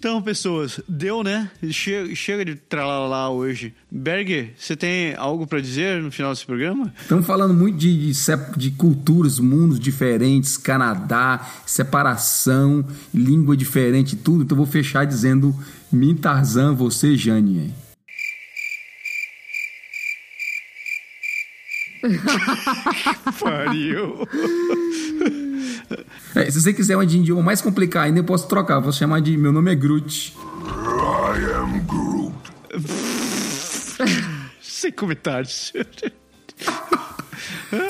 Então, 0.00 0.22
pessoas, 0.22 0.80
deu, 0.88 1.22
né? 1.22 1.50
Chega, 1.70 2.14
chega 2.14 2.42
de 2.42 2.54
tralalá 2.54 3.28
hoje. 3.28 3.74
Berger, 3.90 4.54
você 4.56 4.74
tem 4.74 5.14
algo 5.14 5.46
pra 5.46 5.60
dizer 5.60 6.02
no 6.02 6.10
final 6.10 6.32
desse 6.32 6.46
programa? 6.46 6.90
Estamos 6.98 7.26
falando 7.26 7.52
muito 7.52 7.76
de, 7.76 8.10
de, 8.10 8.14
de 8.56 8.70
culturas, 8.70 9.38
mundos 9.38 9.78
diferentes, 9.78 10.56
Canadá, 10.56 11.46
separação, 11.66 12.82
língua 13.12 13.54
diferente, 13.54 14.16
tudo. 14.16 14.42
Então 14.42 14.56
vou 14.56 14.64
fechar 14.64 15.04
dizendo 15.04 15.54
mim, 15.92 16.16
Tarzan, 16.16 16.74
você, 16.74 17.14
Jane. 17.14 17.74
Pariu. 23.38 24.26
É, 26.34 26.48
se 26.50 26.60
você 26.60 26.72
quiser 26.72 26.96
uma 26.96 27.04
de 27.04 27.18
idioma 27.18 27.42
mais 27.42 27.60
complicado 27.60 28.04
ainda, 28.04 28.20
eu 28.20 28.24
posso 28.24 28.46
trocar. 28.46 28.76
Eu 28.76 28.82
posso 28.82 28.98
chamar 28.98 29.20
de 29.20 29.36
meu 29.36 29.50
nome 29.50 29.72
é 29.72 29.74
Groot. 29.74 30.36
Sem 34.60 34.92
comentários. 34.92 35.72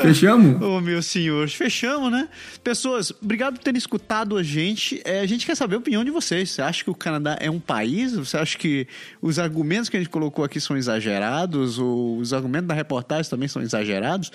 Fechamos? 0.02 0.60
Ô, 0.62 0.80
meu 0.80 1.02
senhor, 1.02 1.48
fechamos, 1.48 2.12
né? 2.12 2.28
Pessoas, 2.62 3.12
obrigado 3.22 3.54
por 3.54 3.62
terem 3.62 3.78
escutado 3.78 4.36
a 4.36 4.42
gente. 4.42 5.00
É, 5.04 5.20
a 5.20 5.26
gente 5.26 5.46
quer 5.46 5.54
saber 5.54 5.76
a 5.76 5.78
opinião 5.78 6.04
de 6.04 6.10
vocês. 6.10 6.50
Você 6.50 6.62
acha 6.62 6.84
que 6.84 6.90
o 6.90 6.94
Canadá 6.94 7.36
é 7.40 7.50
um 7.50 7.58
país? 7.58 8.14
Você 8.14 8.36
acha 8.36 8.58
que 8.58 8.86
os 9.22 9.38
argumentos 9.38 9.88
que 9.88 9.96
a 9.96 10.00
gente 10.00 10.10
colocou 10.10 10.44
aqui 10.44 10.60
são 10.60 10.76
exagerados? 10.76 11.78
Ou 11.78 12.18
os 12.18 12.32
argumentos 12.32 12.68
da 12.68 12.74
reportagem 12.74 13.30
também 13.30 13.48
são 13.48 13.62
exagerados? 13.62 14.30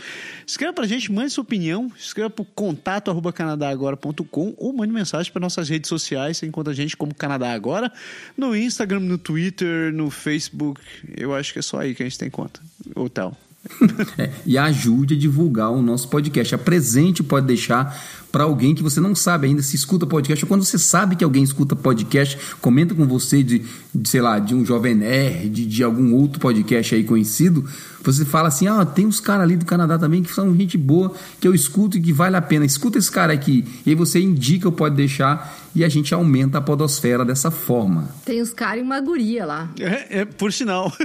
Escreva 0.46 0.74
pra 0.74 0.88
gente, 0.88 1.12
mande 1.12 1.32
sua 1.32 1.44
opinião. 1.44 1.92
Escreva 1.98 2.30
pro 2.30 2.46
contato 2.46 3.12
arroba 3.12 3.32
canadagora.com 3.32 4.56
ou 4.58 4.74
mande 4.74 4.94
mensagem 4.94 5.32
para 5.32 5.40
nossas 5.40 5.70
redes 5.70 5.90
sociais. 5.90 6.38
Você 6.38 6.48
encontra 6.48 6.74
a 6.74 6.76
gente 6.76 6.98
como 6.98 7.14
Canadá 7.14 7.54
Agora. 7.54 7.92
No 8.36 8.56
Instagram, 8.56 9.02
no 9.02 9.18
Twitter, 9.18 9.94
no 9.94 10.10
Facebook. 10.10 10.82
Eu 11.16 11.36
acho 11.36 11.54
que 11.54 11.60
é 11.60 11.62
só 11.62 11.80
aí 11.80 11.94
que 11.94 12.02
a 12.02 12.06
gente 12.06 12.18
tem 12.18 12.30
conta. 12.30 12.60
Ou 12.96 13.10
tal. 13.10 13.38
É, 14.18 14.32
e 14.46 14.58
ajude 14.58 15.16
a 15.16 15.18
divulgar 15.18 15.72
o 15.72 15.82
nosso 15.82 16.08
podcast. 16.08 16.56
Apresente 16.56 17.24
pode 17.24 17.48
deixar 17.48 18.00
para 18.32 18.44
alguém 18.44 18.76
que 18.76 18.84
você 18.84 19.00
não 19.00 19.16
sabe 19.16 19.48
ainda 19.48 19.62
se 19.62 19.76
escuta 19.76 20.06
podcast. 20.06 20.44
Ou 20.44 20.48
quando 20.48 20.64
você 20.64 20.78
sabe 20.78 21.16
que 21.16 21.24
alguém 21.24 21.44
escuta 21.44 21.76
podcast, 21.76 22.38
comenta 22.62 22.94
com 22.94 23.06
você 23.06 23.42
de, 23.44 23.60
de, 23.60 23.66
sei 24.04 24.22
lá, 24.22 24.40
de 24.40 24.54
um 24.54 24.66
Jovem 24.66 24.96
Nerd, 24.96 25.66
de, 25.66 25.84
algum 25.84 26.14
outro 26.14 26.40
podcast 26.40 26.94
aí 26.96 27.04
conhecido. 27.04 27.66
Você 28.04 28.26
fala 28.26 28.48
assim: 28.50 28.68
ah, 28.68 28.86
tem 28.86 29.06
uns 29.06 29.20
caras 29.20 29.44
ali 29.44 29.56
do 29.56 29.66
Canadá 29.66 29.98
também 29.98 30.22
que 30.24 30.34
são 30.34 30.54
gente 30.56 30.78
boa, 30.78 31.14
que 31.40 31.48
eu 31.48 31.54
escuto 31.56 31.98
e 31.98 32.02
que 32.02 32.14
vale 32.14 32.36
a 32.36 32.42
pena. 32.42 32.66
Escuta 32.66 32.98
esse 32.98 33.12
cara 33.12 33.34
aqui. 33.34 33.66
E 33.86 33.90
aí 33.92 33.96
você 33.96 34.20
indica 34.20 34.68
o 34.68 34.72
Pode 34.72 34.96
Deixar 34.96 35.56
e 35.76 35.84
a 35.84 35.90
gente 35.90 36.14
aumenta 36.14 36.58
a 36.58 36.62
podosfera 36.62 37.26
dessa 37.26 37.52
forma. 37.52 38.10
Tem 38.26 38.42
os 38.42 38.54
caras 38.54 38.80
e 38.80 38.84
uma 38.84 39.00
guria 39.02 39.46
lá. 39.46 39.70
É, 39.80 40.20
é 40.22 40.26
por 40.26 40.52
sinal. 40.54 40.92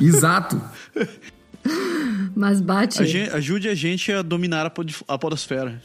Exato. 0.00 0.60
Mas 2.34 2.60
bate. 2.60 3.02
A 3.02 3.06
gente- 3.06 3.30
ajude 3.30 3.68
a 3.68 3.74
gente 3.74 4.12
a 4.12 4.22
dominar 4.22 4.66
a, 4.66 4.70
pod- 4.70 4.94
a 5.06 5.18
podosfera. 5.18 5.80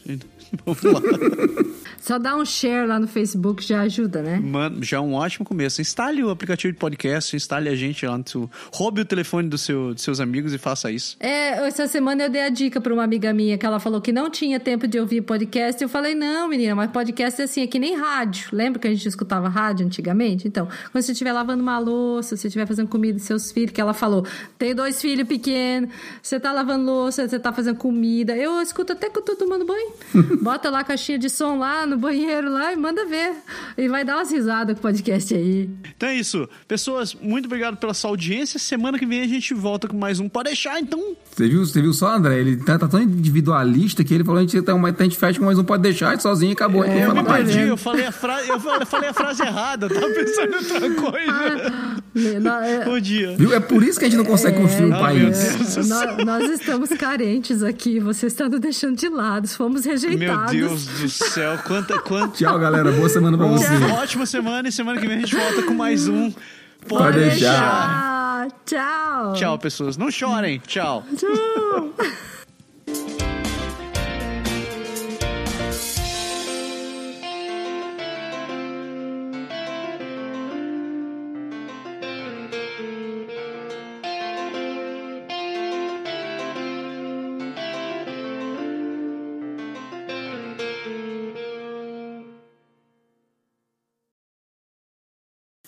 Só 2.03 2.19
dá 2.19 2.35
um 2.35 2.43
share 2.43 2.85
lá 2.85 2.99
no 2.99 3.07
Facebook 3.07 3.63
já 3.63 3.79
ajuda, 3.81 4.21
né? 4.21 4.37
Mano, 4.37 4.83
já 4.83 4.97
é 4.97 4.99
um 4.99 5.13
ótimo 5.13 5.45
começo. 5.45 5.79
Instale 5.79 6.21
o 6.21 6.29
aplicativo 6.29 6.73
de 6.73 6.77
podcast, 6.77 7.33
instale 7.33 7.69
a 7.69 7.75
gente 7.75 8.05
lá 8.05 8.17
no 8.17 8.27
seu... 8.27 8.49
Roube 8.73 8.99
o 8.99 9.05
telefone 9.05 9.47
do 9.47 9.57
seu, 9.57 9.93
dos 9.93 10.03
seus 10.03 10.19
amigos 10.19 10.53
e 10.53 10.57
faça 10.57 10.91
isso. 10.91 11.15
É, 11.17 11.65
essa 11.65 11.87
semana 11.87 12.23
eu 12.23 12.29
dei 12.29 12.41
a 12.41 12.49
dica 12.49 12.81
pra 12.81 12.93
uma 12.93 13.05
amiga 13.05 13.31
minha 13.31 13.57
que 13.57 13.65
ela 13.65 13.79
falou 13.79 14.01
que 14.01 14.11
não 14.11 14.29
tinha 14.29 14.59
tempo 14.59 14.85
de 14.85 14.99
ouvir 14.99 15.21
podcast. 15.21 15.81
Eu 15.81 15.87
falei, 15.87 16.13
não, 16.13 16.49
menina, 16.49 16.75
mas 16.75 16.91
podcast 16.91 17.39
é 17.39 17.45
assim, 17.45 17.61
é 17.61 17.67
que 17.67 17.79
nem 17.79 17.95
rádio. 17.95 18.49
Lembra 18.51 18.81
que 18.81 18.87
a 18.89 18.91
gente 18.91 19.07
escutava 19.07 19.47
rádio 19.47 19.85
antigamente? 19.85 20.45
Então, 20.45 20.67
quando 20.91 21.01
você 21.01 21.13
estiver 21.13 21.31
lavando 21.31 21.63
uma 21.63 21.79
louça, 21.79 22.35
você 22.35 22.47
estiver 22.47 22.67
fazendo 22.67 22.89
comida 22.89 23.13
dos 23.13 23.23
seus 23.23 23.49
filhos, 23.49 23.71
que 23.71 23.79
ela 23.79 23.93
falou, 23.93 24.25
tem 24.57 24.75
dois 24.75 25.01
filhos 25.01 25.25
pequenos, 25.25 25.89
você 26.21 26.37
tá 26.37 26.51
lavando 26.51 26.83
louça, 26.85 27.25
você 27.25 27.39
tá 27.39 27.53
fazendo 27.53 27.77
comida. 27.77 28.35
Eu 28.35 28.61
escuto 28.61 28.91
até 28.91 29.09
que 29.09 29.17
eu 29.17 29.23
tô 29.23 29.37
tomando 29.37 29.63
banho. 29.63 29.93
Bota 30.43 30.69
lá 30.69 30.79
a 30.79 30.83
caixinha 30.83 31.17
de 31.17 31.29
som 31.29 31.57
lá 31.57 31.85
no 31.85 31.97
banheiro 31.97 32.51
lá 32.51 32.73
e 32.73 32.75
manda 32.75 33.05
ver. 33.05 33.33
E 33.77 33.87
vai 33.87 34.03
dar 34.03 34.17
umas 34.17 34.31
risadas 34.31 34.73
com 34.75 34.79
o 34.79 34.81
podcast 34.81 35.33
aí. 35.33 35.69
Então 35.95 36.09
é 36.09 36.15
isso. 36.15 36.47
Pessoas, 36.67 37.15
muito 37.15 37.45
obrigado 37.45 37.77
pela 37.77 37.93
sua 37.93 38.09
audiência. 38.09 38.59
Semana 38.59 38.99
que 38.99 39.05
vem 39.05 39.21
a 39.21 39.27
gente 39.27 39.53
volta 39.53 39.87
com 39.87 39.97
mais 39.97 40.19
um. 40.19 40.27
Pode 40.27 40.49
deixar, 40.49 40.79
então. 40.79 41.15
Você 41.33 41.47
viu, 41.47 41.65
você 41.65 41.81
viu 41.81 41.93
só, 41.93 42.15
André? 42.15 42.39
Ele 42.39 42.57
tá, 42.57 42.77
tá 42.77 42.87
tão 42.87 43.01
individualista 43.01 44.03
que 44.03 44.13
ele 44.13 44.23
falou: 44.23 44.39
a 44.39 44.41
gente, 44.41 44.61
tá, 44.61 44.73
uma- 44.73 44.89
a 44.97 45.03
gente 45.03 45.17
fecha 45.17 45.39
com 45.39 45.45
mais 45.45 45.57
um, 45.57 45.63
pode 45.63 45.81
deixar, 45.83 46.19
sozinho 46.19 46.51
e 46.51 46.53
acabou. 46.53 46.83
Então, 46.85 46.97
Eu 46.97 47.15
me 47.15 47.23
perdi, 47.23 47.59
eu 47.61 47.77
falei 47.77 48.05
a 48.05 48.11
frase, 48.11 48.49
eu 48.49 48.59
falei, 48.59 49.09
a 49.09 49.13
frase 49.13 49.41
errada, 49.43 49.87
eu 49.87 49.89
tava 49.93 50.07
pensando 50.13 50.51
em 50.51 50.55
outra 50.55 50.89
coisa. 51.01 52.39
Na- 52.41 52.65
é- 52.67 52.85
Bom 52.85 52.99
dia. 52.99 53.35
Viu? 53.37 53.53
É 53.53 53.59
por 53.59 53.81
isso 53.83 53.97
que 53.99 54.05
a 54.05 54.09
gente 54.09 54.17
não 54.17 54.25
consegue 54.25 54.57
construir 54.59 54.91
um 54.91 54.95
Ah, 54.95 54.99
país. 54.99 55.21
meu 55.21 55.31
Deus. 55.31 55.77
É, 55.77 55.83
nós, 55.83 56.25
nós 56.25 56.49
estamos 56.51 56.89
carentes 56.89 57.63
aqui, 57.63 57.99
você 57.99 58.27
está 58.27 58.47
nos 58.47 58.59
deixando 58.59 58.95
de 58.97 59.09
lado, 59.09 59.47
fomos 59.47 59.83
Meu. 60.27 60.45
Deus 60.45 60.85
do 60.85 61.09
céu, 61.09 61.57
quanta, 61.65 61.99
quanta, 61.99 62.37
Tchau, 62.37 62.59
galera. 62.59 62.91
Boa 62.91 63.09
semana 63.09 63.37
pra 63.37 63.47
você. 63.47 63.67
Uma 63.67 63.95
ótima 63.95 64.25
semana 64.25 64.67
e 64.69 64.71
semana 64.71 64.99
que 64.99 65.07
vem 65.07 65.17
a 65.17 65.19
gente 65.21 65.35
volta 65.35 65.63
com 65.63 65.73
mais 65.73 66.07
um. 66.07 66.31
Pode, 66.31 67.03
Pode 67.03 67.19
deixar. 67.19 67.61
Ah, 67.61 68.47
tchau. 68.65 69.33
Tchau, 69.33 69.59
pessoas. 69.59 69.97
Não 69.97 70.11
chorem. 70.11 70.61
Tchau. 70.65 71.03
Tchau. 71.17 71.93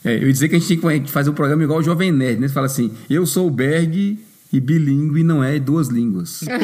É, 0.06 0.16
eu 0.18 0.28
ia 0.28 0.32
dizer 0.32 0.48
que 0.48 0.56
a 0.56 0.60
gente 0.60 0.78
tem 0.78 1.02
que 1.04 1.10
fazer 1.10 1.32
um 1.32 1.34
programa 1.34 1.64
igual 1.64 1.80
o 1.80 1.84
Jovem 1.84 2.12
Nerd, 2.12 2.40
né? 2.40 2.48
Você 2.48 2.54
fala 2.54 2.68
assim, 2.68 2.92
eu 3.10 3.26
sou 3.26 3.48
o 3.48 3.50
Berg 3.50 4.20
e 4.54 4.60
bilíngue 4.60 5.24
não 5.24 5.44
é 5.44 5.60
duas 5.60 5.88
línguas. 5.88 6.42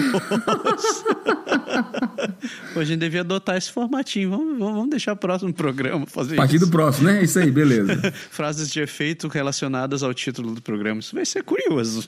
Pô, 2.74 2.80
a 2.80 2.84
gente 2.84 3.00
devia 3.00 3.22
adotar 3.22 3.58
esse 3.58 3.72
formatinho. 3.72 4.30
Vamos, 4.30 4.60
vamos 4.60 4.90
deixar 4.90 5.14
o 5.14 5.16
próximo 5.16 5.54
programa 5.54 6.06
fazer 6.06 6.36
A 6.36 6.38
partir 6.38 6.58
isso. 6.58 6.66
do 6.66 6.72
próximo, 6.72 7.08
né? 7.08 7.24
Isso 7.24 7.40
aí, 7.40 7.50
beleza. 7.50 7.96
Frases 8.30 8.70
de 8.70 8.80
efeito 8.80 9.28
relacionadas 9.28 10.04
ao 10.04 10.14
título 10.14 10.54
do 10.54 10.62
programa. 10.62 11.00
Isso 11.00 11.16
vai 11.16 11.26
ser 11.26 11.44
curioso. 11.44 12.08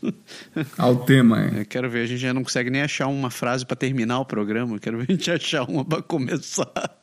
Ao 0.77 0.95
tema, 0.97 1.45
é. 1.45 1.61
Eu 1.61 1.65
quero 1.65 1.89
ver, 1.89 2.01
a 2.01 2.05
gente 2.05 2.19
já 2.21 2.34
não 2.34 2.43
consegue 2.43 2.69
nem 2.69 2.81
achar 2.81 3.07
uma 3.07 3.29
frase 3.31 3.65
pra 3.65 3.75
terminar 3.75 4.19
o 4.19 4.25
programa. 4.25 4.75
Eu 4.75 4.79
quero 4.79 4.97
ver 4.99 5.05
a 5.09 5.11
gente 5.11 5.31
achar 5.31 5.63
uma 5.63 5.84
pra 5.84 6.01
começar. 6.01 7.03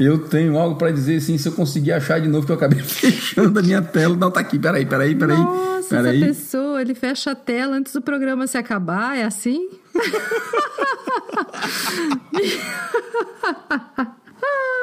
Eu 0.00 0.18
tenho 0.18 0.58
algo 0.58 0.76
pra 0.76 0.90
dizer, 0.90 1.16
assim, 1.16 1.36
se 1.36 1.46
eu 1.46 1.52
conseguir 1.52 1.92
achar 1.92 2.18
de 2.18 2.26
novo, 2.26 2.46
que 2.46 2.52
eu 2.52 2.56
acabei 2.56 2.80
fechando 2.84 3.58
a 3.58 3.62
minha 3.62 3.82
tela. 3.82 4.16
Não, 4.16 4.30
tá 4.30 4.40
aqui, 4.40 4.58
peraí, 4.58 4.86
peraí, 4.86 5.14
peraí. 5.14 5.36
Nossa, 5.36 5.96
peraí. 5.96 6.22
essa 6.22 6.26
pessoa, 6.26 6.80
ele 6.80 6.94
fecha 6.94 7.32
a 7.32 7.34
tela 7.34 7.76
antes 7.76 7.92
do 7.92 8.00
programa 8.00 8.46
se 8.46 8.56
acabar, 8.56 9.18
é 9.18 9.24
assim? 9.24 9.68